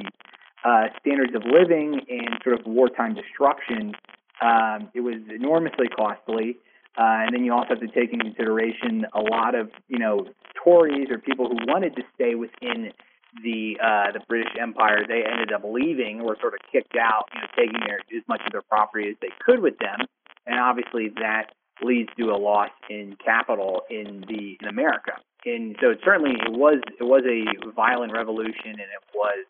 uh, 0.64 0.88
standards 1.00 1.36
of 1.36 1.44
living 1.46 2.02
and 2.10 2.40
sort 2.44 2.60
of 2.60 2.66
wartime 2.66 3.16
destruction, 3.16 3.94
um, 4.42 4.90
it 4.94 5.02
was 5.02 5.16
enormously 5.34 5.88
costly. 5.88 6.58
Uh, 6.98 7.26
and 7.26 7.34
then 7.34 7.44
you 7.44 7.52
also 7.52 7.70
have 7.70 7.80
to 7.80 7.88
take 7.88 8.14
into 8.14 8.26
consideration 8.26 9.06
a 9.14 9.20
lot 9.20 9.56
of, 9.56 9.72
you 9.88 9.98
know, 9.98 10.28
Tories 10.64 11.10
or 11.10 11.18
people 11.18 11.50
who 11.50 11.58
wanted 11.68 11.96
to 11.96 12.04
stay 12.16 12.36
within 12.36 12.92
the 13.44 13.78
uh, 13.82 14.12
the 14.14 14.20
British 14.30 14.54
Empire. 14.62 15.04
They 15.08 15.24
ended 15.26 15.52
up 15.52 15.64
leaving 15.66 16.22
or 16.22 16.38
sort 16.40 16.54
of 16.54 16.60
kicked 16.72 16.96
out, 16.96 17.26
you 17.34 17.42
know, 17.42 17.48
taking 17.58 17.80
their 17.86 18.00
as 18.16 18.24
much 18.28 18.42
of 18.46 18.52
their 18.52 18.62
property 18.62 19.10
as 19.10 19.16
they 19.22 19.34
could 19.44 19.60
with 19.60 19.80
them. 19.80 20.06
And 20.46 20.60
obviously 20.60 21.10
that 21.20 21.54
leads 21.82 22.10
to 22.18 22.30
a 22.30 22.38
loss 22.38 22.70
in 22.90 23.18
capital 23.24 23.82
in 23.90 24.24
the 24.28 24.58
in 24.62 24.68
America. 24.68 25.14
And 25.46 25.76
so 25.82 25.90
it 25.90 26.00
certainly 26.06 26.36
it 26.40 26.54
was 26.54 26.80
it 27.00 27.04
was 27.04 27.24
a 27.26 27.72
violent 27.72 28.14
revolution 28.14 28.78
and 28.78 28.80
it 28.80 29.04
was 29.14 29.46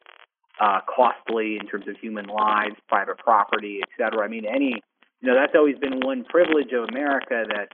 uh, 0.60 0.80
costly 0.88 1.58
in 1.60 1.68
terms 1.68 1.88
of 1.88 1.96
human 1.98 2.26
lives, 2.26 2.76
private 2.88 3.18
property, 3.18 3.80
et 3.82 3.90
cetera. 3.98 4.24
I 4.24 4.28
mean, 4.28 4.46
any, 4.46 4.82
you 5.22 5.28
know, 5.28 5.36
that's 5.36 5.54
always 5.56 5.78
been 5.78 6.00
one 6.02 6.24
privilege 6.24 6.72
of 6.74 6.90
America 6.90 7.44
that, 7.48 7.70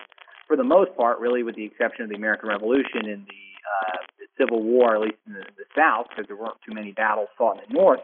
for 0.47 0.55
the 0.55 0.63
most 0.63 0.95
part, 0.95 1.19
really, 1.19 1.43
with 1.43 1.55
the 1.55 1.65
exception 1.65 2.03
of 2.03 2.09
the 2.09 2.15
American 2.15 2.49
Revolution 2.49 3.05
and 3.05 3.25
the, 3.27 3.45
uh, 3.69 3.97
the 4.17 4.25
Civil 4.37 4.63
War, 4.63 4.95
at 4.95 5.01
least 5.01 5.17
in 5.27 5.33
the, 5.33 5.43
the 5.57 5.65
South, 5.75 6.07
because 6.09 6.25
there 6.27 6.37
weren't 6.37 6.57
too 6.65 6.73
many 6.73 6.91
battles 6.91 7.29
fought 7.37 7.57
in 7.57 7.63
the 7.67 7.73
North, 7.79 7.99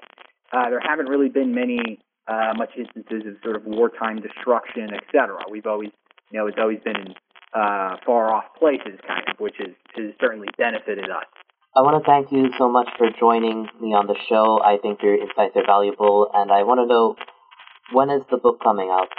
uh, 0.51 0.69
there 0.69 0.79
haven't 0.79 1.07
really 1.07 1.29
been 1.29 1.55
many, 1.55 1.99
uh, 2.27 2.53
much 2.55 2.71
instances 2.77 3.23
of 3.25 3.35
sort 3.43 3.55
of 3.55 3.65
wartime 3.65 4.21
destruction, 4.21 4.93
et 4.93 5.03
cetera. 5.11 5.39
We've 5.49 5.65
always, 5.65 5.89
you 6.31 6.39
know, 6.39 6.47
it's 6.47 6.57
always 6.59 6.79
been 6.83 6.97
in 6.97 7.13
uh, 7.53 7.97
far 8.05 8.33
off 8.33 8.45
places, 8.59 8.99
kind 9.07 9.23
of, 9.29 9.39
which 9.39 9.55
has, 9.57 9.73
has 9.95 10.11
certainly 10.19 10.49
benefited 10.57 11.09
us. 11.09 11.25
I 11.75 11.81
want 11.81 12.01
to 12.01 12.09
thank 12.09 12.31
you 12.31 12.47
so 12.57 12.69
much 12.69 12.87
for 12.97 13.09
joining 13.19 13.67
me 13.81 13.91
on 13.91 14.07
the 14.07 14.15
show. 14.29 14.61
I 14.63 14.77
think 14.77 15.03
your 15.03 15.15
insights 15.19 15.57
are 15.57 15.65
valuable, 15.65 16.31
and 16.33 16.49
I 16.49 16.63
want 16.63 16.79
to 16.79 16.85
know 16.87 17.17
when 17.91 18.09
is 18.09 18.23
the 18.31 18.37
book 18.37 18.63
coming 18.63 18.87
out? 18.89 19.09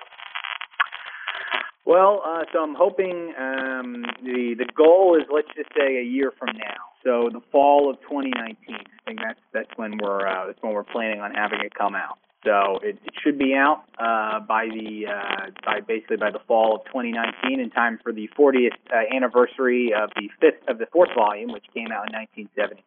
Well, 1.84 2.22
uh, 2.24 2.44
so 2.54 2.62
I'm 2.64 2.74
hoping 2.74 3.34
um, 3.38 4.07
the 4.24 4.57
the 4.57 4.64
goal 4.74 5.18
is 5.20 5.28
let's 5.30 5.48
just 5.54 5.68
say 5.76 5.98
a 6.00 6.02
year 6.02 6.32
from 6.38 6.57
now. 6.57 6.96
So 7.04 7.28
the 7.30 7.42
fall 7.52 7.90
of 7.90 8.00
2019. 8.09 8.57
I 8.72 8.82
think 9.04 9.20
that's 9.22 9.40
that's 9.52 9.70
when 9.76 9.98
we're 10.02 10.26
uh, 10.26 10.46
that's 10.46 10.59
when 10.62 10.72
we're 10.72 10.88
planning 10.88 11.20
on 11.20 11.34
having 11.34 11.61
it 11.61 11.74
come 11.74 11.94
out. 11.94 12.18
So 12.47 12.78
it, 12.80 12.99
it 13.05 13.14
should 13.24 13.38
be 13.38 13.55
out 13.55 13.82
uh, 13.99 14.38
by 14.38 14.68
the 14.70 15.07
uh, 15.11 15.51
by 15.64 15.80
basically 15.80 16.16
by 16.16 16.30
the 16.30 16.38
fall 16.47 16.76
of 16.76 16.84
2019 16.86 17.59
in 17.59 17.70
time 17.70 17.99
for 18.01 18.12
the 18.12 18.30
40th 18.38 18.70
uh, 18.88 19.14
anniversary 19.14 19.92
of 19.92 20.11
the 20.14 20.30
fifth 20.40 20.62
of 20.68 20.78
the 20.78 20.86
fourth 20.92 21.11
volume, 21.16 21.53
which 21.53 21.64
came 21.74 21.90
out 21.90 22.07
in 22.07 22.14
1979. 22.14 22.84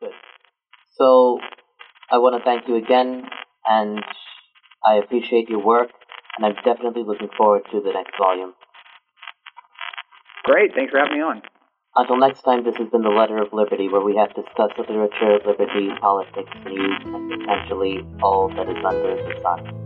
Good. 0.00 0.10
So 0.98 1.40
I 2.10 2.18
want 2.18 2.36
to 2.36 2.44
thank 2.44 2.68
you 2.68 2.76
again, 2.76 3.24
and 3.64 4.04
I 4.84 4.96
appreciate 4.96 5.48
your 5.48 5.64
work, 5.64 5.88
and 6.36 6.44
I'm 6.44 6.54
definitely 6.62 7.04
looking 7.04 7.30
forward 7.38 7.62
to 7.72 7.80
the 7.80 7.90
next 7.90 8.12
volume. 8.18 8.52
Great. 10.44 10.72
Thanks 10.74 10.92
for 10.92 10.98
having 10.98 11.16
me 11.16 11.22
on. 11.22 11.40
Until 11.96 12.16
next 12.16 12.42
time, 12.42 12.64
this 12.64 12.74
has 12.76 12.88
been 12.88 13.02
the 13.02 13.08
Letter 13.08 13.38
of 13.38 13.52
Liberty, 13.52 13.88
where 13.88 14.00
we 14.00 14.16
have 14.16 14.34
discussed 14.34 14.76
literature, 14.76 15.38
liberty, 15.46 15.90
politics, 16.00 16.50
news, 16.64 17.00
and 17.04 17.30
potentially 17.30 18.04
all 18.20 18.48
that 18.48 18.68
is 18.68 18.84
under 18.84 19.14
the 19.14 19.40
sun. 19.42 19.83